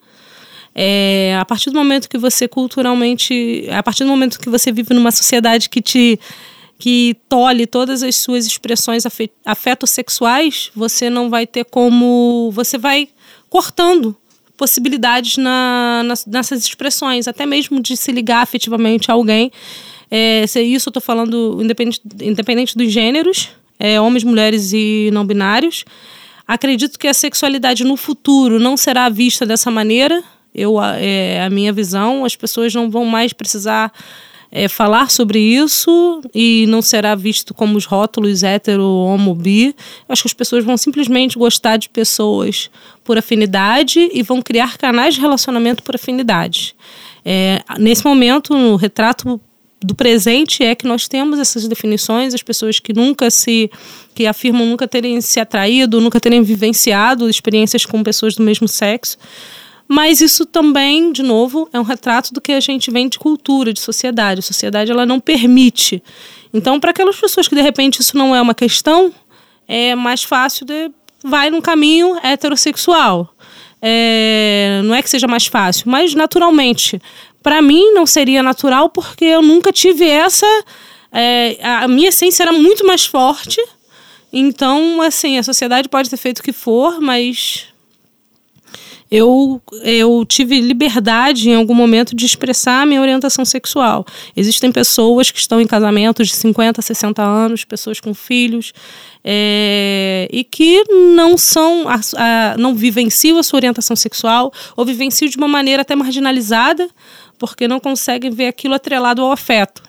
É, 0.76 1.36
a 1.40 1.44
partir 1.44 1.70
do 1.70 1.76
momento 1.76 2.08
que 2.08 2.18
você 2.18 2.48
culturalmente, 2.48 3.68
a 3.72 3.82
partir 3.82 4.04
do 4.04 4.10
momento 4.10 4.40
que 4.40 4.50
você 4.50 4.72
vive 4.72 4.94
numa 4.94 5.12
sociedade 5.12 5.70
que 5.70 5.82
te 5.82 6.20
que 6.78 7.16
tolhe 7.30 7.68
todas 7.68 8.02
as 8.02 8.16
suas 8.16 8.44
expressões 8.48 9.06
afe- 9.06 9.30
afetossexuais, 9.46 10.72
você 10.76 11.12
não 11.12 11.30
vai 11.30 11.46
ter 11.46 11.64
como. 11.66 12.50
Você 12.54 12.76
vai 12.76 13.10
cortando 13.50 14.16
possibilidades 14.62 15.38
na, 15.38 16.04
nas- 16.06 16.24
nessas 16.28 16.64
expressões, 16.64 17.28
até 17.28 17.48
mesmo 17.48 17.82
de 17.82 17.98
se 17.98 18.12
ligar 18.12 18.44
afetivamente 18.44 19.10
a 19.10 19.16
alguém. 19.16 19.52
É, 20.12 20.46
se 20.46 20.62
isso 20.62 20.88
eu 20.90 20.92
estou 20.92 21.02
falando 21.02 21.58
independente, 21.64 22.00
independente 22.22 22.78
dos 22.78 22.92
gêneros, 22.92 23.50
é, 23.80 24.00
homens, 24.00 24.24
mulheres 24.24 24.72
e 24.72 25.10
não 25.12 25.26
binários. 25.26 25.84
Acredito 26.48 27.00
que 27.00 27.08
a 27.08 27.14
sexualidade 27.14 27.84
no 27.84 27.98
futuro 27.98 28.60
não 28.60 28.78
será 28.78 29.10
vista 29.10 29.48
dessa 29.48 29.72
maneira. 29.72 30.22
Eu, 30.54 30.78
a- 30.80 30.96
é 31.00 31.42
a 31.44 31.50
minha 31.50 31.74
visão. 31.74 32.24
As 32.24 32.36
pessoas 32.36 32.72
não 32.76 32.88
vão 32.88 33.04
mais 33.06 33.34
precisar 33.34 33.92
é, 34.52 34.68
falar 34.68 35.10
sobre 35.10 35.40
isso 35.40 36.22
e 36.36 36.66
não 36.68 36.82
será 36.82 37.16
visto 37.16 37.54
como 37.54 37.78
os 37.78 37.86
rótulos 37.86 38.44
hétero, 38.44 38.84
homo, 38.84 39.34
bi. 39.34 39.74
Acho 40.10 40.24
que 40.24 40.28
as 40.28 40.34
pessoas 40.34 40.66
vão 40.66 40.76
simplesmente 40.76 41.40
gostar 41.40 41.78
de 41.78 41.88
pessoas 41.88 42.70
por 43.04 43.18
afinidade 43.18 44.10
e 44.12 44.22
vão 44.22 44.42
criar 44.42 44.78
canais 44.78 45.16
de 45.16 45.22
relacionamento 45.22 45.82
por 45.82 45.96
afinidade. 45.96 46.76
É, 47.24 47.64
nesse 47.80 48.04
momento, 48.04 48.58
no 48.58 48.76
retrato 48.76 49.40
do 49.84 49.96
presente 49.96 50.64
é 50.64 50.76
que 50.76 50.86
nós 50.86 51.08
temos 51.08 51.40
essas 51.40 51.68
definições, 51.68 52.36
as 52.36 52.44
pessoas 52.44 52.80
que 52.80 52.94
nunca 52.94 53.32
se 53.32 53.70
que 54.14 54.28
afirmam 54.28 54.66
nunca 54.66 54.88
terem 54.88 55.20
se 55.22 55.40
atraído, 55.40 56.02
nunca 56.02 56.20
terem 56.20 56.44
vivenciado 56.44 57.30
experiências 57.30 57.86
com 57.86 58.04
pessoas 58.04 58.36
do 58.36 58.44
mesmo 58.44 58.68
sexo. 58.68 59.18
Mas 59.92 60.22
isso 60.22 60.46
também, 60.46 61.12
de 61.12 61.22
novo, 61.22 61.68
é 61.74 61.78
um 61.78 61.84
retrato 61.84 62.34
do 62.34 62.40
que 62.40 62.54
a 62.54 62.62
gente 62.62 62.90
vem 62.90 63.10
de 63.10 63.20
cultura, 63.20 63.74
de 63.74 63.82
sociedade. 63.82 64.40
A 64.40 64.42
sociedade 64.42 64.90
ela 64.90 65.06
não 65.06 65.20
permite. 65.20 66.02
Então, 66.54 66.80
para 66.80 66.92
aquelas 66.92 67.18
pessoas 67.18 67.46
que 67.46 67.56
de 67.56 67.62
repente 67.62 68.00
isso 68.00 68.16
não 68.16 68.34
é 68.34 68.42
uma 68.42 68.56
questão, 68.56 69.14
é 69.68 69.94
mais 69.94 70.24
fácil 70.24 70.66
de 70.66 70.90
vai 71.22 71.50
num 71.50 71.60
caminho 71.60 72.18
heterossexual. 72.24 73.36
É, 73.82 74.80
não 74.86 74.96
é 74.96 75.02
que 75.02 75.10
seja 75.10 75.28
mais 75.28 75.48
fácil, 75.48 75.92
mas 75.92 76.16
naturalmente 76.16 77.02
para 77.44 77.62
mim 77.62 77.92
não 77.92 78.06
seria 78.06 78.42
natural 78.42 78.88
porque 78.88 79.26
eu 79.26 79.42
nunca 79.42 79.74
tive 79.74 80.08
essa. 80.08 80.48
É, 81.12 81.58
a 81.62 81.90
minha 81.90 82.08
essência 82.08 82.44
era 82.44 82.54
muito 82.54 82.88
mais 82.88 83.06
forte. 83.06 83.62
Então, 84.32 85.02
assim, 85.02 85.38
a 85.38 85.44
sociedade 85.44 85.90
pode 85.90 86.10
ter 86.10 86.16
feito 86.16 86.40
o 86.40 86.44
que 86.44 86.54
for, 86.54 87.02
mas 87.02 87.71
eu, 89.12 89.62
eu 89.84 90.26
tive 90.26 90.62
liberdade 90.62 91.50
em 91.50 91.56
algum 91.56 91.76
momento 91.76 92.16
de 92.16 92.26
expressar 92.26 92.84
a 92.84 92.86
minha 92.86 93.02
orientação 93.02 93.44
sexual. 93.44 94.06
Existem 94.38 94.72
pessoas 94.72 95.30
que 95.30 95.38
estão 95.38 95.60
em 95.60 95.68
casamentos 95.68 96.30
de 96.30 96.36
50, 96.36 96.82
60 96.82 97.22
anos, 97.22 97.66
pessoas 97.66 98.00
com 98.00 98.14
filhos, 98.14 98.72
é, 99.22 100.30
e 100.32 100.46
que 100.46 100.86
não 101.14 101.38
são, 101.38 101.90
a, 101.90 102.00
a, 102.16 102.58
não 102.58 102.74
vivenciam 102.74 103.38
a 103.38 103.44
sua 103.44 103.58
orientação 103.58 103.98
sexual 103.98 104.54
ou 104.78 104.86
vivenciam 104.86 105.30
de 105.30 105.38
uma 105.38 105.48
maneira 105.48 105.82
até 105.82 105.94
marginalizada 105.94 106.90
porque 107.38 107.68
não 107.68 107.82
conseguem 107.82 108.32
ver 108.32 108.48
aquilo 108.48 108.76
atrelado 108.76 109.22
ao 109.22 109.32
afeto. 109.32 109.84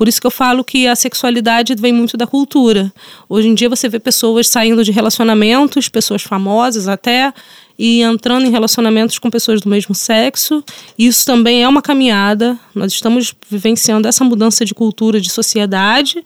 Por 0.00 0.08
isso 0.08 0.18
que 0.18 0.26
eu 0.26 0.30
falo 0.30 0.64
que 0.64 0.88
a 0.88 0.96
sexualidade 0.96 1.74
vem 1.74 1.92
muito 1.92 2.16
da 2.16 2.26
cultura. 2.26 2.90
Hoje 3.28 3.48
em 3.48 3.54
dia 3.54 3.68
você 3.68 3.86
vê 3.86 3.98
pessoas 3.98 4.48
saindo 4.48 4.82
de 4.82 4.90
relacionamentos, 4.90 5.90
pessoas 5.90 6.22
famosas 6.22 6.88
até, 6.88 7.32
e 7.82 8.02
entrando 8.02 8.44
em 8.44 8.50
relacionamentos 8.50 9.18
com 9.18 9.30
pessoas 9.30 9.62
do 9.62 9.70
mesmo 9.70 9.94
sexo. 9.94 10.62
Isso 10.98 11.24
também 11.24 11.62
é 11.62 11.66
uma 11.66 11.80
caminhada. 11.80 12.60
Nós 12.74 12.92
estamos 12.92 13.34
vivenciando 13.48 14.06
essa 14.06 14.22
mudança 14.22 14.66
de 14.66 14.74
cultura, 14.74 15.18
de 15.18 15.30
sociedade, 15.30 16.22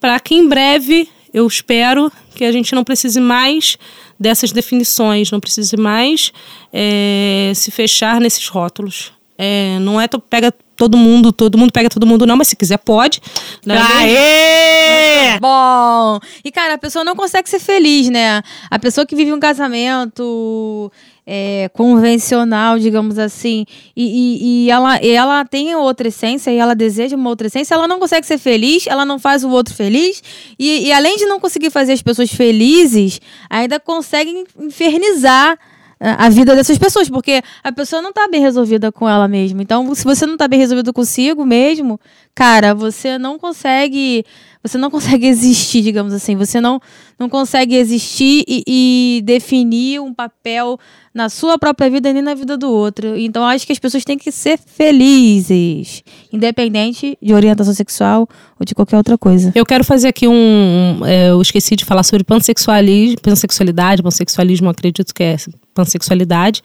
para 0.00 0.18
que 0.18 0.34
em 0.34 0.48
breve, 0.48 1.06
eu 1.34 1.46
espero 1.46 2.10
que 2.34 2.46
a 2.46 2.50
gente 2.50 2.74
não 2.74 2.82
precise 2.82 3.20
mais 3.20 3.76
dessas 4.18 4.52
definições, 4.52 5.30
não 5.30 5.38
precise 5.38 5.76
mais 5.76 6.32
é, 6.72 7.52
se 7.54 7.70
fechar 7.70 8.18
nesses 8.18 8.48
rótulos. 8.48 9.12
É, 9.36 9.78
não 9.80 10.00
é 10.00 10.08
pega 10.30 10.50
todo 10.76 10.96
mundo, 10.96 11.32
todo 11.32 11.56
mundo 11.56 11.72
pega 11.72 11.88
todo 11.88 12.06
mundo, 12.06 12.26
não, 12.26 12.36
mas 12.36 12.48
se 12.48 12.56
quiser 12.56 12.78
pode. 12.78 13.20
Né? 13.64 13.76
Aê! 13.76 15.38
Bom! 15.40 16.20
E, 16.44 16.52
cara, 16.52 16.74
a 16.74 16.78
pessoa 16.78 17.04
não 17.04 17.16
consegue 17.16 17.48
ser 17.48 17.58
feliz, 17.58 18.08
né? 18.08 18.42
A 18.70 18.78
pessoa 18.78 19.06
que 19.06 19.16
vive 19.16 19.32
um 19.32 19.40
casamento 19.40 20.92
é, 21.26 21.68
convencional, 21.72 22.78
digamos 22.78 23.18
assim, 23.18 23.66
e, 23.96 24.04
e, 24.04 24.66
e, 24.66 24.70
ela, 24.70 24.96
ela 24.98 25.44
tem 25.44 25.74
outra 25.74 26.08
essência 26.08 26.52
e 26.52 26.56
ela 26.56 26.74
deseja 26.74 27.16
uma 27.16 27.28
outra 27.28 27.48
essência, 27.48 27.74
ela 27.74 27.88
não 27.88 27.98
consegue 27.98 28.26
ser 28.26 28.38
feliz, 28.38 28.86
ela 28.86 29.04
não 29.04 29.18
faz 29.18 29.42
o 29.42 29.50
outro 29.50 29.74
feliz, 29.74 30.22
e, 30.58 30.86
e 30.86 30.92
além 30.92 31.16
de 31.16 31.26
não 31.26 31.40
conseguir 31.40 31.70
fazer 31.70 31.92
as 31.92 32.02
pessoas 32.02 32.30
felizes, 32.30 33.20
ainda 33.50 33.80
consegue 33.80 34.44
infernizar 34.58 35.58
a 35.98 36.28
vida 36.28 36.54
dessas 36.54 36.76
pessoas, 36.76 37.08
porque 37.08 37.42
a 37.64 37.72
pessoa 37.72 38.02
não 38.02 38.10
está 38.10 38.28
bem 38.28 38.40
resolvida 38.40 38.92
com 38.92 39.08
ela 39.08 39.26
mesma. 39.26 39.62
Então, 39.62 39.94
se 39.94 40.04
você 40.04 40.26
não 40.26 40.34
está 40.34 40.46
bem 40.46 40.58
resolvido 40.58 40.92
consigo 40.92 41.44
mesmo, 41.44 41.98
cara, 42.34 42.74
você 42.74 43.16
não 43.16 43.38
consegue, 43.38 44.22
você 44.62 44.76
não 44.76 44.90
consegue 44.90 45.24
existir, 45.26 45.80
digamos 45.80 46.12
assim. 46.12 46.36
Você 46.36 46.60
não, 46.60 46.78
não 47.18 47.30
consegue 47.30 47.76
existir 47.76 48.44
e, 48.46 48.62
e 48.66 49.22
definir 49.24 49.98
um 50.00 50.12
papel 50.12 50.78
na 51.14 51.30
sua 51.30 51.58
própria 51.58 51.88
vida 51.88 52.12
nem 52.12 52.20
na 52.20 52.34
vida 52.34 52.58
do 52.58 52.70
outro. 52.70 53.16
Então, 53.16 53.42
acho 53.42 53.66
que 53.66 53.72
as 53.72 53.78
pessoas 53.78 54.04
têm 54.04 54.18
que 54.18 54.30
ser 54.30 54.58
felizes, 54.58 56.04
independente 56.30 57.16
de 57.22 57.32
orientação 57.32 57.72
sexual 57.72 58.28
ou 58.60 58.66
de 58.66 58.74
qualquer 58.74 58.98
outra 58.98 59.16
coisa. 59.16 59.50
Eu 59.54 59.64
quero 59.64 59.82
fazer 59.82 60.08
aqui 60.08 60.28
um, 60.28 61.00
é, 61.06 61.30
eu 61.30 61.40
esqueci 61.40 61.74
de 61.74 61.86
falar 61.86 62.02
sobre 62.02 62.22
pansexualismo, 62.22 63.18
pansexualidade, 63.22 64.02
pansexualismo, 64.02 64.68
acredito 64.68 65.14
que 65.14 65.22
é 65.22 65.36
pansexualidade. 65.76 66.62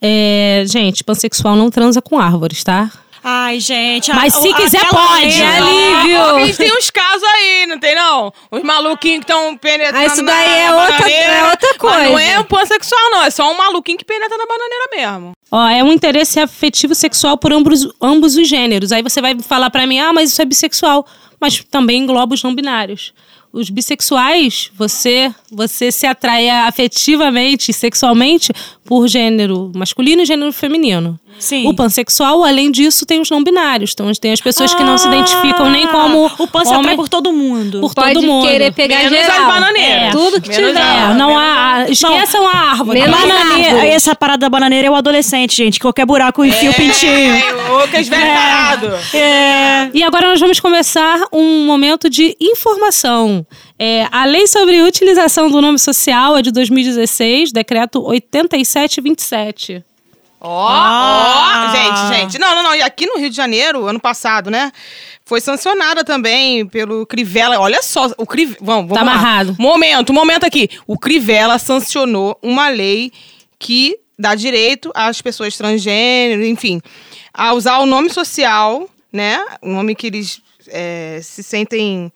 É, 0.00 0.64
gente, 0.66 1.02
pansexual 1.02 1.56
não 1.56 1.70
transa 1.70 2.00
com 2.00 2.18
árvores, 2.18 2.62
tá? 2.62 2.90
Ai, 3.22 3.58
gente. 3.58 4.12
Mas 4.12 4.34
a, 4.34 4.40
se 4.40 4.54
quiser, 4.54 4.88
pode. 4.88 5.42
É 5.42 5.58
alívio. 5.58 6.52
a 6.52 6.56
tem 6.56 6.72
uns 6.72 6.88
casos 6.88 7.22
aí, 7.34 7.66
não 7.66 7.78
tem 7.78 7.94
não? 7.94 8.32
Os 8.50 8.62
maluquinhos 8.62 9.24
que 9.24 9.32
estão 9.32 9.56
penetrando. 9.56 9.98
Ah, 9.98 10.06
isso 10.06 10.24
daí 10.24 10.60
é, 10.60 10.72
outra, 10.72 11.10
é 11.10 11.50
outra 11.50 11.74
coisa. 11.78 11.98
Mas 11.98 12.10
não 12.10 12.18
é 12.18 12.38
um 12.38 12.44
pansexual, 12.44 13.10
não. 13.10 13.24
É 13.24 13.30
só 13.30 13.52
um 13.52 13.56
maluquinho 13.56 13.98
que 13.98 14.04
penetra 14.04 14.36
na 14.38 14.46
bananeira 14.46 14.88
mesmo. 14.92 15.32
Ó, 15.50 15.68
é 15.68 15.82
um 15.82 15.92
interesse 15.92 16.38
afetivo 16.38 16.94
sexual 16.94 17.36
por 17.36 17.52
ambos, 17.52 17.88
ambos 18.00 18.36
os 18.36 18.48
gêneros. 18.48 18.92
Aí 18.92 19.02
você 19.02 19.20
vai 19.20 19.36
falar 19.40 19.68
pra 19.68 19.86
mim, 19.86 19.98
ah, 19.98 20.12
mas 20.12 20.30
isso 20.30 20.40
é 20.40 20.44
bissexual. 20.44 21.04
Mas 21.40 21.62
também 21.70 22.02
engloba 22.02 22.34
os 22.34 22.42
não 22.42 22.54
binários 22.54 23.12
os 23.52 23.70
bissexuais, 23.70 24.70
você 24.74 25.32
você 25.50 25.90
se 25.90 26.06
atrai 26.06 26.48
afetivamente, 26.48 27.72
sexualmente 27.72 28.52
por 28.88 29.06
gênero 29.06 29.70
masculino 29.74 30.22
e 30.22 30.24
gênero 30.24 30.50
feminino. 30.50 31.20
Sim. 31.38 31.68
O 31.68 31.74
pansexual, 31.74 32.42
além 32.42 32.70
disso, 32.70 33.04
tem 33.04 33.20
os 33.20 33.28
não 33.30 33.44
binários. 33.44 33.92
Então, 33.92 34.10
tem 34.14 34.32
as 34.32 34.40
pessoas 34.40 34.72
ah, 34.72 34.76
que 34.76 34.82
não 34.82 34.96
se 34.96 35.06
identificam 35.06 35.70
nem 35.70 35.86
como. 35.86 36.24
O 36.38 36.48
pan 36.48 36.64
se 36.64 36.72
atrai 36.72 36.96
por 36.96 37.06
todo 37.06 37.30
mundo. 37.30 37.80
Por 37.82 37.94
Pode 37.94 38.14
todo 38.14 38.26
mundo. 38.26 38.48
querer 38.48 38.72
pegar 38.72 38.96
Menos 38.96 39.18
geral. 39.18 39.40
as 39.42 39.46
bananeiras. 39.46 40.08
É. 40.08 40.10
Tudo 40.10 40.40
que 40.40 40.48
Menos 40.48 40.68
tiver. 40.68 40.80
É, 40.80 41.14
não 41.14 41.36
há. 41.36 41.84
Esqueçam 41.86 42.48
a 42.48 42.56
árvore. 42.70 43.02
Menos 43.02 43.20
Bananeira, 43.20 43.68
árvore. 43.74 43.88
essa 43.88 44.16
parada 44.16 44.38
da 44.38 44.48
bananeira 44.48 44.88
é 44.88 44.90
o 44.90 44.94
adolescente, 44.94 45.54
gente. 45.54 45.78
Qualquer 45.78 46.06
buraco 46.06 46.42
enfia 46.42 46.70
o 46.70 46.74
pintinho. 46.74 47.12
É, 47.12 47.84
o 47.84 47.88
que 47.88 48.02
velhos 48.02 48.08
parados. 48.08 49.14
É. 49.14 49.90
E 49.92 50.02
agora 50.02 50.28
nós 50.28 50.40
vamos 50.40 50.58
começar 50.60 51.26
um 51.30 51.66
momento 51.66 52.08
de 52.08 52.34
informação. 52.40 53.46
É, 53.78 54.08
a 54.10 54.24
lei 54.24 54.46
sobre 54.46 54.82
utilização 54.82 55.50
do 55.50 55.60
nome 55.60 55.78
social 55.78 56.36
é 56.36 56.42
de 56.42 56.50
2016, 56.50 57.52
decreto 57.52 58.02
8727. 58.04 59.84
Ó, 60.40 60.68
ó, 60.70 61.70
gente, 61.72 62.14
gente. 62.16 62.38
Não, 62.38 62.54
não, 62.54 62.62
não. 62.62 62.74
E 62.74 62.82
aqui 62.82 63.06
no 63.06 63.18
Rio 63.18 63.28
de 63.30 63.36
Janeiro, 63.36 63.86
ano 63.86 63.98
passado, 64.00 64.50
né? 64.50 64.72
Foi 65.24 65.40
sancionada 65.40 66.04
também 66.04 66.64
pelo 66.66 67.04
Crivella. 67.06 67.58
Olha 67.58 67.82
só, 67.82 68.10
o 68.16 68.24
Crivella. 68.26 68.58
Vamos, 68.60 68.88
vamos 68.88 68.98
Tá 68.98 69.02
lá. 69.04 69.12
amarrado. 69.12 69.56
Momento, 69.58 70.12
momento 70.12 70.44
aqui. 70.44 70.70
O 70.86 70.96
Crivella 70.98 71.58
sancionou 71.58 72.38
uma 72.42 72.68
lei 72.68 73.12
que 73.58 73.96
dá 74.18 74.34
direito 74.34 74.90
às 74.94 75.20
pessoas 75.20 75.56
transgênero, 75.56 76.44
enfim, 76.44 76.80
a 77.34 77.52
usar 77.54 77.78
o 77.78 77.86
nome 77.86 78.08
social, 78.10 78.88
né? 79.12 79.44
O 79.60 79.68
nome 79.68 79.94
que 79.96 80.06
eles 80.06 80.40
é, 80.68 81.18
se 81.22 81.42
sentem 81.42 82.12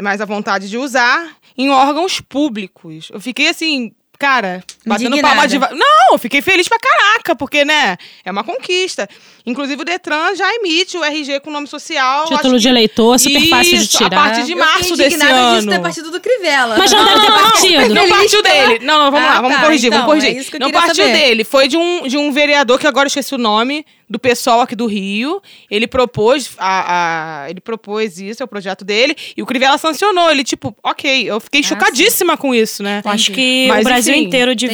mais 0.00 0.20
à 0.20 0.24
vontade 0.24 0.70
de 0.70 0.78
usar 0.78 1.36
em 1.58 1.68
órgãos 1.68 2.20
públicos. 2.20 3.10
Eu 3.12 3.20
fiquei 3.20 3.48
assim, 3.48 3.92
cara, 4.18 4.64
batendo 4.86 5.20
palma 5.20 5.46
de. 5.46 5.58
Não, 5.58 6.12
eu 6.12 6.18
fiquei 6.18 6.40
feliz 6.42 6.68
pra 6.68 6.78
caraca, 6.78 7.34
porque, 7.36 7.64
né, 7.64 7.96
é 8.24 8.30
uma 8.30 8.44
conquista. 8.44 9.08
Inclusive, 9.44 9.82
o 9.82 9.84
Detran 9.84 10.34
já 10.36 10.52
emite 10.54 10.96
o 10.96 11.02
RG 11.02 11.40
com 11.40 11.50
nome 11.50 11.66
social. 11.66 12.26
Título 12.26 12.54
acho 12.54 12.58
de 12.58 12.62
que- 12.62 12.68
eleitor, 12.68 13.18
super 13.18 13.48
fácil 13.48 13.76
de 13.78 13.84
Isso, 13.84 13.98
tirar. 13.98 14.06
A 14.06 14.24
partir 14.28 14.44
de 14.44 14.52
Eu 14.52 14.58
março 14.58 14.78
fiquei 14.84 14.96
desse 14.96 15.16
indignada 15.16 15.40
ano. 15.40 15.56
disso 15.56 15.68
ter 15.68 15.80
partido 15.80 16.10
do 16.12 16.20
Crivella. 16.20 16.76
Mas 16.78 16.90
já 16.90 17.02
deve 17.02 17.20
ter 17.20 17.32
partido. 17.32 17.94
Não 17.94 18.08
partiu 18.08 18.42
dele. 18.42 18.78
Não, 18.84 18.98
não, 18.98 19.10
vamos 19.10 19.28
Ah, 19.28 19.34
lá, 19.34 19.40
vamos 19.40 19.56
tá, 19.56 19.64
corrigir, 19.64 19.86
então, 19.88 20.00
vamos 20.06 20.14
corrigir. 20.14 20.36
é 20.36 20.40
isso 20.40 20.50
que 20.50 20.56
eu 20.56 20.60
não 20.60 20.70
partiu 20.70 20.94
saber. 21.04 21.12
dele, 21.12 21.42
foi 21.44 21.66
de 21.66 21.76
um, 21.76 22.06
de 22.06 22.16
um 22.16 22.30
vereador 22.30 22.78
que 22.78 22.86
agora 22.86 23.06
eu 23.06 23.08
esqueci 23.08 23.34
o 23.34 23.38
nome, 23.38 23.84
do 24.08 24.18
pessoal 24.18 24.60
aqui 24.60 24.76
do 24.76 24.86
Rio. 24.86 25.42
Ele 25.70 25.86
propôs 25.86 26.50
a, 26.58 27.44
a- 27.44 27.50
ele 27.50 27.60
propôs 27.60 28.18
isso, 28.18 28.42
é 28.42 28.44
o 28.44 28.48
projeto 28.48 28.84
dele, 28.84 29.16
e 29.36 29.42
o 29.42 29.46
Crivella 29.46 29.78
sancionou. 29.78 30.30
Ele, 30.30 30.44
tipo, 30.44 30.76
ok, 30.84 31.24
eu 31.30 31.40
fiquei 31.40 31.62
chocadíssima 31.62 32.36
com 32.36 32.54
isso, 32.54 32.82
né? 32.82 33.00
Acho 33.04 33.32
que 33.32 33.66
Mas, 33.68 33.80
o 33.80 33.84
Brasil 33.84 34.14
enfim, 34.14 34.24
inteiro 34.26 34.54
devia 34.54 34.71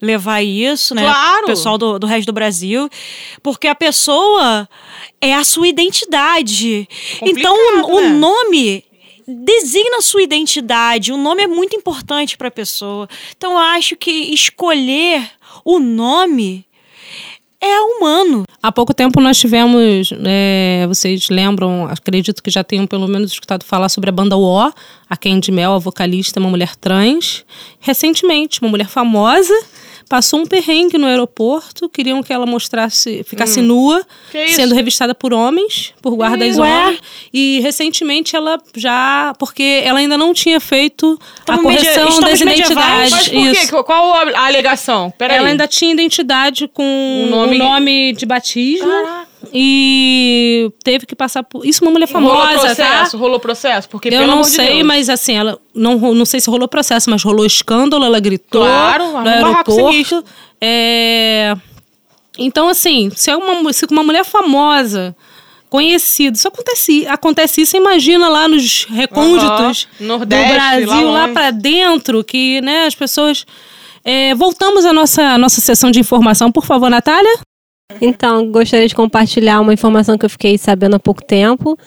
levar 0.00 0.42
isso, 0.42 0.94
né? 0.94 1.02
Claro. 1.02 1.44
O 1.44 1.46
pessoal 1.46 1.78
do, 1.78 1.98
do 1.98 2.06
resto 2.06 2.26
do 2.26 2.32
Brasil. 2.32 2.88
Porque 3.42 3.68
a 3.68 3.74
pessoa 3.74 4.68
é 5.20 5.34
a 5.34 5.44
sua 5.44 5.68
identidade. 5.68 6.88
então, 7.20 7.54
o, 7.54 7.96
o 7.96 8.00
né? 8.00 8.08
nome 8.08 8.84
designa 9.26 9.98
a 9.98 10.02
sua 10.02 10.22
identidade. 10.22 11.12
O 11.12 11.16
nome 11.16 11.42
é 11.42 11.46
muito 11.46 11.76
importante 11.76 12.36
para 12.36 12.48
a 12.48 12.52
pessoa. 12.52 13.08
Então, 13.36 13.52
eu 13.52 13.58
acho 13.58 13.96
que 13.96 14.10
escolher 14.10 15.30
o 15.64 15.78
nome 15.78 16.66
é 17.62 17.80
humano. 17.80 18.44
Há 18.60 18.72
pouco 18.72 18.92
tempo 18.92 19.20
nós 19.20 19.38
tivemos, 19.38 20.12
é, 20.24 20.84
vocês 20.88 21.28
lembram, 21.30 21.86
acredito 21.86 22.42
que 22.42 22.50
já 22.50 22.64
tenham 22.64 22.86
pelo 22.86 23.06
menos 23.06 23.32
escutado 23.32 23.64
falar 23.64 23.88
sobre 23.88 24.10
a 24.10 24.12
banda 24.12 24.36
O, 24.36 24.58
a 24.58 25.16
Candy 25.16 25.52
Mel, 25.52 25.72
a 25.72 25.78
vocalista, 25.78 26.40
uma 26.40 26.50
mulher 26.50 26.74
trans. 26.74 27.44
Recentemente, 27.78 28.60
uma 28.60 28.70
mulher 28.70 28.88
famosa 28.88 29.54
passou 30.12 30.40
um 30.40 30.44
perrengue 30.46 30.98
no 30.98 31.06
aeroporto, 31.06 31.88
queriam 31.88 32.22
que 32.22 32.30
ela 32.30 32.44
mostrasse, 32.44 33.24
ficasse 33.24 33.62
nua, 33.62 34.04
Que 34.30 34.44
isso? 34.44 34.56
sendo 34.56 34.74
revistada 34.74 35.14
por 35.14 35.32
homens, 35.32 35.94
por 36.02 36.14
guardas 36.14 36.58
Ué? 36.58 36.68
homens. 36.68 37.00
E 37.32 37.60
recentemente 37.60 38.36
ela 38.36 38.60
já, 38.76 39.32
porque 39.38 39.80
ela 39.82 40.00
ainda 40.00 40.18
não 40.18 40.34
tinha 40.34 40.60
feito 40.60 41.18
a 41.48 41.54
Estamos 41.54 41.64
media- 41.64 41.94
correção 41.94 42.20
das 42.20 42.40
identidades. 42.42 43.10
Mas 43.10 43.28
por 43.28 43.52
quê? 43.52 43.82
Qual 43.84 44.14
a 44.14 44.22
a 44.38 44.46
alegação? 44.48 45.10
Peraí. 45.16 45.38
Ela 45.38 45.48
ainda 45.48 45.66
tinha 45.66 45.90
identidade 45.92 46.68
com 46.68 46.82
O 46.84 47.26
o 47.26 47.30
nome- 47.30 47.56
nome, 47.56 48.12
de 48.12 48.26
batismo. 48.26 48.86
Caraca. 48.86 49.31
E 49.52 50.70
teve 50.84 51.06
que 51.06 51.14
passar 51.14 51.42
por. 51.42 51.64
Isso, 51.66 51.82
uma 51.82 51.90
mulher 51.90 52.08
rolou 52.08 52.30
famosa, 52.30 52.60
processo, 52.60 53.12
tá? 53.12 53.18
rolou 53.18 53.40
processo? 53.40 53.88
Porque, 53.88 54.08
Eu 54.08 54.26
não 54.26 54.42
de 54.42 54.48
sei, 54.48 54.82
mas 54.82 55.08
assim, 55.08 55.36
ela 55.36 55.58
não, 55.74 55.96
não 56.14 56.24
sei 56.24 56.40
se 56.40 56.50
rolou 56.50 56.68
processo, 56.68 57.10
mas 57.10 57.22
rolou 57.22 57.44
escândalo, 57.44 58.04
ela 58.04 58.20
gritou 58.20 58.62
Claro, 58.62 59.12
no 59.20 59.28
aeroporto. 59.28 60.24
É... 60.60 61.54
Então, 62.38 62.68
assim, 62.68 63.10
se 63.14 63.30
é 63.30 63.36
uma, 63.36 63.72
se 63.72 63.86
uma 63.90 64.02
mulher 64.02 64.24
famosa, 64.24 65.14
conhecida, 65.68 66.36
isso 66.36 66.48
acontece, 66.48 67.06
acontece 67.06 67.62
isso, 67.62 67.76
imagina 67.76 68.28
lá 68.28 68.46
nos 68.46 68.84
recônditos 68.84 69.88
Nordeste, 69.98 70.46
do 70.46 70.54
Brasil, 70.54 71.10
lá 71.10 71.26
lá, 71.26 71.28
pra 71.28 71.50
dentro, 71.50 72.22
que 72.22 72.60
né, 72.60 72.86
as 72.86 72.94
pessoas. 72.94 73.46
É, 74.04 74.34
voltamos 74.34 74.84
à 74.84 74.92
nossa, 74.92 75.38
nossa 75.38 75.60
sessão 75.60 75.90
de 75.90 76.00
informação, 76.00 76.50
por 76.50 76.66
favor, 76.66 76.90
Natália. 76.90 77.38
Então, 78.00 78.50
gostaria 78.50 78.88
de 78.88 78.94
compartilhar 78.94 79.60
uma 79.60 79.72
informação 79.72 80.16
que 80.18 80.24
eu 80.24 80.30
fiquei 80.30 80.56
sabendo 80.58 80.96
há 80.96 80.98
pouco 81.00 81.22
tempo. 81.24 81.78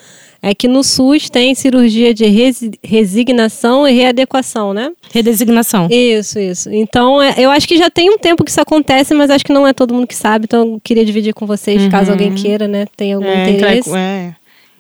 É 0.42 0.54
que 0.54 0.68
no 0.68 0.84
SUS 0.84 1.28
tem 1.28 1.56
cirurgia 1.56 2.14
de 2.14 2.26
resi- 2.26 2.72
resignação 2.84 3.88
e 3.88 3.94
readequação, 3.94 4.74
né? 4.76 4.92
Redesignação. 5.12 5.88
Isso, 5.90 6.38
isso. 6.38 6.70
Então, 6.72 7.20
é, 7.20 7.34
eu 7.38 7.50
acho 7.50 7.68
que 7.68 7.76
já 7.78 7.90
tem 7.90 8.12
um 8.12 8.18
tempo 8.18 8.44
que 8.44 8.52
isso 8.52 8.62
acontece, 8.62 9.16
mas 9.16 9.32
acho 9.32 9.44
que 9.44 9.52
não 9.54 9.66
é 9.66 9.74
todo 9.74 9.94
mundo 9.96 10.06
que 10.06 10.14
sabe. 10.16 10.46
Então, 10.46 10.74
eu 10.74 10.82
queria 10.84 11.04
dividir 11.04 11.34
com 11.34 11.48
vocês, 11.48 11.88
caso 11.88 12.12
alguém 12.12 12.32
queira, 12.36 12.68
né? 12.68 12.86
Tenha 12.96 13.16
algum 13.16 13.28
É, 13.28 13.50
interesse. 13.50 13.90
é. 13.96 14.36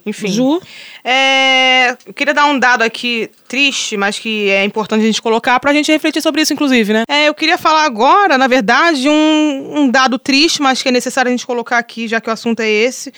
Enfim. 0.06 0.28
Ju? 0.28 0.62
É, 1.03 1.97
eu 2.06 2.14
queria 2.14 2.34
dar 2.34 2.45
um 2.45 2.60
dado 2.60 2.84
aqui 2.84 3.30
triste, 3.47 3.97
mas 3.97 4.20
que 4.20 4.49
é 4.51 4.64
importante 4.64 5.01
a 5.01 5.06
gente 5.06 5.22
colocar 5.22 5.60
pra 5.60 5.74
gente 5.74 5.91
refletir 5.91 6.22
sobre 6.22 6.43
isso, 6.43 6.53
inclusive, 6.53 6.93
né? 6.93 7.03
É, 7.10 7.28
eu 7.28 7.34
queria 7.34 7.58
falar 7.58 7.86
agora, 7.86 8.38
na 8.38 8.47
verdade, 8.47 9.10
um, 9.10 9.80
um 9.80 9.89
dado 9.89 10.20
triste, 10.20 10.62
mas 10.62 10.84
que 10.84 10.89
é 10.89 10.91
necessário 10.91 11.30
a 11.30 11.32
gente 11.32 11.45
colocar 11.45 11.80
aqui, 11.80 12.08
já 12.08 12.22
que 12.22 12.30
o 12.30 12.34
assunto 12.34 12.60
é 12.60 12.70
esse. 12.70 13.12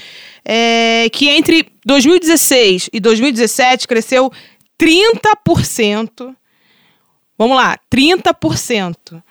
É, 0.46 1.10
que 1.12 1.28
entre 1.28 1.68
2016 1.86 2.90
e 2.94 3.00
2017 3.02 3.86
cresceu 3.86 4.32
30%. 4.80 6.34
Vamos 7.38 7.58
lá, 7.58 7.78
30%. 7.94 9.22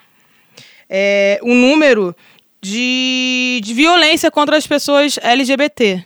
É, 0.88 1.40
o 1.42 1.54
número 1.54 2.14
de, 2.60 3.60
de 3.64 3.74
violência 3.74 4.30
contra 4.30 4.56
as 4.56 4.66
pessoas 4.66 5.18
LGBT. 5.22 6.04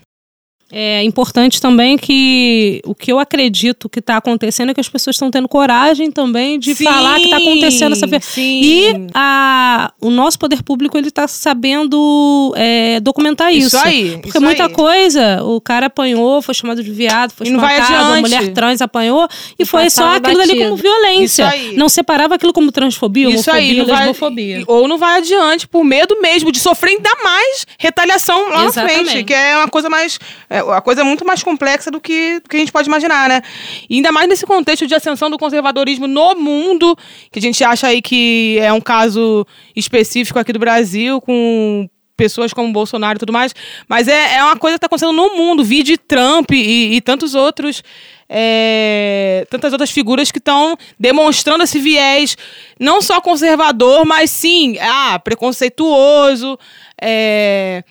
É 0.72 1.02
importante 1.02 1.60
também 1.60 1.98
que 1.98 2.80
o 2.84 2.94
que 2.94 3.10
eu 3.12 3.18
acredito 3.18 3.88
que 3.88 3.98
está 3.98 4.16
acontecendo 4.16 4.70
é 4.70 4.74
que 4.74 4.80
as 4.80 4.88
pessoas 4.88 5.16
estão 5.16 5.30
tendo 5.30 5.48
coragem 5.48 6.10
também 6.10 6.58
de 6.58 6.74
Sim, 6.74 6.84
falar 6.84 7.16
que 7.16 7.24
está 7.24 7.36
acontecendo 7.38 7.92
essa 7.92 8.06
sim. 8.20 8.60
E 8.62 9.06
a, 9.14 9.92
o 10.00 10.10
nosso 10.10 10.38
poder 10.38 10.62
público 10.62 10.96
ele 10.96 11.08
está 11.08 11.26
sabendo 11.26 12.52
é, 12.56 13.00
documentar 13.00 13.52
isso. 13.52 13.76
Isso 13.76 13.78
aí, 13.78 14.10
Porque 14.16 14.28
isso 14.28 14.40
muita 14.40 14.66
aí. 14.66 14.72
coisa, 14.72 15.42
o 15.42 15.60
cara 15.60 15.86
apanhou, 15.86 16.40
foi 16.42 16.54
chamado 16.54 16.82
de 16.82 16.90
viado, 16.90 17.32
foi 17.32 17.48
espancado, 17.48 18.12
a 18.14 18.20
mulher 18.20 18.52
trans 18.52 18.80
apanhou 18.80 19.28
e, 19.58 19.62
E 19.62 19.66
foi 19.66 19.90
só 19.90 20.14
aquilo 20.16 20.38
batido. 20.38 20.64
como 20.64 20.76
violência. 20.76 21.42
Isso 21.44 21.54
aí. 21.54 21.76
Não 21.76 21.88
separava 21.88 22.34
aquilo 22.36 22.52
como 22.52 22.70
transfobia, 22.70 23.28
Isso 23.28 23.50
homofobia, 23.50 23.60
aí, 23.60 23.76
não 23.78 23.86
vai, 23.86 23.98
lesbofobia. 24.06 24.64
ou 24.66 24.86
não 24.88 24.98
vai 24.98 25.18
adiante 25.18 25.66
por 25.66 25.84
medo 25.84 26.20
mesmo 26.20 26.52
de 26.52 26.60
sofrer 26.60 26.90
ainda 26.92 27.10
mais 27.24 27.66
retaliação 27.78 28.48
lá 28.50 28.58
na 28.58 28.64
Exatamente. 28.66 29.10
frente, 29.10 29.24
que 29.24 29.34
é 29.34 29.56
uma 29.56 29.68
coisa 29.68 29.88
mais, 29.88 30.18
é 30.48 30.59
uma 30.62 30.80
coisa 30.80 31.04
muito 31.04 31.24
mais 31.24 31.42
complexa 31.42 31.90
do 31.90 32.00
que, 32.00 32.40
do 32.40 32.48
que 32.48 32.56
a 32.56 32.60
gente 32.60 32.72
pode 32.72 32.88
imaginar, 32.88 33.28
né? 33.28 33.42
E 33.88 33.96
ainda 33.96 34.12
mais 34.12 34.28
nesse 34.28 34.46
contexto 34.46 34.86
de 34.86 34.94
ascensão 34.94 35.30
do 35.30 35.38
conservadorismo 35.38 36.06
no 36.06 36.34
mundo, 36.34 36.96
que 37.30 37.38
a 37.38 37.42
gente 37.42 37.62
acha 37.62 37.86
aí 37.86 38.00
que 38.02 38.58
é 38.60 38.72
um 38.72 38.80
caso 38.80 39.46
específico 39.74 40.38
aqui 40.38 40.52
do 40.52 40.58
Brasil, 40.58 41.20
com 41.20 41.88
pessoas 42.16 42.52
como 42.52 42.70
Bolsonaro 42.70 43.16
e 43.16 43.18
tudo 43.18 43.32
mais, 43.32 43.54
mas 43.88 44.06
é, 44.06 44.34
é 44.34 44.44
uma 44.44 44.56
coisa 44.56 44.74
que 44.74 44.84
está 44.84 44.86
acontecendo 44.86 45.14
no 45.14 45.36
mundo, 45.36 45.64
vide 45.64 45.96
Trump 45.96 46.50
e, 46.52 46.96
e 46.96 47.00
tantos 47.00 47.34
outros 47.34 47.82
é, 48.28 49.44
tantas 49.50 49.72
outras 49.72 49.90
figuras 49.90 50.30
que 50.30 50.38
estão 50.38 50.76
demonstrando 50.98 51.64
esse 51.64 51.80
viés 51.80 52.36
não 52.78 53.02
só 53.02 53.20
conservador, 53.20 54.04
mas 54.06 54.30
sim 54.30 54.78
ah, 54.78 55.18
preconceituoso, 55.18 56.56
é, 57.00 57.82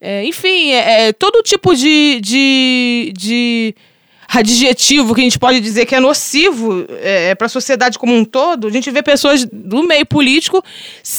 é, 0.00 0.24
enfim, 0.24 0.70
é, 0.72 1.08
é, 1.08 1.12
todo 1.12 1.42
tipo 1.42 1.74
de, 1.74 2.20
de, 2.22 3.12
de 3.16 3.74
adjetivo 4.28 5.14
que 5.14 5.20
a 5.20 5.24
gente 5.24 5.38
pode 5.38 5.60
dizer 5.60 5.86
que 5.86 5.94
é 5.94 6.00
nocivo 6.00 6.84
é, 7.00 7.34
para 7.34 7.46
a 7.46 7.48
sociedade 7.48 7.98
como 7.98 8.14
um 8.14 8.24
todo, 8.24 8.66
a 8.66 8.70
gente 8.70 8.90
vê 8.90 9.02
pessoas 9.02 9.44
do 9.44 9.82
meio 9.82 10.04
político 10.06 10.62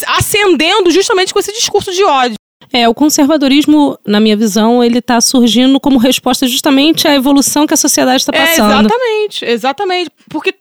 ascendendo 0.07 0.91
justamente 0.91 1.33
com 1.33 1.39
esse 1.39 1.53
discurso 1.53 1.91
de 1.91 2.03
ódio. 2.03 2.35
É, 2.73 2.87
o 2.89 2.93
conservadorismo, 2.93 3.97
na 4.05 4.19
minha 4.19 4.35
visão, 4.35 4.83
ele 4.83 4.99
está 4.99 5.21
surgindo 5.21 5.79
como 5.79 5.97
resposta 5.97 6.45
justamente 6.47 7.07
à 7.07 7.15
evolução 7.15 7.65
que 7.65 7.73
a 7.73 7.77
sociedade 7.77 8.21
está 8.23 8.35
É, 8.35 8.45
passando. 8.45 8.71
exatamente, 8.87 9.45
exatamente. 9.45 10.09
Porque 10.29 10.53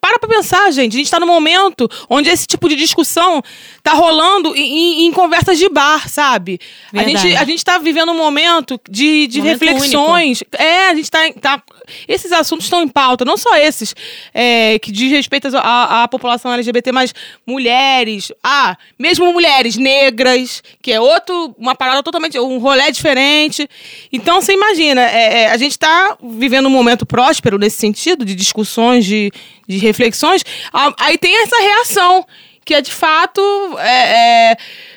para 0.00 0.18
pra 0.18 0.28
pensar, 0.28 0.70
gente, 0.70 0.94
a 0.94 0.98
gente 0.98 1.10
tá 1.10 1.20
num 1.20 1.26
momento 1.26 1.88
onde 2.08 2.28
esse 2.28 2.46
tipo 2.46 2.68
de 2.68 2.76
discussão 2.76 3.42
tá 3.82 3.92
rolando 3.92 4.54
em, 4.56 5.06
em- 5.06 5.12
conversas 5.12 5.58
de 5.58 5.68
bar, 5.68 6.08
sabe? 6.08 6.58
A 6.94 7.02
gente, 7.02 7.36
a 7.36 7.44
gente 7.44 7.64
tá 7.64 7.78
vivendo 7.78 8.12
um 8.12 8.16
momento 8.16 8.80
de, 8.88 9.26
de 9.26 9.38
Momento 9.38 9.60
reflexões. 9.60 10.42
É, 10.56 10.88
a 10.88 10.94
gente 10.94 11.10
tá, 11.10 11.18
tá. 11.40 11.62
Esses 12.08 12.32
assuntos 12.32 12.66
estão 12.66 12.82
em 12.82 12.88
pauta, 12.88 13.24
não 13.24 13.36
só 13.36 13.56
esses 13.56 13.94
é, 14.32 14.78
que 14.78 14.90
diz 14.92 15.10
respeito 15.10 15.48
à, 15.56 16.06
população 16.08 16.52
LGBT, 16.52 16.92
mas 16.92 17.14
mulheres, 17.46 18.32
ah, 18.42 18.76
mesmo 18.98 19.32
mulheres 19.32 19.76
negras, 19.76 20.62
que 20.80 20.92
é 20.92 21.00
outro, 21.00 21.54
uma 21.58 21.74
parada 21.74 22.02
totalmente, 22.02 22.38
um 22.38 22.58
rolê 22.58 22.90
diferente. 22.90 23.68
Então, 24.12 24.40
você 24.40 24.52
imagina, 24.52 25.02
é, 25.02 25.42
é, 25.42 25.50
a 25.50 25.56
gente 25.56 25.72
está 25.72 26.16
vivendo 26.22 26.66
um 26.66 26.70
momento 26.70 27.04
próspero 27.04 27.58
nesse 27.58 27.76
sentido, 27.76 28.24
de 28.24 28.34
discussões, 28.34 29.04
de, 29.04 29.30
de 29.70 29.78
reflexões. 29.78 30.42
Aí 30.98 31.16
tem 31.18 31.34
essa 31.42 31.56
reação, 31.60 32.26
que 32.64 32.74
é 32.74 32.80
de 32.80 32.92
fato. 32.92 33.40
é, 33.78 34.50
é, 34.52 34.56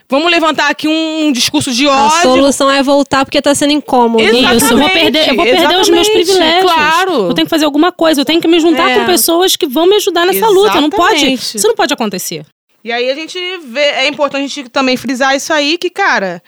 vamos 0.09 0.29
levantar 0.31 0.69
aqui 0.69 0.87
um, 0.87 1.31
discurso 1.31 1.71
de 1.71 1.87
A 1.87 2.05
ódio. 2.05 2.21
solução 2.21 2.69
é 2.69 2.83
voltar 2.83 3.25
porque 3.25 3.41
tá 3.41 3.53
sendo 3.55 3.71
incômodo. 3.73 4.23
Exatamente, 4.23 4.63
Isso, 4.63 4.73
eu 4.73 4.77
vou 4.77 4.89
perder, 4.89 5.29
eu 5.29 5.35
vou 5.35 5.45
perder 5.45 5.79
os 5.79 5.89
meus 5.89 6.07
exatamente, 6.07 6.11
privilégios. 6.27 6.71
claro. 6.73 7.11
Eu 7.29 7.33
tenho 7.33 7.45
que 7.45 7.49
fazer 7.49 7.65
alguma 7.65 7.91
coisa, 7.91 8.21
eu 8.21 8.25
tenho 8.25 8.41
que 8.41 8.47
me 8.47 8.59
juntar 8.59 8.89
É. 8.89 8.99
com 8.99 9.05
pessoas 9.05 9.55
que 9.55 9.65
vão 9.67 9.85
me 9.87 9.95
ajudar 9.95 10.25
nessa 10.25 10.47
luta. 10.49 10.79
Não 10.81 10.89
pode, 10.89 11.15
Exatamente. 11.15 11.57
isso 11.57 11.67
não 11.67 11.75
pode 11.75 11.93
acontecer. 11.93 12.45
E 12.83 12.91
aí 12.91 13.09
a 13.09 13.15
gente 13.15 13.39
vê, 13.67 13.79
é 13.81 14.07
importante 14.07 14.43
a 14.43 14.47
gente 14.47 14.69
também 14.69 14.97
frisar 14.97 15.35
isso 15.35 15.53
aí, 15.53 15.77
que, 15.77 15.89
cara, 15.89 16.43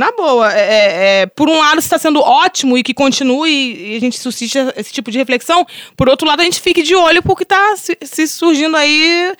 na 0.00 0.10
boa, 0.12 0.50
é, 0.50 0.60
é, 0.60 1.20
é, 1.22 1.26
por 1.26 1.46
um 1.46 1.58
lado 1.58 1.78
está 1.78 1.98
sendo 1.98 2.20
ótimo 2.20 2.78
e 2.78 2.82
que 2.82 2.94
continue 2.94 3.92
e 3.92 3.96
a 3.96 4.00
gente 4.00 4.18
suscite 4.18 4.56
esse 4.74 4.90
tipo 4.90 5.10
de 5.10 5.18
reflexão, 5.18 5.66
por 5.94 6.08
outro 6.08 6.26
lado 6.26 6.40
a 6.40 6.44
gente 6.44 6.58
fique 6.58 6.82
de 6.82 6.96
olho 6.96 7.22
porque 7.22 7.44
tá 7.44 7.76
se, 7.76 7.98
se 8.02 8.26
surgindo 8.26 8.78
aí 8.78 9.34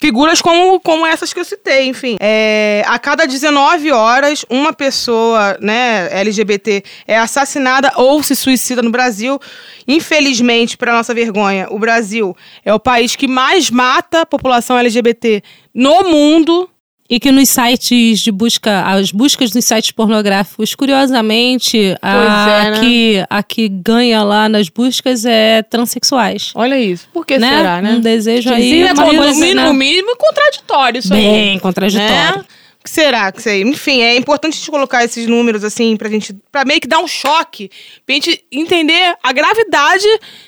figuras 0.00 0.42
como, 0.42 0.80
como 0.80 1.06
essas 1.06 1.32
que 1.32 1.38
eu 1.38 1.44
citei, 1.44 1.86
enfim. 1.86 2.16
É, 2.18 2.82
a 2.86 2.98
cada 2.98 3.24
19 3.24 3.92
horas, 3.92 4.44
uma 4.50 4.72
pessoa 4.72 5.56
né, 5.60 6.08
LGBT 6.10 6.82
é 7.06 7.16
assassinada 7.16 7.92
ou 7.94 8.20
se 8.20 8.34
suicida 8.34 8.82
no 8.82 8.90
Brasil. 8.90 9.38
Infelizmente, 9.86 10.76
para 10.76 10.92
nossa 10.92 11.14
vergonha, 11.14 11.68
o 11.70 11.78
Brasil 11.78 12.36
é 12.64 12.74
o 12.74 12.80
país 12.80 13.14
que 13.14 13.28
mais 13.28 13.70
mata 13.70 14.22
a 14.22 14.26
população 14.26 14.76
LGBT 14.76 15.40
no 15.72 16.02
mundo. 16.02 16.68
E 17.10 17.18
que 17.18 17.32
nos 17.32 17.48
sites 17.48 18.20
de 18.20 18.30
busca, 18.30 18.82
as 18.86 19.10
buscas 19.10 19.52
nos 19.52 19.64
sites 19.64 19.90
pornográficos, 19.90 20.76
curiosamente, 20.76 21.96
a, 22.00 22.64
é, 22.66 22.70
né? 22.70 22.80
que, 22.80 23.24
a 23.28 23.42
que 23.42 23.68
ganha 23.68 24.22
lá 24.22 24.48
nas 24.48 24.68
buscas 24.68 25.24
é 25.24 25.60
transexuais. 25.62 26.52
Olha 26.54 26.78
isso. 26.78 27.08
Por 27.12 27.26
que 27.26 27.36
né? 27.36 27.56
será, 27.56 27.82
né? 27.82 27.94
Um 27.94 28.00
desejo 28.00 28.50
aí. 28.54 28.82
é 28.82 28.92
uma 28.92 29.04
bom, 29.04 29.12
no, 29.12 29.18
coisa, 29.22 29.40
mínimo, 29.40 29.60
né? 29.60 29.66
no 29.66 29.74
mínimo 29.74 30.16
contraditório 30.16 31.00
isso 31.00 31.12
aí. 31.12 31.20
Bem 31.20 31.58
contraditório. 31.58 32.08
Né? 32.08 32.44
O 32.78 32.84
que 32.84 32.88
será 32.90 33.30
que 33.32 33.40
isso 33.40 33.48
aí? 33.48 33.62
Enfim, 33.62 34.00
é 34.00 34.16
importante 34.16 34.54
a 34.54 34.56
gente 34.56 34.70
colocar 34.70 35.04
esses 35.04 35.26
números 35.26 35.64
assim 35.64 35.96
pra 35.96 36.08
gente. 36.08 36.34
pra 36.50 36.64
meio 36.64 36.80
que 36.80 36.86
dar 36.88 37.00
um 37.00 37.08
choque. 37.08 37.70
Pra 38.06 38.14
gente 38.14 38.42
entender 38.52 39.16
a 39.22 39.32
gravidade 39.32 40.06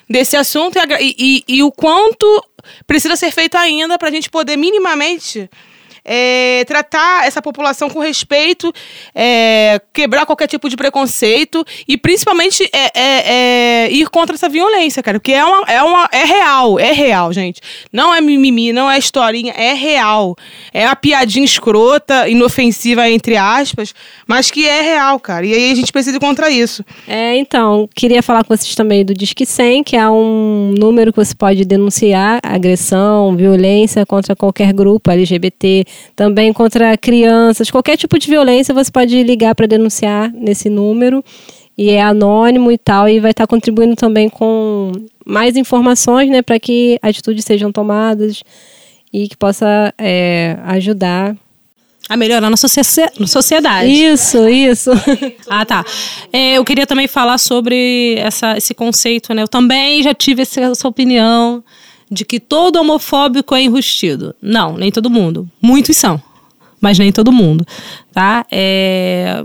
desse 0.08 0.36
assunto 0.36 0.76
e, 0.76 0.78
a 0.78 1.02
e- 1.02 1.14
e- 1.18 1.44
e 1.56 1.62
o 1.62 1.72
quanto 1.72 2.24
precisa 2.86 3.16
ser 3.16 3.32
feito 3.32 3.56
ainda 3.56 3.98
pra 3.98 4.10
gente 4.12 4.30
poder 4.30 4.56
minimamente 4.56 5.50
é, 6.04 6.64
tratar 6.66 7.26
essa 7.26 7.40
população 7.40 7.88
com 7.88 8.00
respeito, 8.00 8.72
é, 9.14 9.80
quebrar 9.92 10.26
qualquer 10.26 10.46
tipo 10.46 10.68
de 10.68 10.76
preconceito 10.76 11.64
e 11.86 11.96
principalmente 11.96 12.68
é, 12.72 12.90
é, 12.94 13.84
é 13.84 13.92
ir 13.92 14.08
contra 14.08 14.34
essa 14.34 14.48
violência, 14.48 15.02
cara. 15.02 15.18
Porque 15.18 15.32
é, 15.32 15.44
uma, 15.44 15.66
é, 15.66 15.82
uma, 15.82 16.08
é 16.12 16.24
real, 16.24 16.78
é 16.78 16.92
real, 16.92 17.32
gente. 17.32 17.60
Não 17.92 18.14
é 18.14 18.20
mimimi, 18.20 18.72
não 18.72 18.90
é 18.90 18.98
historinha, 18.98 19.52
é 19.56 19.72
real. 19.72 20.36
É 20.72 20.86
a 20.86 20.96
piadinha 20.96 21.44
escrota, 21.44 22.28
inofensiva, 22.28 23.08
entre 23.08 23.36
aspas, 23.36 23.94
mas 24.32 24.50
que 24.50 24.66
é 24.66 24.80
real, 24.80 25.20
cara. 25.20 25.44
E 25.44 25.52
aí 25.52 25.70
a 25.72 25.74
gente 25.74 25.92
precisa 25.92 26.16
ir 26.16 26.18
contra 26.18 26.50
isso. 26.50 26.82
É, 27.06 27.36
então, 27.36 27.86
queria 27.94 28.22
falar 28.22 28.42
com 28.42 28.56
vocês 28.56 28.74
também 28.74 29.04
do 29.04 29.12
Disque 29.12 29.44
100, 29.44 29.84
que 29.84 29.94
é 29.94 30.08
um 30.08 30.72
número 30.78 31.12
que 31.12 31.22
você 31.22 31.34
pode 31.34 31.66
denunciar 31.66 32.40
agressão, 32.42 33.36
violência 33.36 34.06
contra 34.06 34.34
qualquer 34.34 34.72
grupo 34.72 35.10
LGBT, 35.10 35.84
também 36.16 36.50
contra 36.50 36.96
crianças, 36.96 37.70
qualquer 37.70 37.98
tipo 37.98 38.18
de 38.18 38.26
violência 38.26 38.74
você 38.74 38.90
pode 38.90 39.22
ligar 39.22 39.54
para 39.54 39.66
denunciar 39.66 40.32
nesse 40.32 40.70
número 40.70 41.22
e 41.76 41.90
é 41.90 42.00
anônimo 42.00 42.72
e 42.72 42.78
tal 42.78 43.06
e 43.06 43.20
vai 43.20 43.32
estar 43.32 43.46
tá 43.46 43.50
contribuindo 43.50 43.94
também 43.96 44.30
com 44.30 44.92
mais 45.26 45.58
informações, 45.58 46.30
né, 46.30 46.40
para 46.40 46.58
que 46.58 46.98
atitudes 47.02 47.44
sejam 47.44 47.70
tomadas 47.70 48.42
e 49.12 49.28
que 49.28 49.36
possa 49.36 49.92
é, 49.98 50.56
ajudar 50.64 51.36
a 52.08 52.16
melhorar 52.16 52.50
na 52.50 52.56
sociedade. 52.56 53.90
Isso, 53.90 54.48
isso. 54.48 54.90
ah, 55.48 55.64
tá. 55.64 55.84
É, 56.32 56.58
eu 56.58 56.64
queria 56.64 56.86
também 56.86 57.06
falar 57.06 57.38
sobre 57.38 58.16
essa, 58.18 58.56
esse 58.56 58.74
conceito, 58.74 59.32
né? 59.32 59.42
Eu 59.42 59.48
também 59.48 60.02
já 60.02 60.12
tive 60.12 60.42
essa, 60.42 60.60
essa 60.60 60.88
opinião 60.88 61.62
de 62.10 62.24
que 62.24 62.38
todo 62.38 62.76
homofóbico 62.76 63.54
é 63.54 63.62
enrustido. 63.62 64.34
Não, 64.42 64.76
nem 64.76 64.92
todo 64.92 65.08
mundo. 65.08 65.48
Muitos 65.60 65.96
são, 65.96 66.22
mas 66.80 66.98
nem 66.98 67.12
todo 67.12 67.32
mundo, 67.32 67.64
tá? 68.12 68.44
É... 68.50 69.36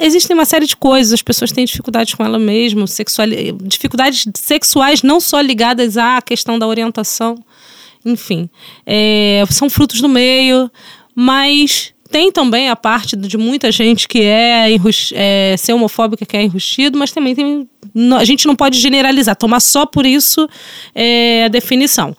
Existem 0.00 0.34
uma 0.34 0.44
série 0.44 0.66
de 0.66 0.76
coisas, 0.76 1.12
as 1.12 1.22
pessoas 1.22 1.52
têm 1.52 1.64
dificuldades 1.64 2.14
com 2.14 2.24
ela 2.24 2.38
mesmo, 2.38 2.86
sexual... 2.86 3.28
dificuldades 3.62 4.26
sexuais 4.34 5.02
não 5.02 5.20
só 5.20 5.40
ligadas 5.40 5.96
à 5.96 6.20
questão 6.20 6.58
da 6.58 6.66
orientação, 6.66 7.36
enfim, 8.04 8.50
é... 8.84 9.44
são 9.48 9.70
frutos 9.70 10.00
do 10.00 10.08
meio, 10.08 10.70
mas 11.14 11.92
tem 12.12 12.30
também 12.30 12.68
a 12.68 12.76
parte 12.76 13.16
de 13.16 13.38
muita 13.38 13.72
gente 13.72 14.06
que 14.06 14.20
é, 14.20 14.68
é 15.14 15.56
ser 15.56 15.72
homofóbica, 15.72 16.26
que 16.26 16.36
é 16.36 16.42
enrustido, 16.42 16.98
mas 16.98 17.10
também 17.10 17.34
tem. 17.34 17.68
A 18.18 18.24
gente 18.24 18.46
não 18.46 18.54
pode 18.54 18.78
generalizar, 18.78 19.34
tomar 19.34 19.60
só 19.60 19.86
por 19.86 20.04
isso 20.04 20.46
é, 20.94 21.44
a 21.46 21.48
definição. 21.48 22.14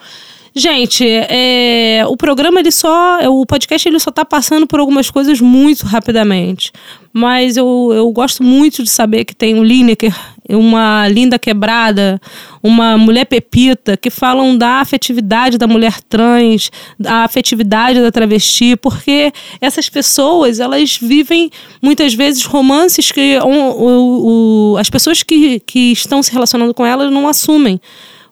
Gente, 0.55 1.03
é, 1.07 2.03
o 2.07 2.15
programa 2.15 2.59
ele 2.59 2.71
só. 2.71 3.19
O 3.29 3.45
podcast 3.45 3.87
ele 3.87 3.99
só 3.99 4.11
tá 4.11 4.23
passando 4.23 4.67
por 4.67 4.79
algumas 4.79 5.09
coisas 5.09 5.41
muito 5.41 5.85
rapidamente. 5.85 6.71
Mas 7.11 7.57
eu, 7.57 7.91
eu 7.93 8.11
gosto 8.11 8.43
muito 8.43 8.83
de 8.83 8.89
saber 8.89 9.25
que 9.25 9.35
tem 9.35 9.55
um 9.55 9.63
Lineker, 9.63 10.13
uma 10.55 11.07
linda 11.07 11.37
quebrada, 11.39 12.19
uma 12.61 12.97
mulher 12.97 13.25
pepita, 13.25 13.97
que 13.97 14.09
falam 14.09 14.57
da 14.57 14.81
afetividade 14.81 15.57
da 15.57 15.67
mulher 15.67 16.01
trans, 16.01 16.71
da 16.99 17.23
afetividade 17.23 18.01
da 18.01 18.11
travesti, 18.11 18.75
porque 18.75 19.31
essas 19.59 19.89
pessoas, 19.89 20.59
elas 20.59 20.97
vivem 20.97 21.49
muitas 21.81 22.13
vezes 22.13 22.45
romances 22.45 23.11
que 23.11 23.37
o, 23.39 23.47
o, 23.47 24.73
o, 24.73 24.77
as 24.77 24.89
pessoas 24.89 25.23
que, 25.23 25.59
que 25.59 25.91
estão 25.91 26.21
se 26.23 26.31
relacionando 26.31 26.73
com 26.73 26.85
elas 26.85 27.11
não 27.11 27.27
assumem 27.27 27.79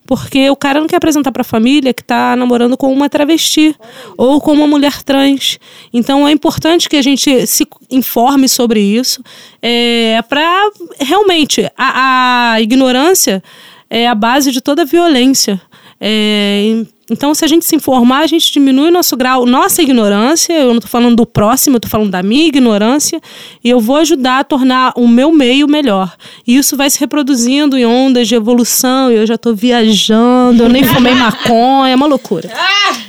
porque 0.06 0.50
o 0.50 0.56
cara 0.56 0.80
não 0.80 0.88
quer 0.88 0.98
apresentar 0.98 1.32
para 1.32 1.42
a 1.42 1.46
família 1.46 1.94
que 1.94 2.02
está 2.02 2.36
namorando 2.36 2.76
com 2.76 2.92
uma 2.92 3.10
travesti 3.10 3.76
ou 4.18 4.42
com 4.42 4.52
uma 4.52 4.68
mulher 4.68 5.02
trans. 5.04 5.58
Então 5.94 6.28
é 6.28 6.32
importante 6.32 6.90
que 6.90 6.98
a 6.98 7.02
gente 7.02 7.48
se 7.48 7.68
informe 7.90 8.50
sobre 8.50 8.80
isso, 8.80 9.24
é, 9.62 10.22
para 10.28 10.70
realmente 11.00 11.70
a, 11.78 12.54
a 12.54 12.62
ignorância 12.62 13.44
é 13.90 14.08
a 14.08 14.16
base 14.16 14.52
de 14.52 14.62
toda 14.62 14.86
violência. 14.86 15.62
É, 16.00 16.84
então, 17.12 17.36
se 17.36 17.44
a 17.44 17.48
gente 17.48 17.66
se 17.66 17.76
informar, 17.76 18.20
a 18.20 18.28
gente 18.28 18.52
diminui 18.52 18.90
nosso 18.90 19.18
grau, 19.18 19.46
nossa 19.46 19.82
ignorância. 19.82 20.54
Eu 20.54 20.70
não 20.70 20.76
estou 20.76 20.90
falando 20.90 21.18
do 21.18 21.26
próximo, 21.26 21.76
eu 21.76 21.78
estou 21.78 21.92
falando 21.92 22.10
da 22.10 22.24
minha 22.24 22.48
ignorância. 22.48 23.20
E 23.62 23.70
eu 23.70 23.82
vou 23.82 23.98
ajudar 23.98 24.40
a 24.40 24.44
tornar 24.46 24.94
o 24.96 25.08
meu 25.08 25.32
meio 25.34 25.68
melhor. 25.68 26.16
E 26.48 26.56
isso 26.56 26.78
vai 26.78 26.90
se 26.90 27.00
reproduzindo 27.00 27.78
em 27.78 27.86
ondas 27.86 28.30
de 28.30 28.36
evolução. 28.36 29.12
Eu 29.12 29.28
já 29.28 29.36
estou 29.36 29.54
viajando, 29.54 30.64
eu 30.64 30.70
nem 30.70 30.84
fumei 30.86 31.14
maconha, 31.14 31.92
é 31.92 31.96
uma 31.96 32.08
loucura. 32.08 32.50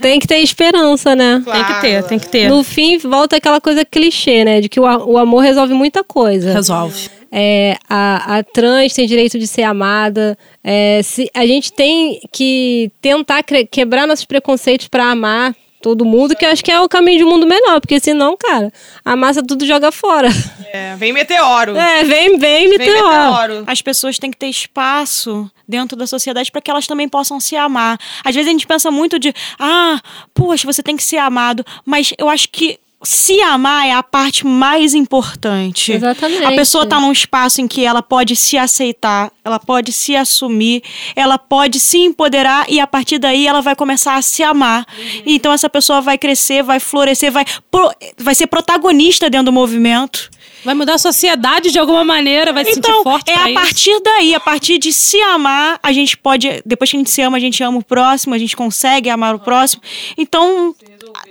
Tem 0.01 0.19
que 0.19 0.27
ter 0.27 0.39
esperança, 0.39 1.15
né? 1.15 1.41
Claro. 1.45 1.65
Tem 1.65 1.75
que 1.75 1.81
ter, 1.81 2.03
tem 2.05 2.19
que 2.19 2.29
ter. 2.29 2.49
No 2.49 2.65
fim, 2.65 2.99
volta 2.99 3.37
aquela 3.37 3.61
coisa 3.61 3.85
clichê, 3.85 4.45
né? 4.45 4.61
De 4.61 4.69
que 4.69 4.81
o, 4.81 4.83
o 4.85 5.17
amor 5.17 5.41
resolve 5.41 5.75
muita 5.75 6.03
coisa. 6.03 6.53
Resolve. 6.53 7.22
É, 7.35 7.79
a, 7.89 8.39
a 8.39 8.43
trans 8.45 8.93
tem 8.93 9.07
direito 9.07 9.39
de 9.39 9.47
ser 9.47 9.63
amada. 9.63 10.37
É, 10.63 11.01
se, 11.03 11.31
a 11.35 11.47
gente 11.47 11.73
tem 11.73 12.21
que 12.31 12.93
tentar 13.01 13.43
quebrar 13.43 14.07
nossos 14.07 14.27
preconceitos 14.27 14.89
para 14.89 15.11
amar 15.11 15.57
todo 15.83 16.05
mundo, 16.05 16.37
que 16.37 16.45
eu 16.47 16.51
acho 16.51 16.63
que 16.63 16.71
é 16.71 16.81
o 16.81 16.89
caminho 16.89 17.19
de 17.19 17.25
um 17.25 17.29
mundo 17.29 17.47
melhor, 17.47 17.81
porque 17.81 17.99
senão, 17.99 18.37
cara, 18.37 18.73
a 19.05 19.17
massa 19.17 19.43
tudo 19.43 19.67
joga 19.67 19.91
fora. 19.91 20.29
É, 20.73 20.95
vem 20.97 21.13
meteoro. 21.13 21.77
É, 21.77 22.05
vem, 22.05 22.39
vem 22.39 22.69
meteoro. 22.69 22.93
Vem 22.95 23.03
meteoro. 23.03 23.65
As 23.67 23.83
pessoas 23.83 24.19
têm 24.19 24.31
que 24.31 24.39
ter 24.39 24.47
espaço 24.47 25.51
dentro 25.69 25.97
da 25.97 26.07
sociedade 26.07 26.51
para 26.51 26.63
que 26.63 26.71
elas 26.71 26.87
também 26.87 27.09
possam 27.09 27.39
se 27.41 27.57
amar. 27.57 27.99
Às 28.25 28.35
vezes 28.35 28.49
a 28.49 28.53
gente 28.53 28.67
pensa 28.67 28.91
muito 28.91 29.19
de, 29.19 29.35
ah, 29.59 30.01
poxa, 30.33 30.67
você 30.67 30.83
tem 30.83 30.97
que 30.97 31.03
ser 31.03 31.19
amado, 31.19 31.63
mas 31.85 32.15
eu 32.17 32.29
acho 32.29 32.49
que 32.49 32.79
se 33.03 33.41
amar 33.41 33.87
é 33.87 33.93
a 33.93 34.03
parte 34.03 34.47
mais 34.47 34.95
importante. 34.95 35.93
Exatamente. 35.93 36.45
A 36.45 36.53
pessoa 36.53 36.85
está 36.85 37.01
num 37.01 37.13
espaço 37.13 37.61
em 37.61 37.69
que 37.69 37.85
ela 37.85 38.03
pode 38.03 38.37
se 38.37 38.57
aceitar, 38.57 39.33
ela 39.45 39.59
pode 39.59 39.93
se 39.93 40.15
assumir, 40.15 40.83
ela 41.17 41.39
pode 41.39 41.81
se 41.81 41.99
empoderar 41.99 42.67
e 42.69 42.79
a 42.79 42.87
partir 42.87 43.19
daí 43.19 43.47
ela 43.47 43.61
vai 43.61 43.75
começar 43.75 44.15
a 44.15 44.23
se 44.23 44.43
amar. 44.43 44.87
Uhum. 44.97 45.23
Então 45.27 45.53
essa 45.53 45.69
pessoa 45.69 46.01
vai 46.01 46.17
crescer, 46.17 46.63
vai 46.63 46.79
florescer, 46.79 47.33
vai, 47.33 47.45
pro, 47.71 47.93
vai 48.19 48.35
ser 48.35 48.47
protagonista 48.47 49.29
dentro 49.29 49.47
do 49.47 49.53
movimento. 49.53 50.31
Vai 50.65 50.75
mudar 50.75 50.95
a 50.95 50.99
sociedade 50.99 51.73
de 51.73 51.79
alguma 51.79 52.05
maneira, 52.05 52.53
vai 52.53 52.65
se 52.65 52.79
então, 52.79 52.93
sentir 52.93 53.03
forte. 53.03 53.31
É 53.31 53.35
a 53.35 53.51
isso. 53.51 53.55
partir 53.55 54.01
daí, 54.01 54.35
a 54.35 54.41
partir 54.41 54.79
de 54.79 54.93
se 54.93 55.21
amar, 55.23 55.79
a 55.83 55.93
gente 55.93 56.17
pode. 56.17 56.63
Depois 56.65 56.89
que 56.89 56.97
a 56.97 57.01
gente 57.01 57.11
se 57.11 57.21
ama, 57.21 57.37
a 57.37 57.41
gente 57.41 57.63
ama 57.65 57.79
o 57.79 57.85
próximo, 57.85 58.35
a 58.35 58.39
gente 58.39 58.57
consegue 58.57 59.11
amar 59.11 59.35
o 59.35 59.41
próximo. 59.41 59.83
Então, 60.17 60.75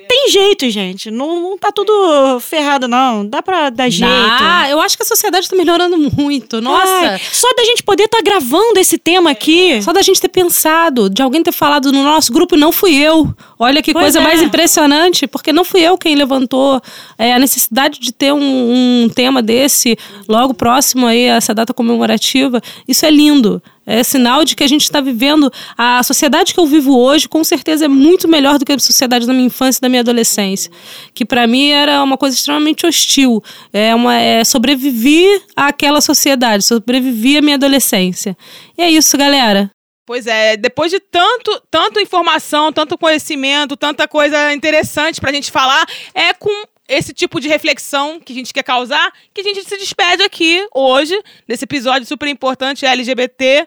tem 0.07 0.29
jeito, 0.29 0.69
gente. 0.69 1.09
Não, 1.09 1.41
não 1.41 1.57
tá 1.57 1.71
tudo 1.71 2.39
ferrado, 2.39 2.87
não. 2.87 3.25
Dá 3.25 3.41
pra 3.41 3.69
dar 3.69 3.89
jeito. 3.89 4.11
Ah, 4.11 4.69
eu 4.69 4.79
acho 4.81 4.97
que 4.97 5.03
a 5.03 5.05
sociedade 5.05 5.49
tá 5.49 5.55
melhorando 5.55 5.97
muito. 5.97 6.61
Nossa. 6.61 6.91
Ai, 6.91 7.21
só 7.31 7.47
da 7.55 7.63
gente 7.63 7.83
poder 7.83 8.03
estar 8.03 8.17
tá 8.17 8.23
gravando 8.23 8.79
esse 8.79 8.97
tema 8.97 9.31
aqui. 9.31 9.81
Só 9.81 9.93
da 9.93 10.01
gente 10.01 10.19
ter 10.19 10.29
pensado, 10.29 11.09
de 11.09 11.21
alguém 11.21 11.43
ter 11.43 11.51
falado 11.51 11.91
no 11.91 12.03
nosso 12.03 12.31
grupo, 12.31 12.55
não 12.55 12.71
fui 12.71 12.95
eu. 12.95 13.33
Olha 13.59 13.81
que 13.81 13.93
pois 13.93 14.03
coisa 14.03 14.19
é. 14.19 14.23
mais 14.23 14.41
impressionante, 14.41 15.27
porque 15.27 15.53
não 15.53 15.63
fui 15.63 15.81
eu 15.81 15.97
quem 15.97 16.15
levantou 16.15 16.81
é, 17.17 17.33
a 17.33 17.39
necessidade 17.39 17.99
de 17.99 18.11
ter 18.11 18.33
um, 18.33 19.03
um 19.03 19.09
tema 19.09 19.41
desse 19.41 19.97
logo 20.27 20.53
próximo 20.53 21.05
aí 21.07 21.29
a 21.29 21.35
essa 21.35 21.53
data 21.53 21.73
comemorativa. 21.73 22.61
Isso 22.87 23.05
é 23.05 23.11
lindo. 23.11 23.61
É 23.91 24.03
sinal 24.03 24.45
de 24.45 24.55
que 24.55 24.63
a 24.63 24.67
gente 24.67 24.83
está 24.83 25.01
vivendo. 25.01 25.51
A 25.77 26.01
sociedade 26.01 26.53
que 26.53 26.59
eu 26.59 26.65
vivo 26.65 26.97
hoje, 26.97 27.27
com 27.27 27.43
certeza, 27.43 27.83
é 27.83 27.87
muito 27.89 28.25
melhor 28.25 28.57
do 28.57 28.63
que 28.63 28.71
a 28.71 28.79
sociedade 28.79 29.27
da 29.27 29.33
minha 29.33 29.47
infância 29.47 29.79
e 29.79 29.81
da 29.81 29.89
minha 29.89 29.99
adolescência. 29.99 30.71
Que 31.13 31.25
para 31.25 31.45
mim 31.45 31.71
era 31.71 32.01
uma 32.01 32.17
coisa 32.17 32.33
extremamente 32.33 32.85
hostil. 32.85 33.43
É, 33.73 33.93
uma, 33.93 34.15
é 34.15 34.45
sobreviver 34.45 35.41
àquela 35.57 35.99
sociedade, 35.99 36.63
sobreviver 36.63 37.39
à 37.39 37.41
minha 37.41 37.55
adolescência. 37.55 38.37
E 38.77 38.81
é 38.81 38.89
isso, 38.89 39.17
galera. 39.17 39.69
Pois 40.05 40.25
é, 40.25 40.55
depois 40.55 40.89
de 40.89 40.99
tanto, 40.99 41.61
tanta 41.69 42.01
informação, 42.01 42.71
tanto 42.71 42.97
conhecimento, 42.97 43.75
tanta 43.75 44.07
coisa 44.07 44.53
interessante 44.53 45.19
pra 45.19 45.33
gente 45.33 45.51
falar, 45.51 45.85
é 46.13 46.33
com 46.33 46.49
esse 46.87 47.13
tipo 47.13 47.39
de 47.39 47.47
reflexão 47.47 48.19
que 48.19 48.33
a 48.33 48.35
gente 48.35 48.53
quer 48.53 48.63
causar, 48.63 49.11
que 49.33 49.39
a 49.39 49.43
gente 49.43 49.63
se 49.63 49.77
despede 49.77 50.23
aqui 50.23 50.67
hoje, 50.75 51.17
nesse 51.47 51.63
episódio 51.63 52.05
super 52.05 52.27
importante 52.27 52.85
LGBT. 52.85 53.65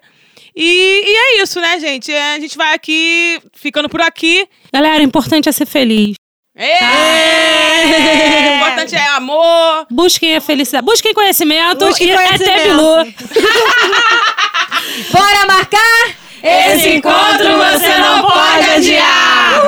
E, 0.57 1.03
e 1.05 1.17
é 1.17 1.43
isso, 1.43 1.61
né, 1.61 1.79
gente? 1.81 2.13
É, 2.13 2.35
a 2.35 2.39
gente 2.41 2.57
vai 2.57 2.75
aqui, 2.75 3.41
ficando 3.53 3.89
por 3.89 4.01
aqui. 4.01 4.49
Galera, 4.73 5.01
o 5.01 5.03
importante 5.03 5.49
é 5.49 5.53
ser 5.53 5.67
feliz. 5.67 6.15
É. 6.57 6.79
O 8.53 8.57
importante 8.57 8.95
é 8.95 9.07
amor. 9.09 9.87
Busquem 9.91 10.37
a 10.37 10.41
felicidade. 10.41 10.87
Busquem 10.87 11.13
conhecimento 11.13 11.85
Busquem 11.85 12.11
e 12.11 12.15
conhecimento. 12.15 12.51
até 12.51 12.63
Bilu. 12.69 12.97
Bora 15.11 15.47
marcar? 15.47 16.15
Esse 16.43 16.91
encontro 16.91 17.57
você 17.57 17.99
não 17.99 18.23
pode 18.23 18.71
adiar. 18.71 19.63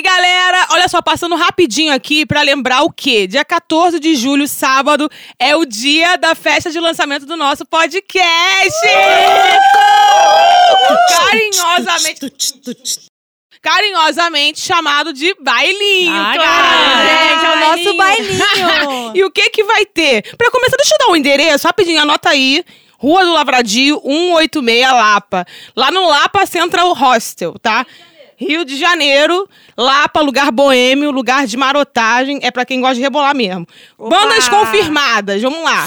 E 0.00 0.02
galera, 0.02 0.66
olha 0.70 0.88
só, 0.88 1.02
passando 1.02 1.36
rapidinho 1.36 1.92
aqui 1.92 2.24
para 2.24 2.40
lembrar 2.40 2.80
o 2.84 2.90
quê? 2.90 3.26
Dia 3.26 3.44
14 3.44 4.00
de 4.00 4.16
julho, 4.16 4.48
sábado, 4.48 5.10
é 5.38 5.54
o 5.54 5.66
dia 5.66 6.16
da 6.16 6.34
festa 6.34 6.70
de 6.70 6.80
lançamento 6.80 7.26
do 7.26 7.36
nosso 7.36 7.66
podcast! 7.66 8.80
Carinhosamente. 11.28 12.32
carinhosamente 13.60 14.60
chamado 14.60 15.12
de 15.12 15.34
bailinho. 15.38 16.16
Ah, 16.16 16.32
claro. 16.34 17.06
Gente, 17.06 17.44
é 17.44 17.50
o 17.50 17.60
nosso 17.60 17.96
bailinho. 17.98 19.12
E 19.14 19.22
o 19.22 19.30
que 19.30 19.50
que 19.50 19.64
vai 19.64 19.84
ter? 19.84 20.34
Pra 20.38 20.50
começar, 20.50 20.78
deixa 20.78 20.94
eu 20.94 20.98
dar 20.98 21.12
o 21.12 21.16
endereço, 21.16 21.66
rapidinho, 21.66 22.00
anota 22.00 22.30
aí. 22.30 22.64
Rua 22.96 23.22
do 23.22 23.34
Lavradio, 23.34 24.00
186 24.02 24.80
Lapa. 24.92 25.46
Lá 25.76 25.90
no 25.90 26.06
Lapa 26.06 26.46
Central 26.46 26.90
Hostel, 26.94 27.54
tá? 27.60 27.86
Rio 28.40 28.64
de 28.64 28.78
Janeiro, 28.78 29.46
Lapa, 29.76 30.22
lugar 30.22 30.50
boêmio, 30.50 31.10
lugar 31.10 31.46
de 31.46 31.58
marotagem, 31.58 32.40
é 32.42 32.50
pra 32.50 32.64
quem 32.64 32.80
gosta 32.80 32.94
de 32.94 33.02
rebolar 33.02 33.36
mesmo. 33.36 33.66
Bandas 33.98 34.48
confirmadas, 34.48 35.42
vamos 35.42 35.62
lá. 35.62 35.86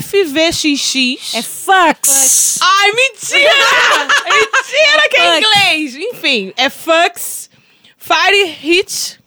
FVXX. 0.00 1.34
É 1.34 1.42
fucks. 1.42 2.58
Ai, 2.62 2.92
mentira! 2.92 3.52
mentira 4.24 5.08
que 5.10 5.16
é 5.16 5.38
inglês! 5.38 5.96
Enfim, 5.96 6.52
é 6.56 6.70
Fux, 6.70 7.50
Fire 7.98 8.44
Hit. 8.62 9.20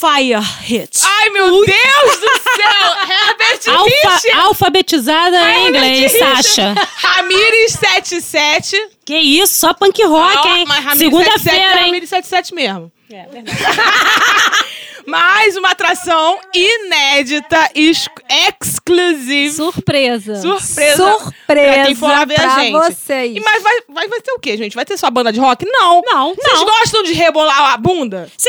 Fire 0.00 0.40
hit. 0.62 0.98
Ai, 1.04 1.30
meu 1.30 1.50
Deus 1.50 2.18
do 2.20 2.40
céu! 2.42 2.94
Herbert 3.10 3.60
Alfa, 3.78 4.38
alfabetizada 4.44 5.50
em 5.52 5.68
inglês, 5.68 6.12
Sasha. 6.18 6.74
Ramires 6.96 7.72
77. 7.72 8.76
Que 9.04 9.16
isso, 9.18 9.54
só 9.60 9.74
punk 9.74 10.02
rock, 10.04 10.48
Ah, 10.48 10.58
hein? 10.58 10.66
77 10.66 10.88
é 10.88 10.96
Segunda-feira, 10.96 11.58
hein? 11.80 11.84
Ramires 11.86 12.08
77 12.08 12.54
mesmo. 12.54 12.90
Mais 15.06 15.56
uma 15.56 15.70
atração 15.70 16.38
inédita, 16.54 17.70
ex 17.74 18.08
exclusive. 18.48 19.50
Surpresa. 19.52 20.36
Surpresa. 20.40 20.96
Surpresa 21.18 21.34
pra 21.46 21.84
quem 21.86 21.94
for 21.94 22.08
lá 22.08 22.24
ver 22.24 22.40
a 22.40 22.42
pra 22.42 22.60
gente. 22.60 22.72
vocês. 22.72 23.36
E, 23.36 23.40
mas 23.40 23.62
vai, 23.62 23.74
vai, 23.88 24.08
vai 24.08 24.20
ser 24.24 24.32
o 24.32 24.38
quê, 24.38 24.56
gente? 24.56 24.74
Vai 24.74 24.84
ter 24.84 24.96
só 24.96 25.10
banda 25.10 25.32
de 25.32 25.40
rock? 25.40 25.64
Não. 25.66 26.02
Não, 26.04 26.34
Vocês 26.34 26.58
não. 26.60 26.64
gostam 26.66 27.02
de 27.02 27.12
rebolar 27.12 27.72
a 27.72 27.76
bunda? 27.76 28.30
Sim! 28.36 28.48